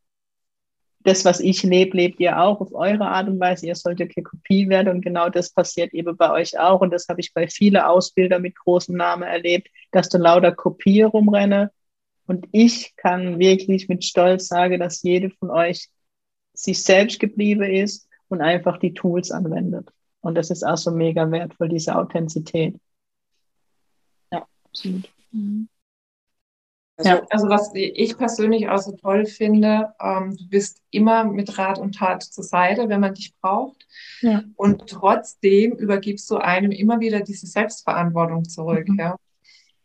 das, 1.00 1.26
was 1.26 1.40
ich 1.40 1.64
lebe, 1.64 1.96
lebt 1.96 2.20
ihr 2.20 2.40
auch 2.40 2.60
auf 2.60 2.74
eure 2.74 3.08
Art 3.08 3.28
und 3.28 3.40
Weise. 3.40 3.68
Ihr 3.68 3.76
sollt 3.76 4.00
ja 4.00 4.08
keine 4.08 4.24
Kopie 4.24 4.68
werden 4.68 4.90
und 4.90 5.02
genau 5.02 5.30
das 5.30 5.52
passiert 5.52 5.94
eben 5.94 6.18
bei 6.18 6.32
euch 6.32 6.60
auch. 6.60 6.82
Und 6.82 6.92
das 6.92 7.08
habe 7.08 7.22
ich 7.22 7.34
bei 7.34 7.48
vielen 7.48 7.78
Ausbildern 7.78 8.42
mit 8.42 8.56
großem 8.56 8.96
Namen 8.96 9.24
erlebt, 9.24 9.70
dass 9.92 10.10
du 10.10 10.18
lauter 10.18 10.52
Kopie 10.52 11.04
rumrenne. 11.04 11.72
Und 12.26 12.48
ich 12.52 12.96
kann 12.98 13.40
wirklich 13.40 13.88
mit 13.88 14.04
Stolz 14.04 14.48
sagen, 14.48 14.80
dass 14.80 15.02
jede 15.02 15.30
von 15.30 15.50
euch 15.50 15.88
sich 16.54 16.84
selbst 16.84 17.20
geblieben 17.20 17.64
ist 17.64 18.10
und 18.28 18.42
einfach 18.42 18.78
die 18.78 18.94
Tools 18.94 19.32
anwendet. 19.32 19.90
Und 20.22 20.36
das 20.36 20.50
ist 20.50 20.64
auch 20.64 20.78
so 20.78 20.92
mega 20.92 21.30
wertvoll, 21.32 21.70
diese 21.70 21.96
Authentizität. 21.96 22.76
Ja, 24.32 24.46
absolut. 24.66 25.10
Mhm. 25.32 25.70
Also, 26.98 27.10
ja. 27.12 27.22
also 27.30 27.48
was 27.48 27.72
ich 27.76 28.18
persönlich 28.18 28.70
auch 28.70 28.80
so 28.80 28.92
toll 28.94 29.28
finde, 29.28 29.94
ähm, 30.02 30.36
du 30.36 30.50
bist 30.50 30.82
immer 30.90 31.26
mit 31.26 31.56
Rat 31.58 31.78
und 31.78 31.96
Tat 31.96 32.24
zur 32.24 32.44
Seite, 32.44 32.90
wenn 32.90 33.00
man 33.00 33.14
dich 33.14 33.36
braucht. 33.40 33.88
Ja. 34.22 34.42
Und 34.56 34.88
trotzdem 34.88 35.74
übergibst 35.74 36.30
du 36.32 36.38
einem 36.38 36.72
immer 36.72 37.00
wieder 37.00 37.22
diese 37.22 37.46
Selbstverantwortung 37.46 38.46
zurück. 38.46 38.88
Mhm. 38.88 39.00
Ja? 39.00 39.16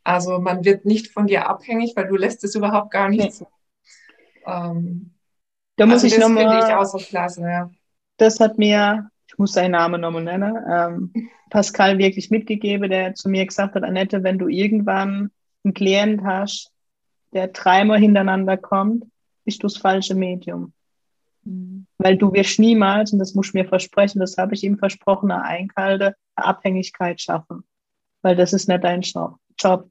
Also 0.05 0.41
man 0.41 0.65
wird 0.65 0.87
nicht 0.87 1.13
von 1.13 1.27
dir 1.27 1.49
abhängig, 1.49 1.93
weil 1.97 2.09
du 2.09 2.17
lässt 2.17 2.43
es 2.45 2.55
überhaupt 2.55 2.91
gar 2.91 3.11
nicht 3.11 3.25
nee. 3.25 3.31
zu. 3.31 3.47
Ähm, 4.47 5.13
da 5.77 5.85
muss 5.85 6.03
also 6.03 6.07
ich 6.07 6.19
nochmal. 6.19 6.45
Das 6.45 6.53
finde 6.55 6.69
ich 6.69 6.75
auch 6.75 6.85
so 6.85 6.99
klasse, 6.99 7.43
ja. 7.43 7.71
Das 8.17 8.41
hat 8.41 8.57
mir, 8.57 9.11
ich 9.27 9.37
muss 9.37 9.53
seinen 9.53 9.73
Namen 9.73 10.01
nochmal 10.01 10.25
nennen, 10.25 10.57
ähm, 10.71 11.29
Pascal 11.51 11.99
wirklich 11.99 12.31
mitgegeben, 12.31 12.89
der 12.89 13.15
zu 13.15 13.29
mir 13.29 13.45
gesagt 13.45 13.75
hat, 13.75 13.85
Annette, 13.85 14.23
wenn 14.23 14.39
du 14.39 14.49
irgendwann 14.49 15.31
einen 15.65 15.75
Klient 15.75 16.23
hast, 16.25 16.73
der 17.33 17.49
dreimal 17.49 17.99
hintereinander 17.99 18.57
kommt, 18.57 19.05
bist 19.45 19.62
du 19.62 19.66
das 19.66 19.76
falsche 19.76 20.14
Medium. 20.14 20.72
Mhm. 21.45 21.87
Weil 21.99 22.16
du 22.16 22.33
wirst 22.33 22.59
niemals, 22.59 23.12
und 23.12 23.18
das 23.18 23.35
muss 23.35 23.49
ich 23.49 23.55
mir 23.55 23.66
versprechen, 23.66 24.20
das 24.20 24.37
habe 24.39 24.55
ich 24.55 24.64
ihm 24.64 24.78
versprochen, 24.78 25.30
eine 25.30 25.45
Einkalte, 25.45 26.14
eine 26.37 26.47
Abhängigkeit 26.47 27.20
schaffen. 27.20 27.64
Weil 28.22 28.37
das 28.37 28.53
ist 28.53 28.68
nicht 28.68 28.85
dein 28.85 29.03
Job. 29.03 29.91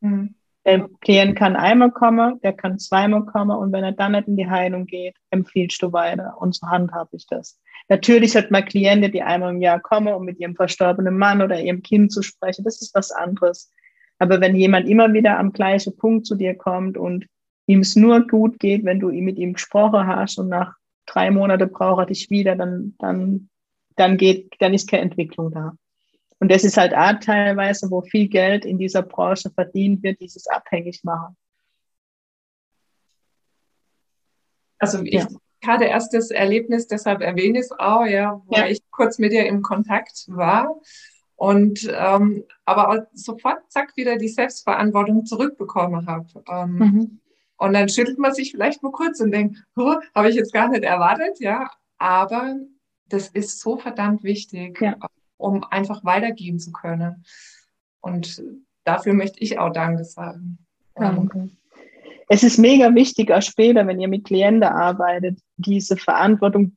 Mhm. 0.00 0.34
Der 0.66 0.88
Klient 1.00 1.36
kann 1.36 1.56
einmal 1.56 1.90
kommen, 1.90 2.38
der 2.42 2.52
kann 2.52 2.78
zweimal 2.78 3.24
kommen 3.24 3.56
und 3.56 3.72
wenn 3.72 3.82
er 3.82 3.92
dann 3.92 4.12
nicht 4.12 4.28
in 4.28 4.36
die 4.36 4.48
Heilung 4.48 4.84
geht, 4.84 5.16
empfiehlst 5.30 5.80
du 5.82 5.92
weiter. 5.92 6.36
Und 6.38 6.54
so 6.54 6.66
handhabe 6.66 7.16
ich 7.16 7.26
das. 7.26 7.58
Natürlich 7.88 8.36
hat 8.36 8.50
man 8.50 8.66
Klienten, 8.66 9.10
die 9.10 9.22
einmal 9.22 9.54
im 9.54 9.62
Jahr 9.62 9.80
kommen, 9.80 10.12
um 10.12 10.24
mit 10.24 10.38
ihrem 10.38 10.54
verstorbenen 10.54 11.16
Mann 11.16 11.40
oder 11.40 11.58
ihrem 11.58 11.82
Kind 11.82 12.12
zu 12.12 12.22
sprechen. 12.22 12.64
Das 12.64 12.82
ist 12.82 12.94
was 12.94 13.10
anderes. 13.10 13.72
Aber 14.20 14.40
wenn 14.40 14.54
jemand 14.54 14.86
immer 14.86 15.12
wieder 15.14 15.38
am 15.38 15.52
gleichen 15.52 15.96
Punkt 15.96 16.26
zu 16.26 16.36
dir 16.36 16.54
kommt 16.54 16.98
und 16.98 17.26
ihm 17.66 17.80
es 17.80 17.96
nur 17.96 18.26
gut 18.26 18.60
geht, 18.60 18.84
wenn 18.84 19.00
du 19.00 19.08
mit 19.08 19.38
ihm 19.38 19.54
gesprochen 19.54 20.06
hast 20.06 20.38
und 20.38 20.50
nach 20.50 20.74
drei 21.06 21.30
Monaten 21.30 21.72
braucht 21.72 22.02
er 22.02 22.06
dich 22.06 22.28
wieder, 22.28 22.54
dann, 22.54 22.94
dann, 22.98 23.48
dann 23.96 24.18
geht, 24.18 24.54
dann 24.58 24.74
ist 24.74 24.90
keine 24.90 25.04
Entwicklung 25.04 25.50
da. 25.50 25.72
Und 26.38 26.50
das 26.50 26.64
ist 26.64 26.76
halt 26.76 26.94
auch 26.94 27.18
teilweise, 27.18 27.90
wo 27.90 28.02
viel 28.02 28.28
Geld 28.28 28.66
in 28.66 28.78
dieser 28.78 29.02
Branche 29.02 29.50
verdient 29.50 30.02
wird, 30.02 30.20
dieses 30.20 30.46
abhängig 30.46 31.02
machen. 31.02 31.34
Also 34.78 35.02
ich 35.02 35.14
ja. 35.14 35.28
hatte 35.66 35.84
erst 35.84 36.12
das 36.12 36.30
Erlebnis, 36.30 36.86
deshalb 36.86 37.22
erwähne 37.22 37.58
ich 37.58 37.66
es 37.66 37.72
auch, 37.72 38.04
ja, 38.04 38.40
wo 38.46 38.54
ja. 38.54 38.66
ich 38.66 38.80
kurz 38.90 39.18
mit 39.18 39.32
dir 39.32 39.46
im 39.46 39.62
Kontakt 39.62 40.26
war. 40.28 40.78
Und 41.40 41.90
ähm, 41.90 42.44
aber 42.66 43.08
sofort, 43.14 43.62
zack, 43.72 43.96
wieder 43.96 44.18
die 44.18 44.28
Selbstverantwortung 44.28 45.24
zurückbekommen 45.24 46.06
habe. 46.06 46.26
Ähm, 46.46 46.74
mhm. 46.74 47.20
Und 47.56 47.72
dann 47.72 47.88
schüttelt 47.88 48.18
man 48.18 48.34
sich 48.34 48.50
vielleicht 48.50 48.82
nur 48.82 48.92
kurz 48.92 49.20
und 49.20 49.30
denkt, 49.30 49.56
habe 50.14 50.28
ich 50.28 50.34
jetzt 50.34 50.52
gar 50.52 50.68
nicht 50.68 50.84
erwartet, 50.84 51.40
ja. 51.40 51.70
Aber 51.96 52.56
das 53.08 53.28
ist 53.28 53.58
so 53.58 53.78
verdammt 53.78 54.22
wichtig, 54.22 54.82
ja. 54.82 54.96
um 55.38 55.64
einfach 55.64 56.04
weitergehen 56.04 56.58
zu 56.58 56.72
können. 56.72 57.24
Und 58.02 58.42
dafür 58.84 59.14
möchte 59.14 59.40
ich 59.40 59.58
auch 59.58 59.72
Danke 59.72 60.04
sagen. 60.04 60.58
Danke. 60.94 61.48
Es 62.28 62.42
ist 62.42 62.58
mega 62.58 62.94
wichtig, 62.94 63.32
auch 63.32 63.40
später, 63.40 63.86
wenn 63.86 63.98
ihr 63.98 64.08
mit 64.08 64.26
Klienten 64.26 64.64
arbeitet, 64.64 65.38
diese 65.56 65.96
Verantwortung 65.96 66.74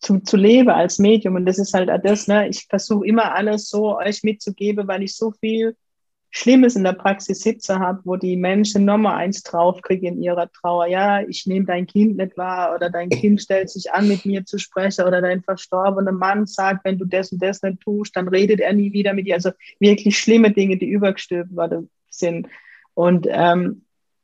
zu, 0.00 0.18
zu 0.20 0.36
leben 0.36 0.70
als 0.70 0.98
Medium. 0.98 1.36
Und 1.36 1.46
das 1.46 1.58
ist 1.58 1.74
halt 1.74 1.90
das, 2.04 2.26
ne? 2.26 2.48
ich 2.48 2.66
versuche 2.68 3.06
immer 3.06 3.34
alles 3.34 3.68
so 3.68 3.98
euch 3.98 4.22
mitzugeben, 4.22 4.88
weil 4.88 5.02
ich 5.02 5.14
so 5.14 5.32
viel 5.32 5.76
Schlimmes 6.32 6.76
in 6.76 6.84
der 6.84 6.92
Praxis 6.92 7.40
sitze 7.40 7.80
habe, 7.80 8.00
wo 8.04 8.16
die 8.16 8.36
Menschen 8.36 8.84
nochmal 8.84 9.16
eins 9.16 9.42
draufkriegen 9.42 10.14
in 10.14 10.22
ihrer 10.22 10.50
Trauer. 10.52 10.86
Ja, 10.86 11.22
ich 11.22 11.44
nehme 11.46 11.66
dein 11.66 11.86
Kind 11.86 12.16
nicht 12.16 12.36
wahr 12.36 12.74
oder 12.74 12.88
dein 12.88 13.10
Kind 13.10 13.42
stellt 13.42 13.68
sich 13.68 13.92
an, 13.92 14.06
mit 14.06 14.24
mir 14.24 14.44
zu 14.44 14.58
sprechen 14.58 15.06
oder 15.06 15.20
dein 15.20 15.42
verstorbener 15.42 16.12
Mann 16.12 16.46
sagt, 16.46 16.84
wenn 16.84 16.98
du 16.98 17.04
das 17.04 17.32
und 17.32 17.42
das 17.42 17.62
nicht 17.62 17.80
tust, 17.80 18.16
dann 18.16 18.28
redet 18.28 18.60
er 18.60 18.72
nie 18.72 18.92
wieder 18.92 19.12
mit 19.12 19.26
dir. 19.26 19.34
Also 19.34 19.50
wirklich 19.80 20.18
schlimme 20.18 20.52
Dinge, 20.52 20.76
die 20.76 20.88
übergestülpt 20.88 21.54
worden 21.54 21.90
sind. 22.10 22.46
Und 22.94 23.26
ähm, 23.28 23.82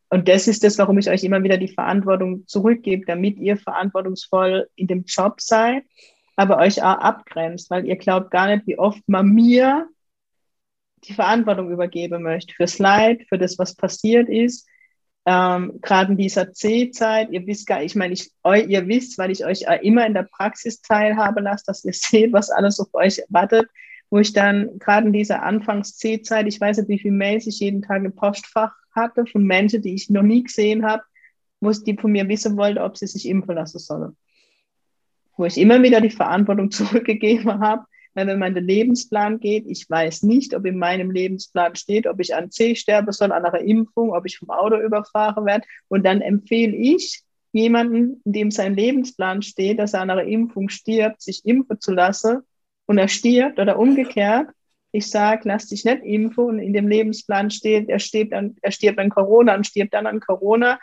und 0.08 0.28
das 0.28 0.46
ist 0.46 0.62
das, 0.62 0.78
warum 0.78 0.98
ich 0.98 1.10
euch 1.10 1.24
immer 1.24 1.42
wieder 1.42 1.58
die 1.58 1.68
Verantwortung 1.68 2.46
zurückgebe, 2.46 3.04
damit 3.06 3.38
ihr 3.38 3.56
verantwortungsvoll 3.56 4.68
in 4.76 4.86
dem 4.86 5.04
Job 5.04 5.40
seid, 5.40 5.84
aber 6.36 6.58
euch 6.58 6.82
auch 6.82 6.98
abgrenzt, 6.98 7.70
weil 7.70 7.86
ihr 7.86 7.96
glaubt 7.96 8.30
gar 8.30 8.46
nicht, 8.48 8.66
wie 8.66 8.78
oft 8.78 9.02
man 9.08 9.28
mir 9.28 9.88
die 11.04 11.14
Verantwortung 11.14 11.70
übergeben 11.70 12.22
möchte 12.22 12.54
fürs 12.54 12.78
Leid, 12.78 13.24
für 13.28 13.38
das, 13.38 13.58
was 13.58 13.74
passiert 13.74 14.28
ist. 14.28 14.68
Ähm, 15.24 15.80
Gerade 15.82 16.12
in 16.12 16.18
dieser 16.18 16.52
C-Zeit, 16.52 17.30
ihr 17.30 17.44
wisst 17.46 17.66
gar, 17.66 17.82
ich 17.82 17.96
meine, 17.96 18.14
ich, 18.14 18.30
ihr 18.68 18.86
wisst, 18.86 19.18
weil 19.18 19.32
ich 19.32 19.44
euch 19.44 19.62
immer 19.82 20.06
in 20.06 20.14
der 20.14 20.22
Praxis 20.22 20.80
teilhabe 20.82 21.40
lasse, 21.40 21.64
dass 21.66 21.84
ihr 21.84 21.92
seht, 21.94 22.32
was 22.32 22.50
alles 22.50 22.78
auf 22.78 22.94
euch 22.94 23.22
wartet, 23.28 23.68
wo 24.08 24.18
ich 24.18 24.32
dann 24.32 24.78
gerade 24.78 25.08
in 25.08 25.12
dieser 25.12 25.42
Anfangs-C-Zeit, 25.42 26.46
ich 26.46 26.60
weiß 26.60 26.78
nicht, 26.78 26.88
wie 26.88 26.98
viele 27.00 27.14
Mails 27.14 27.46
ich 27.48 27.58
jeden 27.58 27.82
Tag 27.82 28.04
im 28.04 28.14
Postfach 28.14 28.72
hatte 28.96 29.26
von 29.26 29.44
Menschen, 29.44 29.82
die 29.82 29.94
ich 29.94 30.10
noch 30.10 30.22
nie 30.22 30.42
gesehen 30.42 30.84
habe, 30.84 31.02
wo 31.60 31.70
die 31.70 31.96
von 31.96 32.12
mir 32.12 32.28
wissen 32.28 32.56
wollten, 32.56 32.78
ob 32.78 32.96
sie 32.96 33.06
sich 33.06 33.28
impfen 33.28 33.54
lassen 33.54 33.78
sollen. 33.78 34.16
Wo 35.36 35.44
ich 35.44 35.58
immer 35.58 35.82
wieder 35.82 36.00
die 36.00 36.10
Verantwortung 36.10 36.70
zurückgegeben 36.70 37.60
habe, 37.60 37.84
weil 38.14 38.26
wenn 38.28 38.38
man 38.38 38.54
den 38.54 38.64
Lebensplan 38.64 39.40
geht, 39.40 39.66
ich 39.66 39.88
weiß 39.90 40.22
nicht, 40.22 40.54
ob 40.54 40.64
in 40.64 40.78
meinem 40.78 41.10
Lebensplan 41.10 41.76
steht, 41.76 42.06
ob 42.06 42.18
ich 42.18 42.34
an 42.34 42.50
C 42.50 42.74
sterben 42.74 43.12
soll, 43.12 43.30
an 43.30 43.44
einer 43.44 43.60
Impfung, 43.60 44.14
ob 44.14 44.24
ich 44.24 44.38
vom 44.38 44.48
Auto 44.48 44.78
überfahren 44.78 45.44
werde. 45.44 45.66
Und 45.88 46.06
dann 46.06 46.22
empfehle 46.22 46.74
ich 46.74 47.22
jemanden, 47.52 48.22
in 48.24 48.32
dem 48.32 48.50
sein 48.50 48.74
Lebensplan 48.74 49.42
steht, 49.42 49.78
dass 49.78 49.92
er 49.92 50.00
an 50.00 50.10
einer 50.10 50.24
Impfung 50.24 50.70
stirbt, 50.70 51.20
sich 51.20 51.44
impfen 51.44 51.78
zu 51.78 51.92
lassen 51.92 52.40
und 52.86 52.96
er 52.96 53.08
stirbt 53.08 53.58
oder 53.58 53.78
umgekehrt, 53.78 54.48
ich 54.96 55.10
sage, 55.10 55.42
lass 55.44 55.68
dich 55.68 55.84
nicht 55.84 56.02
impfen 56.02 56.44
und 56.44 56.58
in 56.58 56.72
dem 56.72 56.88
Lebensplan 56.88 57.50
steht, 57.50 57.88
er 57.88 57.98
stirbt, 57.98 58.32
an, 58.32 58.56
er 58.62 58.72
stirbt 58.72 58.98
an 58.98 59.10
Corona 59.10 59.54
und 59.54 59.66
stirbt 59.66 59.94
dann 59.94 60.06
an 60.06 60.20
Corona 60.20 60.78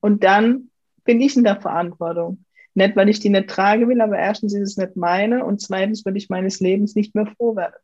und 0.00 0.22
dann 0.24 0.70
bin 1.04 1.20
ich 1.20 1.36
in 1.36 1.44
der 1.44 1.60
Verantwortung. 1.60 2.44
Nicht, 2.74 2.94
weil 2.94 3.08
ich 3.08 3.20
die 3.20 3.30
nicht 3.30 3.48
tragen 3.48 3.88
will, 3.88 4.00
aber 4.00 4.18
erstens 4.18 4.52
ist 4.52 4.70
es 4.70 4.76
nicht 4.76 4.96
meine 4.96 5.44
und 5.44 5.60
zweitens 5.60 6.04
würde 6.04 6.18
ich 6.18 6.28
meines 6.28 6.60
Lebens 6.60 6.94
nicht 6.94 7.14
mehr 7.14 7.26
froh 7.26 7.56
werden. 7.56 7.76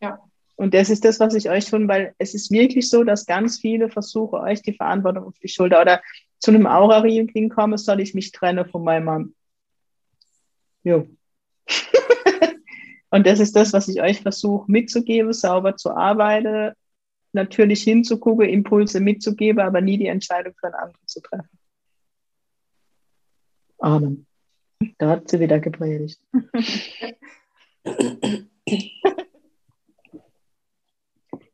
Ja. 0.00 0.18
Und 0.56 0.72
das 0.72 0.88
ist 0.88 1.04
das, 1.04 1.20
was 1.20 1.34
ich 1.34 1.50
euch 1.50 1.66
tun, 1.66 1.88
weil 1.88 2.14
es 2.18 2.34
ist 2.34 2.50
wirklich 2.50 2.88
so, 2.88 3.04
dass 3.04 3.26
ganz 3.26 3.58
viele 3.58 3.90
versuchen, 3.90 4.38
euch 4.38 4.62
die 4.62 4.72
Verantwortung 4.72 5.24
auf 5.24 5.38
die 5.38 5.48
Schulter 5.48 5.82
oder 5.82 6.00
zu 6.38 6.50
einem 6.50 6.66
Aura-Reading 6.66 7.48
komme, 7.48 7.76
soll 7.76 8.00
ich 8.00 8.14
mich 8.14 8.32
trennen 8.32 8.68
von 8.68 8.84
meinem 8.84 9.04
Mann. 9.04 9.34
Jo. 10.82 11.08
Und 13.14 13.26
das 13.28 13.38
ist 13.38 13.54
das, 13.54 13.72
was 13.72 13.86
ich 13.86 14.02
euch 14.02 14.22
versuche 14.22 14.68
mitzugeben, 14.68 15.32
sauber 15.32 15.76
zu 15.76 15.92
arbeiten, 15.92 16.74
natürlich 17.32 17.84
hinzugucken, 17.84 18.48
Impulse 18.48 18.98
mitzugeben, 18.98 19.60
aber 19.60 19.80
nie 19.80 19.98
die 19.98 20.08
Entscheidung 20.08 20.52
für 20.58 20.66
einen 20.66 20.74
anderen 20.74 21.06
zu 21.06 21.20
treffen. 21.20 21.60
Amen. 23.78 24.26
Da 24.98 25.10
hat 25.10 25.30
sie 25.30 25.38
wieder 25.38 25.60
gepredigt. 25.60 26.20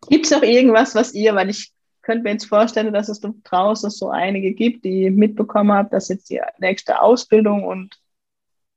Gibt 0.09 0.25
es 0.25 0.31
noch 0.31 0.43
irgendwas, 0.43 0.95
was 0.95 1.13
ihr, 1.13 1.35
weil 1.35 1.51
ich 1.51 1.75
könnte 2.01 2.23
mir 2.23 2.31
jetzt 2.31 2.47
vorstellen, 2.47 2.95
dass 2.95 3.11
es 3.11 3.21
draußen 3.21 3.91
so 3.91 4.09
einige 4.09 4.55
gibt, 4.55 4.87
die 4.87 5.11
mitbekommen 5.11 5.73
haben, 5.73 5.91
dass 5.91 6.09
jetzt 6.09 6.31
die 6.31 6.41
nächste 6.59 7.03
Ausbildung 7.03 7.65
und 7.65 8.01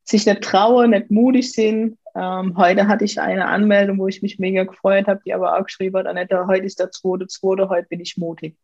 sich 0.04 0.26
nicht 0.26 0.42
trauen, 0.42 0.90
nicht 0.90 1.12
mutig 1.12 1.50
sind. 1.54 1.98
Ähm, 2.16 2.56
heute 2.58 2.88
hatte 2.88 3.06
ich 3.06 3.20
eine 3.20 3.48
Anmeldung, 3.48 3.98
wo 3.98 4.08
ich 4.08 4.22
mich 4.22 4.38
mega 4.38 4.64
gefreut 4.64 5.08
habe, 5.08 5.22
die 5.26 5.34
aber 5.34 5.58
auch 5.58 5.64
geschrieben 5.64 5.98
hat, 5.98 6.06
Annette, 6.06 6.46
heute 6.48 6.66
ist 6.66 6.80
der 6.80 6.92
zweite, 6.92 7.28
zweite, 7.28 7.70
heute 7.70 7.88
bin 7.88 8.02
ich 8.02 8.18
mutig. 8.18 8.56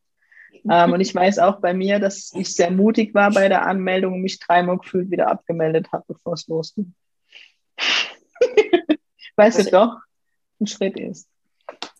Ähm, 0.69 0.93
und 0.93 1.01
ich 1.01 1.13
weiß 1.13 1.39
auch 1.39 1.59
bei 1.59 1.73
mir, 1.73 1.99
dass 1.99 2.31
ich 2.33 2.53
sehr 2.53 2.71
mutig 2.71 3.13
war 3.13 3.31
bei 3.31 3.47
der 3.47 3.65
Anmeldung 3.65 4.13
und 4.13 4.21
mich 4.21 4.39
dreimal 4.39 4.77
gefühlt 4.77 5.09
wieder 5.09 5.29
abgemeldet 5.29 5.91
habe, 5.91 6.05
bevor 6.07 6.33
es 6.33 6.47
losging. 6.47 6.93
weißt 9.35 9.57
also, 9.57 9.69
du 9.69 9.75
doch, 9.75 9.97
ein 10.59 10.67
Schritt 10.67 10.99
ist. 10.99 11.27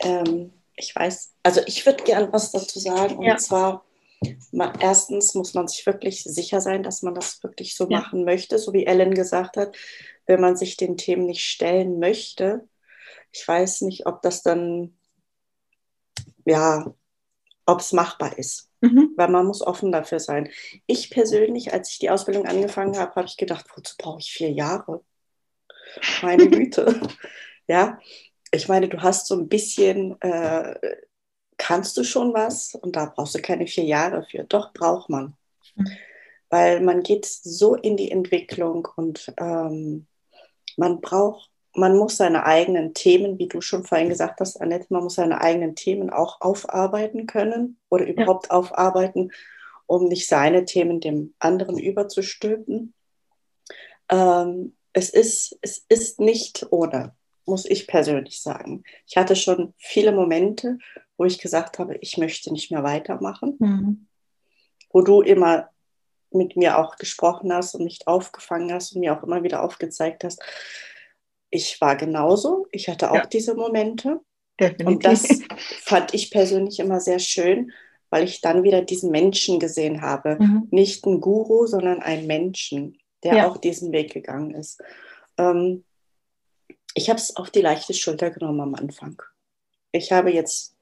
Ähm, 0.02 0.52
ich 0.76 0.96
weiß, 0.96 1.34
also 1.44 1.62
ich 1.66 1.86
würde 1.86 2.04
gern 2.04 2.32
was 2.32 2.52
dazu 2.52 2.80
sagen. 2.80 3.18
Und 3.18 3.26
ja. 3.26 3.38
zwar, 3.38 3.86
erstens 4.80 5.34
muss 5.36 5.54
man 5.54 5.68
sich 5.68 5.86
wirklich 5.86 6.24
sicher 6.24 6.62
sein, 6.62 6.84
dass 6.84 7.02
man 7.02 7.16
das 7.16 7.42
wirklich 7.44 7.76
so 7.76 7.90
ja. 7.90 8.00
machen 8.00 8.26
möchte, 8.26 8.58
so 8.58 8.74
wie 8.74 8.86
Ellen 8.86 9.14
gesagt 9.14 9.58
hat. 9.58 9.76
Wenn 10.26 10.42
man 10.42 10.56
sich 10.56 10.78
den 10.78 10.98
Themen 10.98 11.26
nicht 11.26 11.44
stellen 11.44 12.00
möchte, 12.00 12.68
ich 13.32 13.48
weiß 13.48 13.82
nicht, 13.82 14.06
ob 14.06 14.22
das 14.22 14.44
dann, 14.44 14.98
ja, 16.46 16.94
ob 17.66 17.80
es 17.80 17.94
machbar 17.94 18.38
ist. 18.38 18.72
Mhm. 18.82 19.12
Weil 19.16 19.30
man 19.30 19.46
muss 19.46 19.62
offen 19.62 19.92
dafür 19.92 20.20
sein. 20.20 20.50
Ich 20.88 21.10
persönlich, 21.10 21.74
als 21.74 21.92
ich 21.92 22.00
die 22.00 22.10
Ausbildung 22.10 22.46
angefangen 22.46 22.98
habe, 22.98 23.16
habe 23.16 23.28
ich 23.28 23.38
gedacht, 23.38 23.66
wozu 23.76 23.96
brauche 23.98 24.20
ich 24.20 24.32
vier 24.32 24.52
Jahre? 24.52 25.04
Meine 26.22 26.48
Güte. 26.50 27.00
ja, 27.68 28.00
ich 28.52 28.68
meine, 28.68 28.90
du 28.90 29.02
hast 29.02 29.28
so 29.28 29.36
ein 29.36 29.48
bisschen, 29.48 30.20
äh, 30.22 30.76
kannst 31.60 31.98
du 31.98 32.04
schon 32.04 32.34
was 32.34 32.74
und 32.74 32.96
da 32.96 33.06
brauchst 33.06 33.36
du 33.36 33.42
keine 33.42 33.68
vier 33.68 33.84
Jahre 33.84 34.24
für. 34.24 34.44
Doch, 34.46 34.74
braucht 34.74 35.10
man. 35.10 35.36
Mhm. 35.76 35.88
Weil 36.50 36.82
man 36.82 37.04
geht 37.04 37.26
so 37.26 37.76
in 37.76 37.96
die 37.96 38.10
Entwicklung 38.10 38.88
und 38.96 39.32
ähm, 39.38 40.08
man 40.78 41.02
braucht, 41.02 41.52
man 41.76 41.96
muss 41.96 42.18
seine 42.18 42.46
eigenen 42.46 42.96
Themen, 42.96 43.38
wie 43.38 43.48
du 43.48 43.62
schon 43.62 43.84
vorhin 43.84 44.10
gesagt 44.10 44.40
hast, 44.40 44.60
Annette, 44.60 44.88
man 44.90 45.04
muss 45.04 45.16
seine 45.16 45.42
eigenen 45.42 45.76
Themen 45.76 46.10
auch 46.10 46.42
aufarbeiten 46.42 47.28
können 47.28 47.78
oder 47.90 48.08
überhaupt 48.08 48.48
ja. 48.48 48.52
aufarbeiten, 48.54 49.32
um 49.86 50.08
nicht 50.08 50.28
seine 50.28 50.66
Themen 50.66 51.00
dem 51.00 51.36
anderen 51.38 51.78
überzustülpen. 51.78 52.96
Ähm, 54.10 54.76
es, 54.94 55.10
ist, 55.10 55.60
es 55.62 55.86
ist 55.88 56.20
nicht 56.20 56.66
ohne 56.72 57.14
muss 57.50 57.66
ich 57.66 57.88
persönlich 57.88 58.42
sagen. 58.42 58.84
Ich 59.08 59.18
hatte 59.18 59.36
schon 59.36 59.74
viele 59.78 60.12
Momente, 60.12 60.78
wo 61.20 61.26
ich 61.26 61.38
gesagt 61.38 61.80
habe, 61.80 61.98
ich 61.98 62.18
möchte 62.18 62.52
nicht 62.52 62.72
mehr 62.72 62.84
weitermachen, 62.84 63.58
mhm. 63.60 64.08
wo 64.90 65.02
du 65.02 65.22
immer 65.22 65.70
mit 66.32 66.56
mir 66.56 66.80
auch 66.80 66.96
gesprochen 66.96 67.52
hast 67.52 67.76
und 67.76 67.84
mich 67.84 68.08
aufgefangen 68.08 68.72
hast 68.72 68.94
und 68.94 69.02
mir 69.02 69.18
auch 69.18 69.24
immer 69.24 69.44
wieder 69.44 69.62
aufgezeigt 69.62 70.24
hast. 70.24 70.42
Ich 71.50 71.82
war 71.82 71.98
genauso, 71.98 72.68
ich 72.72 72.88
hatte 72.88 73.12
auch 73.12 73.16
ja. 73.16 73.26
diese 73.26 73.54
Momente. 73.54 74.22
Definitiv. 74.60 74.88
Und 74.88 75.06
das 75.06 75.28
fand 75.84 76.14
ich 76.14 76.32
persönlich 76.32 76.80
immer 76.80 77.02
sehr 77.02 77.20
schön, 77.20 77.74
weil 78.10 78.24
ich 78.24 78.40
dann 78.40 78.64
wieder 78.64 78.82
diesen 78.82 79.12
Menschen 79.12 79.60
gesehen 79.60 80.02
habe. 80.02 80.38
Mhm. 80.40 80.70
Nicht 80.72 81.06
einen 81.06 81.20
Guru, 81.20 81.68
sondern 81.68 82.02
einen 82.02 82.28
Menschen, 82.28 82.98
der 83.24 83.36
ja. 83.36 83.48
auch 83.50 83.58
diesen 83.58 83.92
Weg 83.92 84.14
gegangen 84.14 84.52
ist. 84.52 84.82
Ähm, 85.38 85.84
ich 86.94 87.10
habe 87.10 87.20
es 87.20 87.36
auf 87.36 87.50
die 87.50 87.62
leichte 87.62 87.94
Schulter 87.94 88.32
genommen 88.32 88.62
am 88.62 88.76
Anfang. 88.76 89.22
Ich 89.92 90.14
habe 90.14 90.32
jetzt 90.32 90.79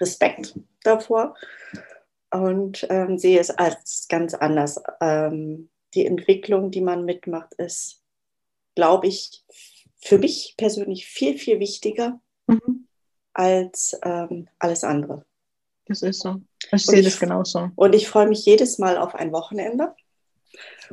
Respekt 0.00 0.58
davor 0.82 1.34
und 2.30 2.86
ähm, 2.90 3.18
sehe 3.18 3.40
es 3.40 3.50
als 3.50 4.06
ganz 4.08 4.34
anders. 4.34 4.80
Ähm, 5.00 5.70
die 5.94 6.06
Entwicklung, 6.06 6.70
die 6.70 6.82
man 6.82 7.04
mitmacht, 7.04 7.54
ist, 7.54 8.02
glaube 8.74 9.06
ich, 9.06 9.44
für 10.00 10.18
mich 10.18 10.54
persönlich 10.56 11.06
viel, 11.06 11.38
viel 11.38 11.58
wichtiger 11.60 12.20
mhm. 12.46 12.86
als 13.32 13.98
ähm, 14.02 14.48
alles 14.58 14.84
andere. 14.84 15.24
Das 15.86 16.02
ist 16.02 16.20
so. 16.20 16.42
Ich 16.70 16.84
sehe 16.84 17.02
das 17.02 17.18
genauso. 17.18 17.70
Und 17.74 17.94
ich 17.94 18.08
freue 18.08 18.28
mich 18.28 18.44
jedes 18.44 18.78
Mal 18.78 18.98
auf 18.98 19.14
ein 19.14 19.32
Wochenende 19.32 19.94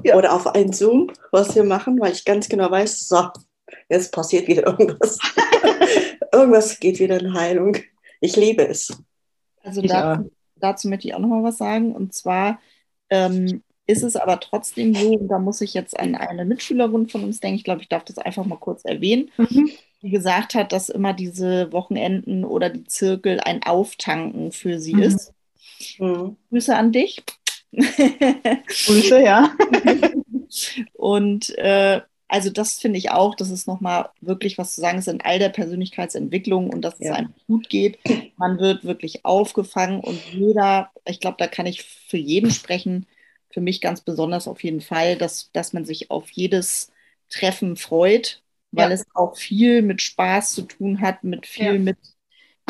ja. 0.03 0.15
oder 0.15 0.33
auf 0.33 0.47
ein 0.47 0.71
Zoom, 0.71 1.11
was 1.31 1.53
wir 1.55 1.65
machen, 1.65 1.99
weil 1.99 2.13
ich 2.13 2.23
ganz 2.23 2.47
genau 2.47 2.71
weiß, 2.71 3.07
so, 3.09 3.27
jetzt 3.89 4.13
passiert 4.13 4.47
wieder 4.47 4.65
irgendwas. 4.65 5.19
irgendwas 6.31 6.79
geht 6.79 6.99
wieder 6.99 7.19
in 7.19 7.33
Heilung. 7.33 7.77
Ich 8.21 8.35
liebe 8.35 8.67
es. 8.67 8.95
Also 9.61 9.81
dazu, 9.81 10.31
dazu, 10.57 10.87
möchte 10.87 11.07
ich 11.07 11.15
auch 11.15 11.19
noch 11.19 11.27
mal 11.27 11.43
was 11.43 11.57
sagen. 11.57 11.95
Und 11.95 12.13
zwar 12.13 12.59
ähm, 13.09 13.63
ist 13.87 14.03
es 14.03 14.15
aber 14.15 14.39
trotzdem 14.39 14.93
so, 14.93 15.11
und 15.11 15.27
da 15.27 15.39
muss 15.39 15.61
ich 15.61 15.73
jetzt 15.73 15.99
an 15.99 16.15
eine 16.15 16.45
Mitschülerin 16.45 17.07
von 17.07 17.23
uns 17.23 17.39
denken, 17.39 17.57
ich 17.57 17.63
glaube, 17.63 17.81
ich 17.81 17.89
darf 17.89 18.03
das 18.03 18.17
einfach 18.17 18.45
mal 18.45 18.57
kurz 18.57 18.83
erwähnen, 18.83 19.31
mhm. 19.37 19.69
die 20.01 20.09
gesagt 20.09 20.55
hat, 20.55 20.71
dass 20.71 20.89
immer 20.89 21.13
diese 21.13 21.71
Wochenenden 21.71 22.45
oder 22.45 22.69
die 22.69 22.85
Zirkel 22.85 23.39
ein 23.39 23.63
Auftanken 23.63 24.51
für 24.51 24.79
sie 24.79 24.95
mhm. 24.95 25.01
ist. 25.01 25.33
Mhm. 25.99 26.37
Grüße 26.49 26.75
an 26.75 26.91
dich. 26.91 27.23
Grüße, 27.71 29.21
ja. 29.21 29.51
und 30.93 31.49
äh, 31.57 32.01
also 32.27 32.49
das 32.49 32.79
finde 32.79 32.97
ich 32.97 33.11
auch, 33.11 33.35
das 33.35 33.49
ist 33.49 33.67
nochmal 33.67 34.09
wirklich 34.21 34.57
was 34.57 34.75
zu 34.75 34.81
sagen 34.81 34.97
ist 34.97 35.07
in 35.07 35.21
all 35.21 35.39
der 35.39 35.49
Persönlichkeitsentwicklung 35.49 36.69
und 36.69 36.81
dass 36.81 36.99
ja. 36.99 37.11
es 37.11 37.17
einem 37.17 37.33
gut 37.47 37.69
geht. 37.69 37.99
Man 38.37 38.59
wird 38.59 38.83
wirklich 38.83 39.25
aufgefangen 39.25 39.99
und 39.99 40.19
jeder, 40.31 40.89
ich 41.05 41.19
glaube, 41.19 41.37
da 41.39 41.47
kann 41.47 41.65
ich 41.65 41.83
für 41.83 42.17
jeden 42.17 42.51
sprechen, 42.51 43.05
für 43.51 43.61
mich 43.61 43.79
ganz 43.79 44.01
besonders 44.01 44.47
auf 44.47 44.63
jeden 44.63 44.81
Fall, 44.81 45.17
dass, 45.17 45.51
dass 45.51 45.71
man 45.71 45.85
sich 45.85 46.11
auf 46.11 46.29
jedes 46.31 46.91
Treffen 47.29 47.77
freut, 47.77 48.41
weil 48.71 48.89
ja. 48.89 48.95
es 48.95 49.05
auch 49.13 49.37
viel 49.37 49.81
mit 49.81 50.01
Spaß 50.01 50.53
zu 50.53 50.63
tun 50.63 51.01
hat, 51.01 51.23
mit 51.23 51.45
viel 51.45 51.65
ja. 51.65 51.79
mit, 51.79 51.97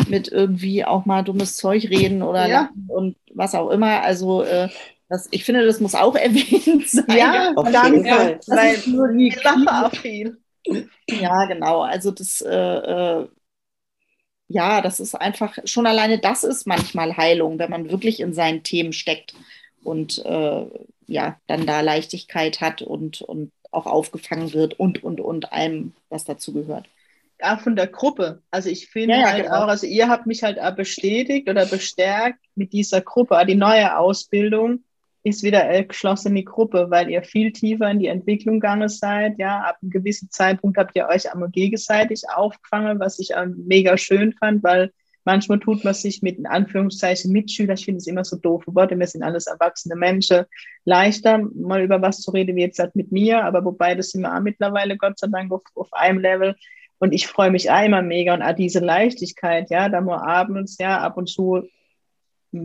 mit 0.08 0.28
irgendwie 0.28 0.86
auch 0.86 1.06
mal 1.06 1.24
dummes 1.24 1.56
Zeug 1.56 1.90
reden 1.90 2.22
oder 2.22 2.48
und 2.88 3.16
was 3.34 3.56
auch 3.56 3.70
immer. 3.70 4.02
Also 4.02 4.44
äh, 4.44 4.70
das, 5.10 5.28
ich 5.32 5.44
finde, 5.44 5.66
das 5.66 5.80
muss 5.80 5.96
auch 5.96 6.16
erwähnt 6.16 6.90
sein. 6.90 7.18
Ja, 7.18 7.54
auf 7.56 7.72
danke. 7.72 8.10
Fall. 8.10 8.36
Das 8.36 8.50
weil 8.50 8.74
ist 8.74 8.88
nur 8.88 9.12
die 9.12 9.32
Sache. 9.32 10.38
Ja, 11.08 11.46
genau. 11.46 11.82
Also 11.82 12.12
das, 12.12 12.42
äh, 12.42 12.50
äh, 12.52 13.28
ja, 14.48 14.82
das 14.82 15.00
ist 15.00 15.16
einfach, 15.16 15.58
schon 15.66 15.88
alleine 15.88 16.20
das 16.20 16.44
ist 16.44 16.68
manchmal 16.68 17.18
Heilung, 17.18 17.60
wenn 17.60 17.70
man 17.70 17.90
wirklich 17.90 18.20
in 18.20 18.34
seinen 18.34 18.64
Themen 18.64 18.94
steckt 18.94 19.36
und 19.84 20.24
äh, 20.26 20.66
ja, 21.08 21.40
dann 21.48 21.68
da 21.68 21.82
Leichtigkeit 21.82 22.62
hat 22.62 22.82
und, 22.82 23.22
und 23.22 23.52
auch 23.72 23.86
aufgefangen 23.86 24.54
wird 24.54 24.80
und, 24.80 25.04
und, 25.04 25.20
und 25.22 25.52
allem, 25.52 25.94
was 26.10 26.26
dazu 26.26 26.54
gehört. 26.54 26.88
Auch 27.42 27.60
von 27.60 27.76
der 27.76 27.88
Gruppe. 27.88 28.42
Also 28.50 28.70
ich 28.70 28.88
finde 28.88 29.16
ja, 29.16 29.22
ja, 29.22 29.32
halt 29.32 29.44
genau. 29.44 29.64
auch, 29.64 29.68
also 29.68 29.86
ihr 29.86 30.08
habt 30.08 30.26
mich 30.26 30.42
halt 30.42 30.58
bestätigt 30.76 31.50
oder 31.50 31.66
bestärkt 31.66 32.40
mit 32.56 32.74
dieser 32.74 33.02
Gruppe, 33.02 33.44
die 33.46 33.56
neue 33.56 33.98
Ausbildung 33.98 34.84
ist 35.26 35.42
wieder 35.42 35.64
eine 35.64 35.88
geschlossene 35.88 36.44
Gruppe, 36.44 36.92
weil 36.92 37.10
ihr 37.10 37.24
viel 37.24 37.52
tiefer 37.52 37.90
in 37.90 37.98
die 37.98 38.08
Entwicklung 38.08 38.60
gegangen 38.60 38.90
seid. 38.90 39.40
Ja, 39.40 39.62
ab 39.62 39.80
einem 39.82 39.90
gewissen 39.90 40.30
Zeitpunkt 40.30 40.78
habt 40.78 40.96
ihr 40.96 41.08
euch 41.08 41.34
einmal 41.34 41.50
gegenseitig 41.50 42.22
aufgefangen, 42.32 43.00
was 43.00 43.18
ich 43.18 43.32
mega 43.58 43.98
schön 43.98 44.34
fand, 44.34 44.64
weil 44.64 44.92
manchmal 45.24 45.60
tut 45.60 45.84
man 45.84 45.96
sich 45.96 46.22
mit 46.22 46.38
in 46.38 46.46
Anführungszeichen 46.46 47.32
Mitschüler, 47.32 47.74
ich 47.74 47.86
finde 47.86 47.98
es 47.98 48.06
immer 48.06 48.24
so 48.24 48.38
doofe 48.38 48.76
Worte, 48.76 49.00
wir 49.00 49.08
sind 49.08 49.24
alles 49.24 49.48
erwachsene 49.48 49.96
Menschen, 49.96 50.46
leichter 50.84 51.40
mal 51.40 51.82
über 51.82 52.04
was 52.04 52.22
zu 52.22 52.30
reden, 52.30 52.56
wie 52.56 52.62
jetzt 52.62 52.78
halt 52.78 52.96
mit 52.96 53.12
mir, 53.12 53.44
aber 53.44 53.66
wobei 53.66 53.96
das 53.96 54.12
sind 54.12 54.22
wir 54.22 54.32
auch 54.32 54.42
mittlerweile 54.42 54.96
Gott 54.96 55.18
sei 55.18 55.28
Dank 55.32 55.52
auf, 55.52 55.64
auf 55.74 55.92
einem 55.92 56.20
Level. 56.20 56.56
Und 57.00 57.14
ich 57.14 57.26
freue 57.26 57.50
mich 57.50 57.66
immer 57.66 58.04
mega 58.04 58.36
und 58.36 58.44
auch 58.44 58.56
diese 58.56 58.80
Leichtigkeit, 58.80 59.72
ja, 59.72 59.90
da 59.90 60.02
mal 60.02 60.20
abends, 60.20 60.78
ja, 60.80 61.00
ab 61.00 61.18
und 61.18 61.28
zu 61.28 61.64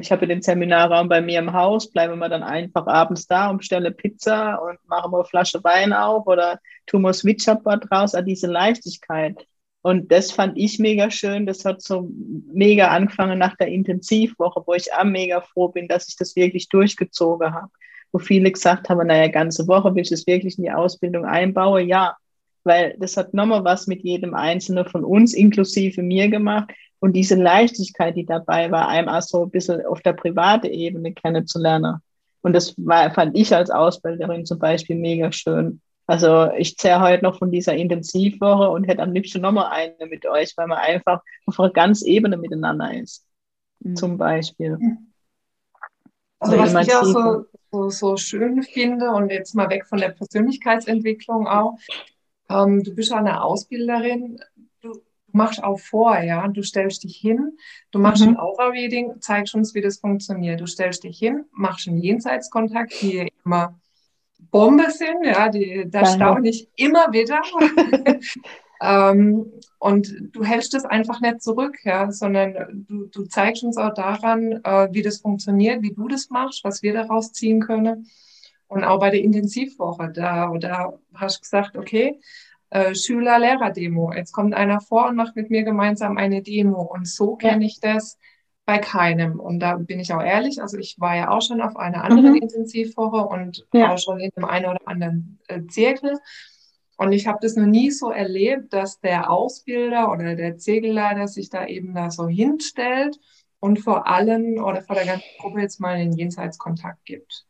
ich 0.01 0.13
habe 0.13 0.27
den 0.27 0.43
Seminarraum 0.43 1.09
bei 1.09 1.21
mir 1.21 1.39
im 1.39 1.53
Haus, 1.53 1.91
bleiben 1.91 2.19
wir 2.19 2.29
dann 2.29 2.43
einfach 2.43 2.87
abends 2.87 3.27
da 3.27 3.51
und 3.51 3.59
bestelle 3.59 3.91
Pizza 3.91 4.57
und 4.63 4.79
machen 4.89 5.11
wir 5.13 5.19
eine 5.19 5.25
Flasche 5.25 5.63
Wein 5.65 5.93
auf 5.93 6.27
oder 6.27 6.61
tun 6.87 7.03
wir 7.03 7.13
Switcherboard 7.13 7.91
raus, 7.91 8.15
an 8.15 8.27
diese 8.27 8.47
Leichtigkeit. 8.47 9.47
Und 9.83 10.13
das 10.13 10.31
fand 10.31 10.59
ich 10.59 10.79
mega 10.79 11.11
schön. 11.11 11.47
Das 11.47 11.65
hat 11.65 11.83
so 11.83 12.11
mega 12.53 12.89
angefangen 12.89 13.39
nach 13.39 13.57
der 13.57 13.69
Intensivwoche, 13.69 14.63
wo 14.67 14.75
ich 14.75 14.93
auch 14.93 15.05
mega 15.05 15.41
froh 15.41 15.69
bin, 15.69 15.89
dass 15.89 16.09
ich 16.09 16.17
das 16.17 16.37
wirklich 16.37 16.69
durchgezogen 16.69 17.55
habe. 17.55 17.69
Wo 18.13 18.19
viele 18.19 18.51
gesagt 18.51 18.89
haben, 18.89 19.07
naja, 19.07 19.29
ganze 19.29 19.67
Woche 19.69 19.95
will 19.95 20.03
ich 20.03 20.11
das 20.11 20.27
wirklich 20.27 20.59
in 20.59 20.65
die 20.65 20.71
Ausbildung 20.71 21.25
einbauen. 21.25 21.89
Ja, 21.89 22.17
weil 22.65 22.95
das 22.99 23.17
hat 23.17 23.33
nochmal 23.33 23.65
was 23.65 23.87
mit 23.87 24.03
jedem 24.03 24.35
Einzelnen 24.35 24.85
von 24.85 25.05
uns, 25.05 25.33
inklusive 25.33 26.03
mir 26.03 26.29
gemacht. 26.29 26.71
Und 27.01 27.15
diese 27.15 27.35
Leichtigkeit, 27.35 28.17
die 28.17 28.27
dabei 28.27 28.71
war, 28.71 28.89
einem 28.89 29.09
auch 29.09 29.23
so 29.23 29.45
ein 29.45 29.51
bisschen 29.51 29.85
auf 29.87 30.03
der 30.03 30.13
privaten 30.13 30.67
Ebene 30.67 31.13
kennenzulernen. 31.13 31.97
Und 32.43 32.53
das 32.53 32.75
war, 32.77 33.11
fand 33.11 33.37
ich 33.37 33.55
als 33.55 33.71
Ausbilderin 33.71 34.47
zum 34.47 34.59
Beispiel 34.59 34.97
mega 34.97 35.33
schön. 35.33 35.81
Also 36.07 36.51
ich 36.59 36.77
zehre 36.77 37.01
heute 37.01 37.25
noch 37.25 37.39
von 37.39 37.51
dieser 37.51 37.75
Intensivwoche 37.75 38.69
und 38.71 38.85
hätte 38.85 39.03
am 39.03 39.13
liebsten 39.13 39.41
nochmal 39.41 39.71
eine 39.71 40.09
mit 40.09 40.27
euch, 40.27 40.53
weil 40.57 40.67
man 40.67 40.79
einfach 40.79 41.23
auf 41.47 41.61
einer 41.61 41.71
ganz 41.71 42.03
Ebene 42.03 42.37
miteinander 42.37 42.93
ist. 42.93 43.25
Mhm. 43.81 43.97
Zum 43.97 44.19
Beispiel. 44.19 44.77
Also 46.41 46.59
was 46.59 46.87
ich 46.87 46.95
auch 46.95 47.05
so, 47.05 47.47
so, 47.71 47.91
so, 47.91 48.17
schön 48.17 48.63
finde 48.63 49.11
und 49.11 49.31
jetzt 49.31 49.55
mal 49.55 49.71
weg 49.71 49.87
von 49.87 49.99
der 49.99 50.09
Persönlichkeitsentwicklung 50.09 51.47
auch, 51.47 51.79
ähm, 52.49 52.83
du 52.83 52.95
bist 52.95 53.13
eine 53.13 53.43
Ausbilderin, 53.43 54.41
du 55.31 55.37
machst 55.37 55.63
auch 55.63 55.79
vor, 55.79 56.19
ja, 56.21 56.47
du 56.49 56.63
stellst 56.63 57.05
dich 57.05 57.17
hin, 57.17 57.57
du 57.91 57.99
machst 57.99 58.23
mhm. 58.23 58.31
ein 58.31 58.37
Aura-Reading, 58.39 59.21
zeigst 59.21 59.55
uns, 59.55 59.75
wie 59.75 59.81
das 59.81 59.99
funktioniert. 59.99 60.61
Du 60.61 60.67
stellst 60.67 61.05
dich 61.05 61.19
hin, 61.19 61.45
machst 61.53 61.89
einen 61.89 61.99
Jenseitskontakt, 61.99 63.01
die 63.03 63.33
immer 63.45 63.79
Bombe 64.51 64.91
sind, 64.91 65.25
ja, 65.25 65.49
die, 65.49 65.85
da 65.89 66.05
staune 66.07 66.49
ich 66.49 66.69
immer 66.77 67.13
wieder. 67.13 67.41
ähm, 68.83 69.53
und 69.79 70.15
du 70.33 70.45
hältst 70.45 70.75
es 70.75 70.85
einfach 70.85 71.21
nicht 71.21 71.43
zurück, 71.43 71.79
ja, 71.85 72.11
sondern 72.11 72.87
du, 72.89 73.07
du 73.07 73.25
zeigst 73.25 73.63
uns 73.63 73.77
auch 73.77 73.95
daran, 73.95 74.61
äh, 74.65 74.89
wie 74.93 75.03
das 75.03 75.19
funktioniert, 75.19 75.83
wie 75.83 75.95
du 75.95 76.09
das 76.09 76.31
machst, 76.31 76.65
was 76.65 76.83
wir 76.83 76.93
daraus 76.93 77.33
ziehen 77.33 77.61
können. 77.61 78.09
Und 78.67 78.85
auch 78.85 79.01
bei 79.01 79.11
der 79.11 79.21
Intensivwoche, 79.21 80.11
da, 80.13 80.53
da 80.59 80.93
hast 81.15 81.39
du 81.39 81.41
gesagt, 81.41 81.77
okay, 81.77 82.21
äh, 82.71 82.95
Schüler-Lehrer-Demo. 82.95 84.13
Jetzt 84.13 84.33
kommt 84.33 84.55
einer 84.55 84.81
vor 84.81 85.09
und 85.09 85.17
macht 85.17 85.37
mit 85.37 85.51
mir 85.51 85.65
gemeinsam 85.65 86.17
eine 86.17 86.43
Demo. 86.43 86.83
Und 86.83 87.07
so 87.07 87.37
kenne 87.37 87.65
ich 87.65 87.81
das 87.81 88.19
bei 88.65 88.79
keinem. 88.79 89.41
Und 89.41 89.61
da 89.61 89.77
bin 89.77 90.01
ich 90.01 90.13
auch 90.13 90.23
ehrlich, 90.23 90.63
also 90.63 90.79
ich 90.79 90.99
war 90.99 91.17
ja 91.17 91.31
auch 91.31 91.43
schon 91.43 91.61
auf 91.61 91.77
einer 91.77 92.05
anderen 92.05 92.33
mhm. 92.33 92.43
Intensivwoche 92.43 93.27
und 93.27 93.67
ja. 93.73 93.93
auch 93.93 93.99
schon 93.99 94.21
in 94.21 94.31
dem 94.37 94.45
einen 94.45 94.67
oder 94.67 94.87
anderen 94.87 95.41
äh, 95.49 95.63
Zirkel. 95.67 96.19
Und 96.97 97.13
ich 97.13 97.27
habe 97.27 97.39
das 97.41 97.57
noch 97.57 97.67
nie 97.67 97.91
so 97.91 98.11
erlebt, 98.11 98.73
dass 98.73 99.01
der 99.01 99.31
Ausbilder 99.31 100.13
oder 100.13 100.37
der 100.37 100.59
Zirkelleiter 100.59 101.29
sich 101.29 101.49
da 101.49 101.67
eben 101.67 101.95
da 101.95 102.11
so 102.11 102.29
hinstellt 102.29 103.19
und 103.59 103.79
vor 103.79 104.07
allen 104.07 104.61
oder 104.61 104.83
vor 104.83 104.97
der 104.97 105.07
ganzen 105.07 105.27
Gruppe 105.41 105.61
jetzt 105.61 105.81
mal 105.81 105.95
einen 105.95 106.13
Jenseitskontakt 106.13 107.05
gibt. 107.05 107.47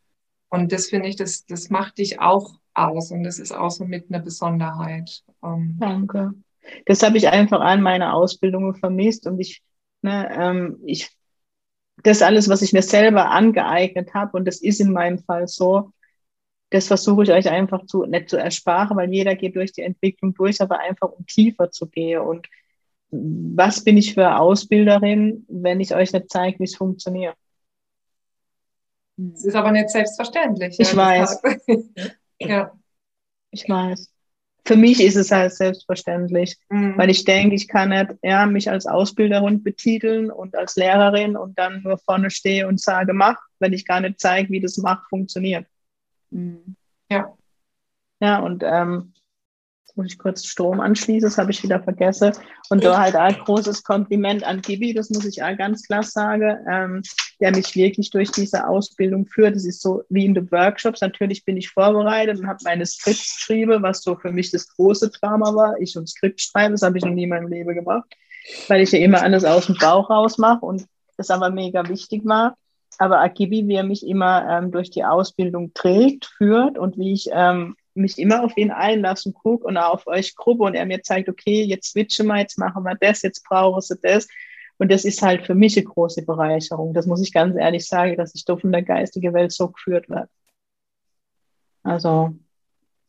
Und 0.49 0.71
das 0.71 0.87
finde 0.87 1.09
ich, 1.09 1.17
das, 1.17 1.45
das 1.45 1.69
macht 1.69 1.97
dich 1.97 2.19
auch 2.19 2.60
aus 2.73 3.11
und 3.11 3.23
das 3.23 3.39
ist 3.39 3.51
auch 3.51 3.71
so 3.71 3.85
mit 3.85 4.09
einer 4.09 4.23
Besonderheit. 4.23 5.23
Ähm, 5.43 5.77
Danke. 5.79 6.33
Das 6.85 7.03
habe 7.03 7.17
ich 7.17 7.27
einfach 7.27 7.59
an 7.59 7.81
meiner 7.81 8.13
Ausbildung 8.13 8.75
vermisst 8.75 9.25
und 9.27 9.39
ich 9.39 9.61
Ne, 10.01 10.29
ähm, 10.35 10.79
ich, 10.85 11.09
das 12.03 12.21
alles, 12.21 12.49
was 12.49 12.61
ich 12.61 12.73
mir 12.73 12.81
selber 12.81 13.29
angeeignet 13.29 14.13
habe, 14.13 14.37
und 14.37 14.45
das 14.45 14.61
ist 14.61 14.79
in 14.79 14.91
meinem 14.91 15.19
Fall 15.19 15.47
so, 15.47 15.91
das 16.71 16.87
versuche 16.87 17.23
ich 17.23 17.31
euch 17.31 17.49
einfach 17.49 17.85
zu, 17.85 18.05
nicht 18.05 18.29
zu 18.29 18.37
ersparen, 18.37 18.97
weil 18.97 19.13
jeder 19.13 19.35
geht 19.35 19.55
durch 19.55 19.73
die 19.73 19.81
Entwicklung 19.81 20.33
durch, 20.33 20.61
aber 20.61 20.79
einfach 20.79 21.11
um 21.11 21.25
tiefer 21.25 21.69
zu 21.69 21.87
gehen. 21.87 22.21
Und 22.21 22.47
was 23.11 23.83
bin 23.83 23.97
ich 23.97 24.13
für 24.13 24.37
Ausbilderin, 24.37 25.45
wenn 25.49 25.81
ich 25.81 25.93
euch 25.93 26.13
nicht 26.13 26.29
zeige, 26.29 26.59
wie 26.59 26.63
es 26.63 26.75
funktioniert? 26.75 27.35
Es 29.33 29.43
ist 29.43 29.55
aber 29.55 29.71
nicht 29.71 29.89
selbstverständlich. 29.89 30.79
Ich 30.79 30.93
ja, 30.93 30.97
weiß. 30.97 31.41
ja. 32.49 32.71
Ich 33.51 33.67
weiß 33.67 34.11
für 34.65 34.75
mich 34.75 35.01
ist 35.01 35.15
es 35.15 35.31
halt 35.31 35.53
selbstverständlich, 35.53 36.57
mhm. 36.69 36.97
weil 36.97 37.09
ich 37.09 37.23
denke, 37.23 37.55
ich 37.55 37.67
kann 37.67 37.89
nicht 37.89 38.11
ja, 38.21 38.45
mich 38.45 38.69
als 38.69 38.85
Ausbilderin 38.85 39.63
betiteln 39.63 40.29
und 40.29 40.55
als 40.55 40.75
Lehrerin 40.75 41.35
und 41.35 41.57
dann 41.57 41.81
nur 41.81 41.97
vorne 41.97 42.29
stehe 42.29 42.67
und 42.67 42.79
sage, 42.79 43.13
mach, 43.13 43.37
wenn 43.59 43.73
ich 43.73 43.85
gar 43.85 44.01
nicht 44.01 44.19
zeige, 44.19 44.49
wie 44.49 44.61
das 44.61 44.77
macht, 44.77 45.07
funktioniert. 45.09 45.65
Mhm. 46.29 46.75
Ja. 47.09 47.35
Ja, 48.19 48.39
und 48.39 48.63
ähm, 48.63 49.13
muss 49.97 50.07
ich 50.07 50.17
kurz 50.17 50.45
Strom 50.45 50.79
anschließen, 50.79 51.29
das 51.29 51.37
habe 51.37 51.51
ich 51.51 51.63
wieder 51.63 51.81
vergessen. 51.81 52.33
Und 52.69 52.83
da 52.83 52.99
halt 52.99 53.15
ein 53.15 53.35
großes 53.35 53.83
Kompliment 53.83 54.43
an 54.43 54.61
Gibi, 54.61 54.93
das 54.93 55.09
muss 55.09 55.25
ich 55.25 55.43
auch 55.43 55.57
ganz 55.57 55.83
klar 55.83 56.03
sagen, 56.03 56.57
ähm, 56.69 57.01
der 57.39 57.55
mich 57.55 57.75
wirklich 57.75 58.09
durch 58.11 58.31
diese 58.31 58.67
Ausbildung 58.67 59.25
führt. 59.25 59.55
Das 59.55 59.65
ist 59.65 59.81
so 59.81 60.03
wie 60.09 60.25
in 60.25 60.33
den 60.33 60.51
Workshops. 60.51 61.01
Natürlich 61.01 61.43
bin 61.43 61.57
ich 61.57 61.69
vorbereitet 61.69 62.39
und 62.39 62.47
habe 62.47 62.59
meine 62.63 62.85
Skripts 62.85 63.35
geschrieben, 63.35 63.81
was 63.83 64.03
so 64.03 64.15
für 64.15 64.31
mich 64.31 64.51
das 64.51 64.67
große 64.75 65.09
Drama 65.09 65.53
war. 65.53 65.75
Ich 65.79 65.97
und 65.97 66.07
Skript 66.07 66.41
schreiben, 66.41 66.73
das 66.73 66.83
habe 66.83 66.97
ich 66.97 67.05
noch 67.05 67.13
nie 67.13 67.23
in 67.23 67.29
meinem 67.29 67.47
Leben 67.47 67.73
gemacht, 67.75 68.15
weil 68.67 68.81
ich 68.81 68.91
ja 68.91 68.99
immer 68.99 69.21
alles 69.21 69.43
aus 69.43 69.65
dem 69.65 69.75
Bauch 69.77 70.09
raus 70.09 70.37
mache 70.37 70.65
und 70.65 70.85
das 71.17 71.29
aber 71.29 71.49
mega 71.49 71.87
wichtig 71.89 72.21
war. 72.25 72.55
Aber 72.97 73.19
Akibi, 73.19 73.67
wie 73.67 73.75
er 73.75 73.83
mich 73.83 74.05
immer 74.05 74.47
ähm, 74.47 74.71
durch 74.71 74.91
die 74.91 75.03
Ausbildung 75.03 75.73
trägt, 75.73 76.25
führt 76.25 76.77
und 76.77 76.97
wie 76.97 77.13
ich 77.13 77.29
ähm, 77.31 77.75
mich 78.01 78.19
immer 78.19 78.43
auf 78.43 78.57
ihn 78.57 78.71
einlassen, 78.71 79.33
gucke 79.33 79.65
und 79.65 79.77
auf 79.77 80.07
euch 80.07 80.35
Gruppe 80.35 80.63
und 80.63 80.75
er 80.75 80.85
mir 80.85 81.01
zeigt, 81.01 81.29
okay, 81.29 81.63
jetzt 81.63 81.91
switchen 81.91 82.27
wir, 82.27 82.39
jetzt 82.39 82.57
machen 82.57 82.83
wir 82.83 82.95
das, 82.95 83.21
jetzt 83.21 83.43
brauchen 83.43 83.81
sie 83.81 83.97
das. 84.01 84.27
Und 84.77 84.91
das 84.91 85.05
ist 85.05 85.21
halt 85.21 85.45
für 85.45 85.53
mich 85.53 85.77
eine 85.77 85.85
große 85.85 86.23
Bereicherung. 86.23 86.93
Das 86.93 87.05
muss 87.05 87.21
ich 87.21 87.31
ganz 87.31 87.55
ehrlich 87.55 87.87
sagen, 87.87 88.17
dass 88.17 88.33
ich 88.33 88.45
da 88.45 88.57
von 88.57 88.71
der 88.71 88.81
geistigen 88.81 89.33
Welt 89.33 89.51
so 89.51 89.69
geführt 89.69 90.09
werde. 90.09 90.29
Also, 91.83 92.33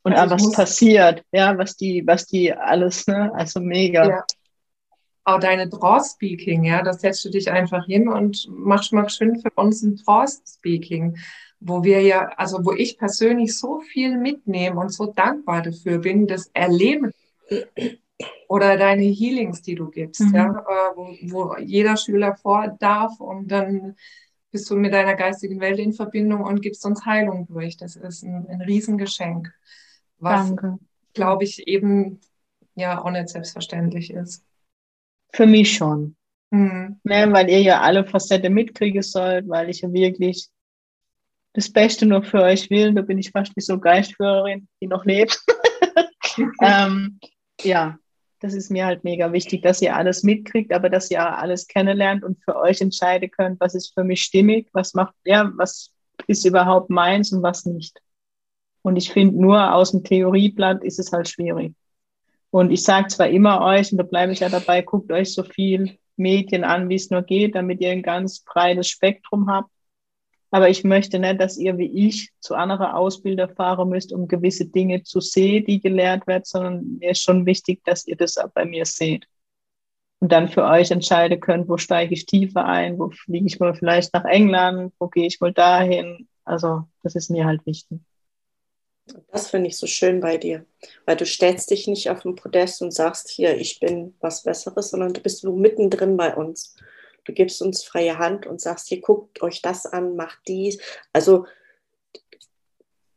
und 0.03 0.13
also 0.13 0.35
was 0.35 0.51
passiert, 0.51 1.23
ja, 1.31 1.57
was 1.57 1.75
die, 1.75 2.05
was 2.05 2.27
die 2.27 2.53
alles, 2.53 3.07
ne, 3.07 3.31
also 3.33 3.59
mega. 3.59 4.07
Ja. 4.07 4.25
Auch 5.23 5.39
deine 5.39 5.69
Draw-Speaking, 5.69 6.65
ja, 6.65 6.83
da 6.83 6.93
setzt 6.93 7.23
du 7.23 7.29
dich 7.29 7.49
einfach 7.49 7.85
hin 7.85 8.09
und 8.09 8.45
machst 8.49 8.91
mal 8.91 9.09
schön 9.09 9.39
für 9.39 9.51
uns 9.55 9.81
ein 9.81 9.95
Draw-Speaking 9.95 11.17
wo 11.65 11.83
wir 11.83 12.01
ja, 12.01 12.27
also 12.37 12.65
wo 12.65 12.73
ich 12.73 12.97
persönlich 12.97 13.57
so 13.57 13.79
viel 13.79 14.17
mitnehme 14.17 14.79
und 14.79 14.89
so 14.89 15.07
dankbar 15.07 15.61
dafür 15.61 15.99
bin, 15.99 16.27
das 16.27 16.49
Erleben 16.53 17.11
oder 18.47 18.77
deine 18.77 19.03
Healings, 19.03 19.61
die 19.61 19.75
du 19.75 19.89
gibst, 19.89 20.21
mhm. 20.21 20.35
ja, 20.35 20.49
äh, 20.49 20.95
wo, 20.95 21.07
wo 21.31 21.57
jeder 21.57 21.97
Schüler 21.97 22.35
vor 22.35 22.75
darf 22.79 23.19
und 23.19 23.47
dann 23.47 23.95
bist 24.51 24.69
du 24.69 24.75
mit 24.75 24.93
deiner 24.93 25.15
geistigen 25.15 25.59
Welt 25.59 25.79
in 25.79 25.93
Verbindung 25.93 26.41
und 26.41 26.61
gibst 26.61 26.85
uns 26.85 27.05
Heilung 27.05 27.47
durch. 27.47 27.77
Das 27.77 27.95
ist 27.95 28.23
ein, 28.23 28.45
ein 28.47 28.61
Riesengeschenk, 28.61 29.51
was, 30.19 30.53
glaube 31.13 31.43
ich, 31.43 31.67
eben 31.67 32.19
ja 32.75 33.03
auch 33.03 33.09
nicht 33.09 33.29
selbstverständlich 33.29 34.11
ist. 34.11 34.45
Für 35.31 35.47
mich 35.47 35.73
schon. 35.73 36.15
Mhm. 36.51 36.99
Ne, 37.03 37.31
weil 37.31 37.49
ihr 37.49 37.61
ja 37.61 37.81
alle 37.81 38.05
Facetten 38.05 38.53
mitkriegen 38.53 39.01
sollt, 39.01 39.49
weil 39.49 39.69
ich 39.69 39.81
ja 39.81 39.91
wirklich 39.91 40.49
das 41.53 41.71
Beste 41.71 42.05
nur 42.05 42.23
für 42.23 42.41
euch 42.41 42.69
will. 42.69 42.93
Da 42.93 43.01
bin 43.01 43.17
ich 43.17 43.31
fast 43.31 43.55
wie 43.55 43.61
so 43.61 43.79
Geistführerin, 43.79 44.67
die 44.81 44.87
noch 44.87 45.05
lebt. 45.05 45.39
ähm, 46.61 47.19
ja, 47.61 47.97
das 48.39 48.53
ist 48.53 48.71
mir 48.71 48.85
halt 48.85 49.03
mega 49.03 49.31
wichtig, 49.31 49.61
dass 49.61 49.81
ihr 49.81 49.95
alles 49.95 50.23
mitkriegt, 50.23 50.73
aber 50.73 50.89
dass 50.89 51.09
ihr 51.09 51.21
alles 51.21 51.67
kennenlernt 51.67 52.23
und 52.23 52.43
für 52.43 52.57
euch 52.57 52.81
entscheiden 52.81 53.31
könnt, 53.31 53.59
was 53.61 53.73
ist 53.73 53.93
für 53.93 54.03
mich 54.03 54.23
stimmig, 54.23 54.67
was 54.73 54.93
macht, 54.93 55.15
ja, 55.23 55.51
was 55.55 55.91
ist 56.27 56.45
überhaupt 56.45 56.89
meins 56.89 57.31
und 57.31 57.41
was 57.41 57.65
nicht. 57.65 58.01
Und 58.81 58.97
ich 58.97 59.11
finde, 59.11 59.39
nur 59.39 59.73
aus 59.73 59.91
dem 59.91 60.03
Theorieblatt 60.03 60.83
ist 60.83 60.99
es 60.99 61.11
halt 61.13 61.29
schwierig. 61.29 61.73
Und 62.49 62.71
ich 62.71 62.83
sage 62.83 63.07
zwar 63.07 63.29
immer 63.29 63.61
euch, 63.61 63.91
und 63.91 63.97
da 63.97 64.03
bleibe 64.03 64.33
ich 64.33 64.41
ja 64.41 64.49
dabei, 64.49 64.81
guckt 64.81 65.11
euch 65.11 65.33
so 65.33 65.43
viel 65.43 65.97
Medien 66.17 66.63
an, 66.63 66.89
wie 66.89 66.95
es 66.95 67.09
nur 67.09 67.23
geht, 67.23 67.55
damit 67.55 67.81
ihr 67.81 67.91
ein 67.91 68.03
ganz 68.03 68.41
breites 68.41 68.89
Spektrum 68.89 69.49
habt. 69.49 69.71
Aber 70.53 70.69
ich 70.69 70.83
möchte 70.83 71.17
nicht, 71.17 71.41
dass 71.41 71.57
ihr 71.57 71.79
wie 71.79 72.07
ich 72.07 72.29
zu 72.39 72.53
anderen 72.53 72.85
Ausbilder 72.85 73.49
fahren 73.49 73.89
müsst, 73.89 74.13
um 74.13 74.27
gewisse 74.27 74.67
Dinge 74.67 75.01
zu 75.01 75.19
sehen, 75.19 75.65
die 75.65 75.81
gelehrt 75.81 76.27
werden, 76.27 76.43
sondern 76.45 76.97
mir 76.99 77.09
ist 77.09 77.23
schon 77.23 77.47
wichtig, 77.47 77.83
dass 77.85 78.05
ihr 78.05 78.15
das 78.15 78.37
auch 78.37 78.51
bei 78.51 78.63
mir 78.63 78.85
seht. 78.85 79.25
Und 80.19 80.31
dann 80.31 80.47
für 80.47 80.63
euch 80.65 80.91
entscheiden 80.91 81.39
könnt, 81.39 81.67
wo 81.69 81.77
steige 81.77 82.13
ich 82.13 82.27
tiefer 82.27 82.65
ein, 82.65 82.99
wo 82.99 83.09
fliege 83.09 83.47
ich 83.47 83.59
mal 83.59 83.73
vielleicht 83.73 84.13
nach 84.13 84.25
England, 84.25 84.93
wo 84.99 85.07
gehe 85.07 85.25
ich 85.25 85.41
mal 85.41 85.51
dahin. 85.51 86.27
Also 86.45 86.83
das 87.01 87.15
ist 87.15 87.31
mir 87.31 87.45
halt 87.45 87.65
wichtig. 87.65 87.99
Das 89.31 89.49
finde 89.49 89.69
ich 89.69 89.77
so 89.79 89.87
schön 89.87 90.19
bei 90.19 90.37
dir, 90.37 90.67
weil 91.07 91.17
du 91.17 91.25
stellst 91.25 91.71
dich 91.71 91.87
nicht 91.87 92.11
auf 92.11 92.21
den 92.21 92.35
Podest 92.35 92.83
und 92.83 92.93
sagst, 92.93 93.31
hier, 93.31 93.57
ich 93.57 93.79
bin 93.79 94.13
was 94.19 94.43
Besseres, 94.43 94.91
sondern 94.91 95.13
du 95.13 95.19
bist 95.19 95.39
so 95.39 95.51
mittendrin 95.51 96.15
bei 96.15 96.35
uns. 96.35 96.75
Du 97.25 97.33
gibst 97.33 97.61
uns 97.61 97.83
freie 97.83 98.17
Hand 98.17 98.45
und 98.45 98.61
sagst, 98.61 98.87
hier 98.87 99.01
guckt 99.01 99.41
euch 99.41 99.61
das 99.61 99.85
an, 99.85 100.15
macht 100.15 100.39
dies. 100.47 100.79
Also 101.11 101.45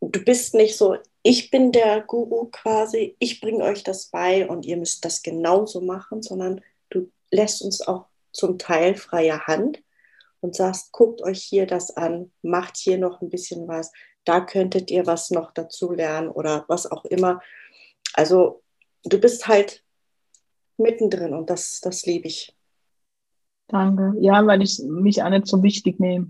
du 0.00 0.24
bist 0.24 0.54
nicht 0.54 0.76
so, 0.76 0.96
ich 1.22 1.50
bin 1.50 1.72
der 1.72 2.02
Guru 2.02 2.46
quasi, 2.50 3.16
ich 3.18 3.40
bringe 3.40 3.64
euch 3.64 3.82
das 3.82 4.06
bei 4.06 4.48
und 4.48 4.64
ihr 4.64 4.76
müsst 4.76 5.04
das 5.04 5.22
genauso 5.22 5.80
machen, 5.80 6.22
sondern 6.22 6.60
du 6.90 7.10
lässt 7.30 7.62
uns 7.62 7.86
auch 7.86 8.06
zum 8.32 8.58
Teil 8.58 8.94
freie 8.94 9.46
Hand 9.46 9.82
und 10.40 10.54
sagst, 10.54 10.92
guckt 10.92 11.22
euch 11.22 11.42
hier 11.42 11.66
das 11.66 11.96
an, 11.96 12.30
macht 12.42 12.76
hier 12.76 12.98
noch 12.98 13.20
ein 13.20 13.30
bisschen 13.30 13.66
was, 13.66 13.90
da 14.24 14.40
könntet 14.40 14.90
ihr 14.90 15.06
was 15.06 15.30
noch 15.30 15.52
dazu 15.52 15.92
lernen 15.92 16.28
oder 16.28 16.64
was 16.68 16.90
auch 16.90 17.04
immer. 17.04 17.40
Also 18.12 18.62
du 19.04 19.18
bist 19.18 19.48
halt 19.48 19.84
mittendrin 20.76 21.34
und 21.34 21.50
das, 21.50 21.80
das 21.80 22.06
liebe 22.06 22.28
ich. 22.28 22.55
Danke. 23.68 24.14
Ja, 24.20 24.46
weil 24.46 24.62
ich 24.62 24.80
mich 24.86 25.22
auch 25.22 25.30
nicht 25.30 25.46
so 25.46 25.62
wichtig 25.62 25.98
nehme. 25.98 26.28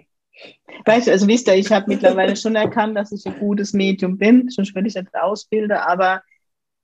Weißt 0.85 1.07
du, 1.07 1.13
also 1.13 1.27
wisst 1.29 1.49
ihr, 1.49 1.55
ich 1.55 1.73
habe 1.73 1.87
mittlerweile 1.89 2.37
schon 2.37 2.57
erkannt, 2.57 2.97
dass 2.97 3.13
ich 3.13 3.27
ein 3.27 3.39
gutes 3.39 3.73
Medium 3.73 4.19
bin, 4.19 4.49
sonst 4.51 4.75
würde 4.75 4.89
ich 4.89 4.95
nicht 4.95 5.15
ausbilden, 5.15 5.77
aber 5.77 6.23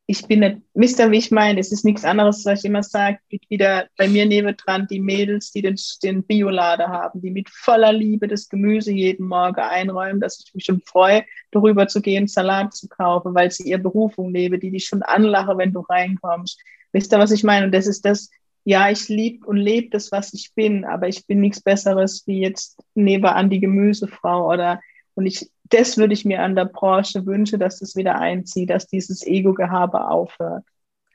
ich 0.07 0.26
bin 0.26 0.40
nicht, 0.40 0.59
Mister, 0.74 1.11
wie 1.11 1.18
ich 1.18 1.30
meine, 1.30 1.61
es 1.61 1.70
ist 1.70 1.84
nichts 1.84 2.05
anderes, 2.05 2.44
was 2.44 2.61
ich 2.61 2.64
immer 2.64 2.82
sage, 2.82 3.18
wieder 3.48 3.86
bei 3.96 4.09
mir 4.09 4.26
nebendran 4.26 4.86
die 4.90 5.00
Mädels, 5.00 5.53
die 5.53 5.62
den, 5.62 5.76
den 6.03 6.24
Biolader 6.24 6.88
haben, 6.88 7.22
die 7.22 7.30
mit 7.30 7.48
voller 7.48 7.92
Liebe 7.92 8.26
das 8.26 8.48
Gemüse 8.48 8.90
jeden 8.92 9.28
Morgen 9.28 9.61
einräumen, 9.61 10.20
dass 10.20 10.42
ich 10.44 10.53
mich 10.55 10.64
schon 10.64 10.82
freue, 10.84 11.24
darüber 11.53 11.86
zu 11.86 12.03
gehen, 12.03 12.26
Salat 12.26 12.74
zu 12.74 12.88
kaufen, 12.88 13.34
weil 13.34 13.50
sie 13.50 13.68
ihre 13.68 13.78
Berufung 13.78 14.32
lebe, 14.32 14.59
die 14.59 14.70
dich 14.70 14.86
schon 14.86 15.03
anlache, 15.03 15.57
wenn 15.57 15.72
du 15.72 15.80
reinkommst. 15.80 16.61
Wisst 16.92 17.12
ihr, 17.12 17.18
was 17.18 17.30
ich 17.30 17.44
meine? 17.44 17.66
Und 17.66 17.72
das 17.72 17.86
ist 17.86 18.05
das, 18.05 18.28
ja, 18.64 18.90
ich 18.90 19.08
liebe 19.08 19.46
und 19.46 19.56
lebe 19.56 19.90
das, 19.90 20.12
was 20.12 20.32
ich 20.34 20.54
bin, 20.54 20.84
aber 20.84 21.08
ich 21.08 21.26
bin 21.26 21.40
nichts 21.40 21.60
Besseres 21.60 22.24
wie 22.26 22.40
jetzt 22.40 22.78
nebenan 22.94 23.50
die 23.50 23.60
Gemüsefrau 23.60 24.52
oder 24.52 24.80
und 25.14 25.26
ich, 25.26 25.50
das 25.64 25.98
würde 25.98 26.14
ich 26.14 26.24
mir 26.24 26.40
an 26.42 26.56
der 26.56 26.64
Branche 26.66 27.26
wünschen, 27.26 27.60
dass 27.60 27.80
das 27.80 27.96
wieder 27.96 28.18
einzieht, 28.18 28.70
dass 28.70 28.86
dieses 28.86 29.26
Ego-Gehabe 29.26 30.08
aufhört. 30.08 30.64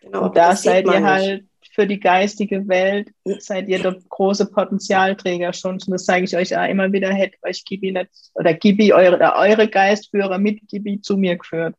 Genau, 0.01 0.25
und 0.25 0.37
da 0.37 0.55
seid 0.55 0.85
ihr 0.85 1.03
halt 1.03 1.45
für 1.73 1.87
die 1.87 1.99
geistige 1.99 2.67
Welt, 2.67 3.09
seid 3.39 3.67
ihr 3.67 3.81
dort 3.81 4.07
große 4.09 4.47
Potenzialträger 4.47 5.53
schon. 5.53 5.73
Und 5.73 5.89
das 5.89 6.05
sage 6.05 6.25
ich 6.25 6.35
euch 6.35 6.55
auch 6.55 6.67
immer 6.67 6.91
wieder, 6.91 7.09
hätte 7.11 7.37
euch 7.43 7.65
Gibi 7.65 7.91
nicht, 7.91 8.09
oder 8.35 8.53
Gibi, 8.53 8.93
eure, 8.93 9.15
oder 9.15 9.35
eure 9.37 9.67
Geistführer 9.67 10.37
mit 10.37 10.67
Gibi 10.67 11.01
zu 11.01 11.17
mir 11.17 11.37
geführt. 11.37 11.75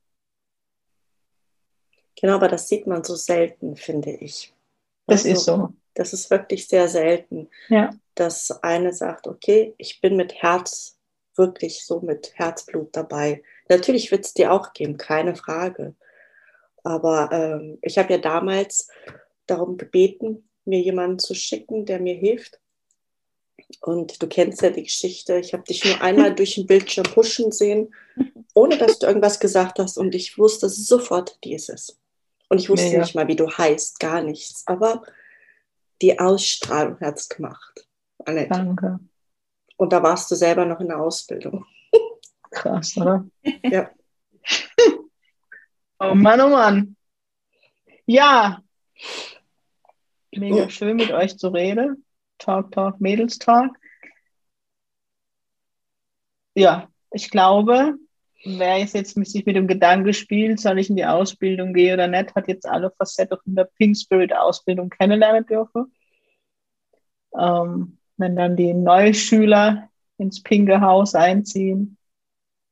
Genau, 2.20 2.34
aber 2.34 2.48
das 2.48 2.68
sieht 2.68 2.86
man 2.86 3.04
so 3.04 3.14
selten, 3.14 3.76
finde 3.76 4.10
ich. 4.10 4.52
Das 5.08 5.24
also, 5.24 5.36
ist 5.36 5.44
so. 5.44 5.68
Das 5.94 6.12
ist 6.12 6.30
wirklich 6.30 6.68
sehr 6.68 6.86
selten, 6.86 7.48
ja. 7.68 7.90
dass 8.14 8.52
eine 8.62 8.92
sagt, 8.92 9.26
okay, 9.26 9.74
ich 9.78 10.00
bin 10.00 10.16
mit 10.16 10.34
Herz, 10.34 10.96
wirklich 11.34 11.84
so 11.84 12.00
mit 12.00 12.32
Herzblut 12.36 12.90
dabei. 12.92 13.42
Natürlich 13.68 14.12
wird 14.12 14.24
es 14.24 14.34
dir 14.34 14.52
auch 14.52 14.72
geben, 14.74 14.96
keine 14.96 15.34
Frage. 15.34 15.96
Aber 16.84 17.30
ähm, 17.32 17.78
ich 17.82 17.98
habe 17.98 18.12
ja 18.12 18.18
damals 18.18 18.88
darum 19.46 19.76
gebeten, 19.76 20.48
mir 20.64 20.80
jemanden 20.80 21.18
zu 21.18 21.34
schicken, 21.34 21.84
der 21.84 21.98
mir 21.98 22.14
hilft. 22.14 22.60
Und 23.80 24.22
du 24.22 24.28
kennst 24.28 24.62
ja 24.62 24.70
die 24.70 24.84
Geschichte. 24.84 25.38
Ich 25.38 25.52
habe 25.52 25.64
dich 25.64 25.84
nur 25.84 26.00
einmal 26.00 26.34
durch 26.34 26.54
den 26.54 26.66
Bildschirm 26.66 27.06
huschen 27.16 27.50
sehen, 27.50 27.92
ohne 28.54 28.78
dass 28.78 28.98
du 28.98 29.06
irgendwas 29.06 29.40
gesagt 29.40 29.78
hast. 29.78 29.98
Und 29.98 30.14
ich 30.14 30.38
wusste 30.38 30.68
sofort, 30.68 31.38
die 31.42 31.54
ist 31.54 31.70
es. 31.70 31.98
Und 32.48 32.58
ich 32.60 32.68
wusste 32.68 32.88
Mega. 32.88 33.00
nicht 33.00 33.14
mal, 33.14 33.28
wie 33.28 33.36
du 33.36 33.50
heißt, 33.50 34.00
gar 34.00 34.22
nichts. 34.22 34.66
Aber 34.66 35.02
die 36.00 36.18
Ausstrahlung 36.18 36.98
hat 37.00 37.18
es 37.18 37.28
gemacht. 37.28 37.86
Annette. 38.24 38.50
Danke. 38.50 39.00
Und 39.76 39.92
da 39.92 40.02
warst 40.02 40.30
du 40.30 40.34
selber 40.34 40.64
noch 40.64 40.80
in 40.80 40.88
der 40.88 41.00
Ausbildung. 41.00 41.66
Krass, 42.50 42.96
oder? 42.96 43.26
Ja. 43.62 43.90
oh 46.00 46.14
Mann, 46.14 46.40
oh 46.40 46.48
Mann. 46.48 46.96
Ja. 48.06 48.62
Mega 50.32 50.70
schön 50.70 50.96
mit 50.96 51.10
euch 51.12 51.36
zu 51.36 51.48
reden. 51.48 52.04
Talk, 52.38 52.72
Talk, 52.72 53.00
Mädels 53.00 53.38
Talk. 53.38 53.76
Ja, 56.54 56.88
ich 57.12 57.30
glaube, 57.30 57.98
wer 58.44 58.78
jetzt 58.78 59.14
sich 59.14 59.46
mit 59.46 59.56
dem 59.56 59.66
Gedanken 59.66 60.12
spielt, 60.12 60.60
soll 60.60 60.78
ich 60.78 60.90
in 60.90 60.96
die 60.96 61.06
Ausbildung 61.06 61.72
gehen 61.72 61.94
oder 61.94 62.06
nicht, 62.08 62.34
hat 62.34 62.48
jetzt 62.48 62.66
alle 62.66 62.90
Facetten 62.90 63.38
von 63.42 63.54
der 63.54 63.64
Pink 63.64 63.96
Spirit 63.96 64.32
Ausbildung 64.32 64.90
kennenlernen 64.90 65.46
dürfen. 65.46 65.92
Ähm, 67.38 67.98
wenn 68.16 68.36
dann 68.36 68.56
die 68.56 68.74
Neuschüler 68.74 69.88
ins 70.18 70.42
pinke 70.42 70.80
Haus 70.80 71.14
einziehen, 71.14 71.96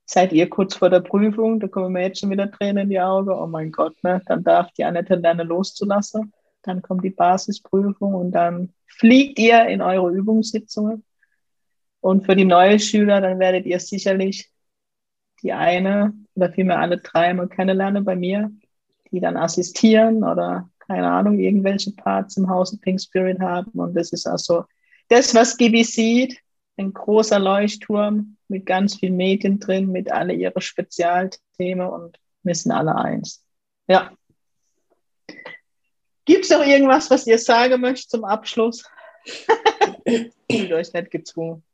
seid 0.05 0.33
ihr 0.33 0.49
kurz 0.49 0.77
vor 0.77 0.89
der 0.91 1.01
Prüfung, 1.01 1.61
da 1.61 1.69
kommen 1.69 1.93
mir 1.93 2.03
jetzt 2.03 2.21
schon 2.21 2.31
wieder 2.31 2.51
Tränen 2.51 2.85
in 2.85 2.91
die 2.91 3.01
Augen, 3.01 3.31
oh 3.31 3.47
mein 3.47 3.73
Gott, 3.73 4.03
ne? 4.03 4.23
dann 4.27 4.45
darf 4.45 4.71
die 4.73 4.85
Annette 4.85 5.17
lernen 5.17 5.49
loszulassen. 5.49 6.33
Dann 6.63 6.83
kommt 6.83 7.05
die 7.05 7.11
Basisprüfung 7.11 8.15
und 8.15 8.33
dann 8.33 8.73
fliegt 8.87 9.39
ihr 9.39 9.67
in 9.67 9.83
eure 9.83 10.11
Übungssitzungen. 10.11 11.05
Und 12.01 12.25
für 12.25 12.37
die 12.37 12.45
neuen 12.45 12.79
Schüler, 12.79 13.21
dann 13.21 13.39
werdet 13.39 13.67
ihr 13.67 13.79
sicherlich 13.81 14.51
die 15.43 15.53
eine 15.53 16.15
oder 16.35 16.53
vielmehr 16.53 16.79
alle 16.79 16.99
drei 16.99 17.33
mal 17.35 17.49
kennenlernen 17.49 18.05
bei 18.05 18.17
mir, 18.17 18.51
die 19.11 19.21
dann 19.21 19.37
assistieren 19.37 20.25
oder 20.25 20.69
keine 20.87 21.11
Ahnung, 21.11 21.39
irgendwelche 21.39 21.93
Parts 21.93 22.37
im 22.37 22.49
Hause 22.49 22.79
Pink 22.79 23.01
Spirit 23.01 23.41
haben. 23.41 23.73
Und 23.73 23.95
das 23.95 24.13
ist 24.13 24.27
also 24.27 24.65
das, 25.09 25.35
was 25.35 25.57
Gibi 25.57 25.85
sieht, 25.85 26.39
ein 26.77 26.93
großer 26.93 27.39
Leuchtturm 27.39 28.37
mit 28.49 28.67
ganz 28.67 28.97
vielen 28.97 29.17
Medien 29.17 29.59
drin, 29.59 29.91
mit 29.91 30.11
alle 30.13 30.35
ihre 30.35 30.61
Spezialthemen 30.61 31.89
und 31.89 32.19
wir 32.43 32.55
sind 32.55 32.73
alle 32.73 32.95
eins. 32.95 33.45
Ja. 33.89 34.13
Gibt 36.25 36.45
es 36.45 36.51
noch 36.51 36.65
irgendwas, 36.65 37.11
was 37.11 37.27
ihr 37.27 37.39
sagen 37.39 37.81
möchtet 37.81 38.11
zum 38.11 38.25
Abschluss? 38.25 38.85
Fühlt 40.51 40.73
euch 40.73 40.93
nicht 40.93 41.11
gezwungen. 41.11 41.65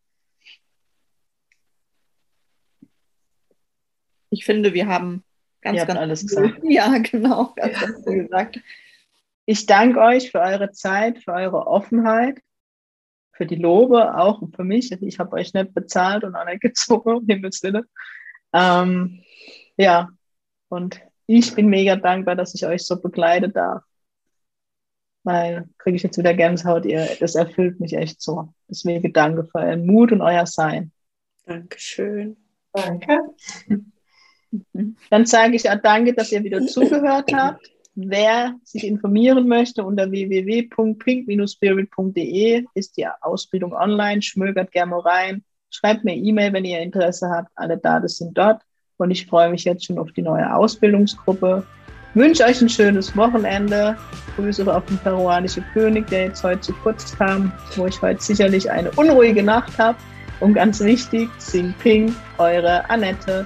Ich 4.33 4.47
finde, 4.47 4.73
wir 4.73 4.87
haben 4.87 5.23
ganz, 5.61 5.79
Ihr 5.79 5.87
ganz 5.87 6.01
alles 6.01 6.27
gesagt. 6.27 6.61
Ja, 6.65 6.97
genau, 6.99 7.53
ganz, 7.55 7.79
ganz 7.79 8.05
viel 8.05 8.23
gesagt. 8.23 8.61
Ich 9.45 9.67
danke 9.67 10.01
euch 10.01 10.31
für 10.31 10.41
eure 10.41 10.73
Zeit, 10.73 11.23
für 11.23 11.33
eure 11.33 11.67
Offenheit, 11.67 12.41
für 13.33 13.45
die 13.45 13.57
Lobe 13.57 14.17
auch 14.17 14.41
und 14.41 14.57
für 14.57 14.65
mich. 14.65 14.91
Ich 14.91 15.19
habe 15.19 15.37
euch 15.37 15.53
nicht 15.53 15.75
bezahlt 15.75 16.25
und 16.25 16.35
auch 16.35 16.47
nicht 16.47 16.61
gezogen, 16.63 17.17
um 17.17 17.27
Himmels 17.27 17.63
Willen. 17.63 17.85
Ähm, 18.55 19.23
ja, 19.77 20.09
und 20.69 21.01
ich 21.27 21.55
bin 21.55 21.67
mega 21.67 21.97
dankbar, 21.97 22.35
dass 22.35 22.55
ich 22.55 22.65
euch 22.67 22.87
so 22.87 23.01
begleiten 23.01 23.53
darf. 23.53 23.83
Weil 25.25 25.69
kriege 25.77 25.97
ich 25.97 26.03
jetzt 26.03 26.19
wieder 26.19 26.35
Gänsehaut, 26.35 26.87
ihr, 26.87 27.07
das 27.21 27.35
erfüllt 27.35 27.81
mich 27.81 27.93
echt 27.93 28.23
so. 28.23 28.55
Deswegen 28.69 29.13
danke 29.13 29.45
für 29.45 29.59
euren 29.59 29.85
Mut 29.85 30.11
und 30.11 30.23
euer 30.23 30.47
Sein. 30.47 30.91
Dankeschön. 31.45 32.39
Danke. 32.73 33.21
Dann 35.11 35.27
sage 35.27 35.57
ich 35.57 35.69
auch 35.69 35.83
danke, 35.83 36.15
dass 36.15 36.33
ihr 36.33 36.43
wieder 36.45 36.65
zugehört 36.67 37.31
habt. 37.35 37.73
Wer 37.95 38.55
sich 38.65 38.87
informieren 38.87 39.47
möchte, 39.49 39.85
unter 39.85 40.11
www.pink-spirit.de 40.11 42.65
ist 42.75 42.97
die 42.97 43.07
Ausbildung 43.21 43.75
online. 43.75 44.23
Schmögert 44.23 44.73
gerne 44.73 44.93
mal 44.93 45.01
rein. 45.01 45.45
Schreibt 45.69 46.03
mir 46.05 46.15
E-Mail, 46.15 46.55
wenn 46.55 46.65
ihr 46.65 46.81
Interesse 46.81 47.29
habt. 47.29 47.51
Alle 47.55 47.77
Daten 47.77 48.09
sind 48.09 48.39
dort. 48.39 48.63
Und 48.97 49.11
ich 49.11 49.27
freue 49.27 49.51
mich 49.51 49.65
jetzt 49.65 49.85
schon 49.85 49.99
auf 49.99 50.11
die 50.13 50.23
neue 50.23 50.55
Ausbildungsgruppe. 50.55 51.67
Wünsche 52.15 52.45
euch 52.45 52.63
ein 52.63 52.69
schönes 52.69 53.17
Wochenende. 53.17 53.97
Grüße 54.37 54.65
auf 54.75 54.87
den 54.87 54.99
peruanischen 54.99 55.65
König, 55.73 56.07
der 56.09 56.27
jetzt 56.27 56.45
heute 56.45 56.61
zu 56.61 56.73
kurz 56.75 57.17
kam, 57.17 57.53
wo 57.77 57.87
ich 57.87 58.01
heute 58.01 58.23
sicherlich 58.23 58.71
eine 58.71 58.93
unruhige 58.93 59.43
Nacht 59.43 59.77
habe. 59.79 59.99
Und 60.41 60.55
ganz 60.55 60.81
wichtig, 60.81 61.29
Sing 61.39 61.75
Ping, 61.83 62.15
eure 62.39 62.89
Annette. 62.89 63.45